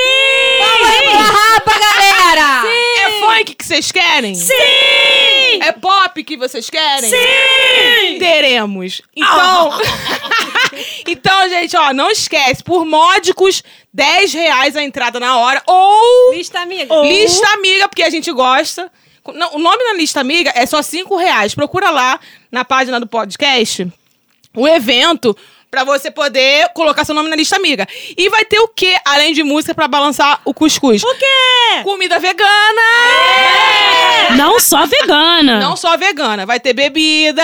Rapa, 1.11 1.71
galera! 1.71 2.63
É 2.99 3.19
funk 3.19 3.55
que 3.55 3.65
vocês 3.65 3.91
querem? 3.91 4.35
Sim! 4.35 4.53
É 5.61 5.71
pop 5.71 6.23
que 6.23 6.37
vocês 6.37 6.69
querem? 6.69 7.09
Sim! 7.09 8.19
Teremos. 8.19 9.01
Então, 9.15 9.71
então, 11.23 11.49
gente, 11.49 11.77
ó, 11.77 11.93
não 11.93 12.09
esquece, 12.09 12.63
por 12.63 12.83
módicos 12.83 13.63
10 13.93 14.33
reais 14.33 14.75
a 14.75 14.83
entrada 14.83 15.19
na 15.19 15.37
hora 15.37 15.61
ou 15.67 16.33
Lista 16.33 16.59
amiga. 16.59 16.93
lista 17.03 17.47
amiga, 17.53 17.87
porque 17.87 18.01
a 18.01 18.09
gente 18.09 18.31
gosta. 18.31 18.91
Não, 19.35 19.55
o 19.55 19.59
nome 19.59 19.83
na 19.83 19.93
lista 19.93 20.19
amiga 20.19 20.51
é 20.55 20.65
só 20.65 20.81
5 20.81 21.15
reais. 21.15 21.53
Procura 21.53 21.91
lá 21.91 22.19
na 22.51 22.65
página 22.65 22.99
do 22.99 23.05
podcast 23.05 23.87
o 24.55 24.67
evento 24.67 25.37
pra 25.71 25.85
você 25.85 26.11
poder 26.11 26.67
colocar 26.73 27.05
seu 27.05 27.15
nome 27.15 27.29
na 27.29 27.35
lista 27.37 27.55
amiga. 27.55 27.87
E 28.17 28.27
vai 28.27 28.43
ter 28.43 28.59
o 28.59 28.67
quê? 28.67 28.93
Além 29.05 29.33
de 29.33 29.41
música 29.41 29.73
pra 29.73 29.87
balançar 29.87 30.41
o 30.43 30.53
cuscuz. 30.53 31.01
O 31.01 31.15
quê? 31.15 31.81
Comida 31.83 32.19
vegana! 32.19 32.81
Não 34.35 34.59
só 34.59 34.85
vegana. 34.85 35.61
Não 35.61 35.77
só 35.77 35.95
vegana, 35.95 36.45
vai 36.45 36.59
ter 36.59 36.73
bebida. 36.73 37.41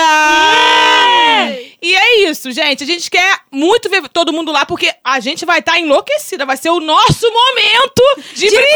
E 1.80 1.96
é 1.96 2.28
isso, 2.28 2.52
gente. 2.52 2.84
A 2.84 2.86
gente 2.86 3.10
quer 3.10 3.38
muito 3.50 3.88
ver 3.88 4.06
todo 4.10 4.32
mundo 4.32 4.52
lá, 4.52 4.66
porque 4.66 4.92
a 5.02 5.20
gente 5.20 5.46
vai 5.46 5.60
estar 5.60 5.78
enlouquecida. 5.78 6.44
Vai 6.44 6.58
ser 6.58 6.68
o 6.68 6.80
nosso 6.80 7.26
momento 7.32 8.02
de, 8.34 8.50
brilhar! 8.50 8.68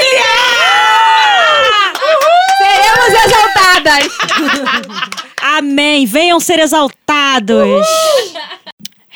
Seremos 2.56 3.24
exaltadas! 3.24 4.08
Amém. 5.42 6.06
Venham 6.06 6.40
ser 6.40 6.60
exaltados. 6.60 7.86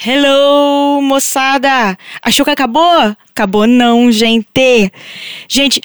Hello, 0.05 1.01
moçada. 1.01 1.97
Achou 2.21 2.45
que 2.45 2.51
acabou? 2.51 3.17
Acabou 3.31 3.67
não, 3.67 4.13
gente. 4.13 4.93
Gente, 5.49 5.81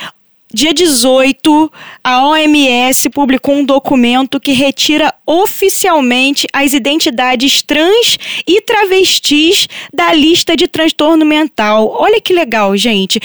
dia 0.53 0.73
18, 0.73 1.71
a 2.03 2.27
OMS 2.27 3.09
publicou 3.09 3.55
um 3.55 3.63
documento 3.63 4.37
que 4.37 4.51
retira 4.51 5.13
oficialmente 5.25 6.45
as 6.51 6.73
identidades 6.73 7.61
trans 7.61 8.17
e 8.45 8.61
travestis 8.61 9.69
da 9.93 10.13
lista 10.13 10.57
de 10.57 10.67
transtorno 10.67 11.25
mental. 11.25 11.87
Olha 11.97 12.19
que 12.19 12.33
legal, 12.33 12.75
gente. 12.75 13.17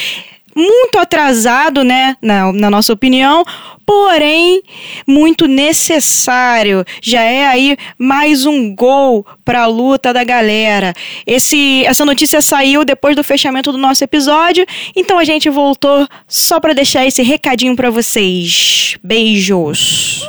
Muito 0.56 0.98
atrasado, 0.98 1.84
né, 1.84 2.16
na, 2.22 2.50
na 2.50 2.70
nossa 2.70 2.90
opinião, 2.90 3.44
porém 3.84 4.62
muito 5.06 5.46
necessário. 5.46 6.84
Já 7.02 7.20
é 7.20 7.46
aí 7.46 7.76
mais 7.98 8.46
um 8.46 8.74
gol 8.74 9.24
para 9.44 9.62
a 9.62 9.66
luta 9.66 10.14
da 10.14 10.24
galera. 10.24 10.94
Esse, 11.26 11.84
essa 11.84 12.04
notícia 12.04 12.40
saiu 12.40 12.84
depois 12.84 13.14
do 13.14 13.22
fechamento 13.22 13.70
do 13.70 13.78
nosso 13.78 14.02
episódio, 14.02 14.66
então 14.96 15.18
a 15.18 15.24
gente 15.24 15.50
voltou 15.50 16.08
só 16.26 16.58
para 16.58 16.72
deixar 16.72 17.06
esse 17.06 17.22
recadinho 17.22 17.76
para 17.76 17.90
vocês. 17.90 18.96
Beijos. 19.04 20.26